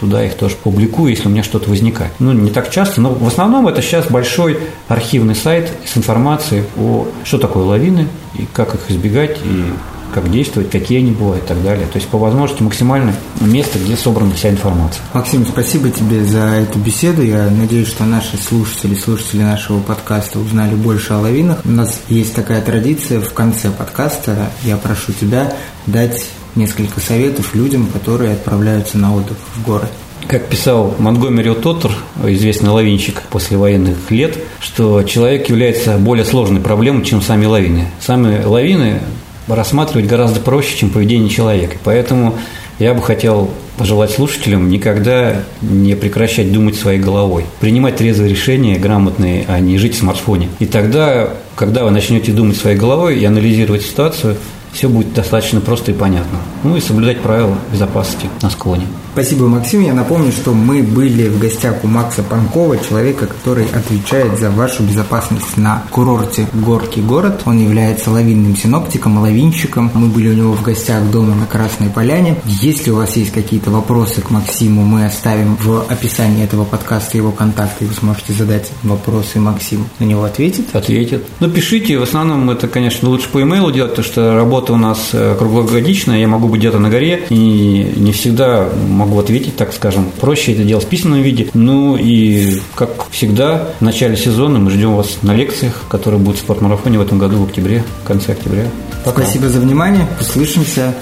туда 0.00 0.24
их 0.24 0.34
тоже 0.34 0.56
публикую, 0.56 1.10
если 1.10 1.28
у 1.28 1.30
меня 1.30 1.42
что-то 1.42 1.68
возникает. 1.70 2.12
Ну, 2.18 2.32
не 2.32 2.50
так 2.50 2.70
часто, 2.70 3.00
но 3.00 3.10
в 3.10 3.26
основном 3.26 3.68
это 3.68 3.82
сейчас 3.82 4.06
большой 4.10 4.58
архивный 4.88 5.34
сайт 5.34 5.72
с 5.84 5.96
информацией 5.96 6.64
о 6.76 7.06
что 7.24 7.38
такое 7.38 7.64
лавины 7.64 8.08
и 8.34 8.46
как 8.52 8.74
их 8.74 8.90
избегать, 8.90 9.38
и 9.44 9.64
как 10.12 10.30
действовать, 10.30 10.70
какие 10.70 10.98
они 10.98 11.12
бывают 11.12 11.44
и 11.44 11.48
так 11.48 11.62
далее. 11.62 11.86
То 11.86 11.98
есть 11.98 12.08
по 12.08 12.18
возможности 12.18 12.62
максимально 12.62 13.14
место, 13.40 13.78
где 13.78 13.96
собрана 13.96 14.32
вся 14.34 14.50
информация. 14.50 15.02
Максим, 15.12 15.46
спасибо 15.46 15.90
тебе 15.90 16.24
за 16.24 16.40
эту 16.40 16.78
беседу. 16.78 17.22
Я 17.22 17.50
надеюсь, 17.50 17.88
что 17.88 18.04
наши 18.04 18.36
слушатели, 18.36 18.94
слушатели 18.94 19.42
нашего 19.42 19.80
подкаста 19.80 20.38
узнали 20.38 20.74
больше 20.74 21.12
о 21.12 21.18
лавинах. 21.20 21.60
У 21.64 21.70
нас 21.70 22.00
есть 22.08 22.34
такая 22.34 22.62
традиция 22.62 23.20
в 23.20 23.32
конце 23.32 23.70
подкаста. 23.70 24.50
Я 24.64 24.76
прошу 24.76 25.12
тебя 25.12 25.52
дать 25.86 26.26
несколько 26.54 27.00
советов 27.00 27.54
людям, 27.54 27.86
которые 27.86 28.32
отправляются 28.32 28.98
на 28.98 29.14
отдых 29.14 29.36
в 29.54 29.64
горы. 29.64 29.88
Как 30.26 30.48
писал 30.48 30.94
Монгомери 30.98 31.54
Тоттер, 31.54 31.92
известный 32.24 32.70
лавинщик 32.70 33.22
после 33.30 33.56
военных 33.56 34.10
лет, 34.10 34.36
что 34.60 35.02
человек 35.04 35.48
является 35.48 35.96
более 35.96 36.24
сложной 36.26 36.60
проблемой, 36.60 37.04
чем 37.04 37.22
сами 37.22 37.46
лавины. 37.46 37.88
Сами 38.00 38.44
лавины 38.44 39.00
рассматривать 39.48 40.06
гораздо 40.06 40.40
проще, 40.40 40.76
чем 40.76 40.90
поведение 40.90 41.30
человека. 41.30 41.76
Поэтому 41.84 42.34
я 42.78 42.94
бы 42.94 43.02
хотел 43.02 43.50
пожелать 43.76 44.10
слушателям 44.10 44.68
никогда 44.68 45.42
не 45.62 45.94
прекращать 45.94 46.52
думать 46.52 46.76
своей 46.76 46.98
головой, 47.00 47.44
принимать 47.60 47.96
трезвые 47.96 48.28
решения, 48.30 48.78
грамотные, 48.78 49.44
а 49.48 49.60
не 49.60 49.78
жить 49.78 49.94
в 49.94 49.98
смартфоне. 49.98 50.48
И 50.58 50.66
тогда, 50.66 51.30
когда 51.54 51.84
вы 51.84 51.90
начнете 51.90 52.32
думать 52.32 52.56
своей 52.56 52.76
головой 52.76 53.18
и 53.18 53.24
анализировать 53.24 53.82
ситуацию, 53.82 54.36
все 54.72 54.88
будет 54.88 55.12
достаточно 55.14 55.60
просто 55.60 55.92
и 55.92 55.94
понятно. 55.94 56.38
Ну 56.62 56.76
и 56.76 56.80
соблюдать 56.80 57.20
правила 57.20 57.56
безопасности 57.72 58.28
на 58.42 58.50
склоне. 58.50 58.86
Спасибо, 59.12 59.48
Максим. 59.48 59.80
Я 59.80 59.94
напомню, 59.94 60.30
что 60.30 60.52
мы 60.52 60.80
были 60.80 61.28
в 61.28 61.40
гостях 61.40 61.82
у 61.82 61.88
Макса 61.88 62.22
Панкова, 62.22 62.78
человека, 62.78 63.26
который 63.26 63.66
отвечает 63.66 64.38
за 64.38 64.50
вашу 64.50 64.84
безопасность 64.84 65.56
на 65.56 65.82
курорте 65.90 66.46
Горки 66.52 67.00
город. 67.00 67.42
Он 67.44 67.58
является 67.58 68.12
лавинным 68.12 68.56
синоптиком, 68.56 69.18
лавинщиком. 69.18 69.90
Мы 69.94 70.06
были 70.06 70.28
у 70.28 70.34
него 70.34 70.52
в 70.52 70.62
гостях 70.62 71.02
дома 71.10 71.34
на 71.34 71.46
Красной 71.46 71.88
Поляне. 71.88 72.36
Если 72.44 72.90
у 72.90 72.96
вас 72.96 73.16
есть 73.16 73.32
какие-то 73.32 73.70
вопросы 73.70 74.20
к 74.20 74.30
Максиму, 74.30 74.82
мы 74.84 75.06
оставим 75.06 75.56
в 75.56 75.84
описании 75.88 76.44
этого 76.44 76.64
подкаста 76.64 77.16
его 77.16 77.32
контакты, 77.32 77.86
и 77.86 77.88
вы 77.88 77.94
сможете 77.94 78.34
задать 78.34 78.70
вопросы, 78.84 79.40
Максим 79.40 79.86
на 79.98 80.04
него 80.04 80.22
ответит. 80.22 80.76
Ответит. 80.76 81.26
Ну, 81.40 81.50
пишите. 81.50 81.98
В 81.98 82.02
основном 82.02 82.50
это, 82.50 82.68
конечно, 82.68 83.08
лучше 83.08 83.28
по 83.30 83.42
имейлу 83.42 83.72
делать, 83.72 83.92
потому 83.92 84.06
что 84.06 84.34
работа 84.36 84.57
у 84.70 84.76
нас 84.76 85.10
э, 85.12 85.34
круглогодичная. 85.38 86.18
Я 86.18 86.28
могу 86.28 86.48
быть 86.48 86.60
где-то 86.60 86.78
на 86.78 86.88
горе, 86.88 87.26
и 87.30 87.92
не 87.96 88.12
всегда 88.12 88.68
могу 88.88 89.08
могу 89.08 89.20
ответить, 89.20 89.56
так 89.56 89.72
скажем. 89.72 90.10
Проще 90.20 90.52
это 90.52 90.64
делать 90.64 90.84
в 90.84 90.88
письменном 90.88 91.22
виде. 91.22 91.48
Ну 91.54 91.96
и, 91.96 92.60
как 92.74 92.90
всегда, 93.10 93.68
в 93.80 93.82
начале 93.82 94.16
сезона 94.16 94.58
мы 94.58 94.70
ждем 94.70 94.94
вас 94.94 95.18
на 95.22 95.34
лекциях, 95.34 95.84
которые 95.88 96.20
будут 96.20 96.38
в 96.38 96.42
спортмарафоне 96.42 96.98
в 96.98 97.02
этом 97.02 97.18
году 97.18 97.38
в 97.38 97.44
октябре, 97.44 97.84
в 98.02 98.06
конце 98.06 98.32
октября. 98.32 98.66
Пока. 99.04 99.22
Спасибо 99.22 99.48
за 99.48 99.60
внимание. 99.60 100.06
Услышимся. 100.20 100.94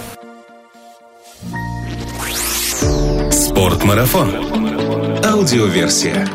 Спортмарафон. 3.30 4.30
Аудиоверсия. 5.24 6.28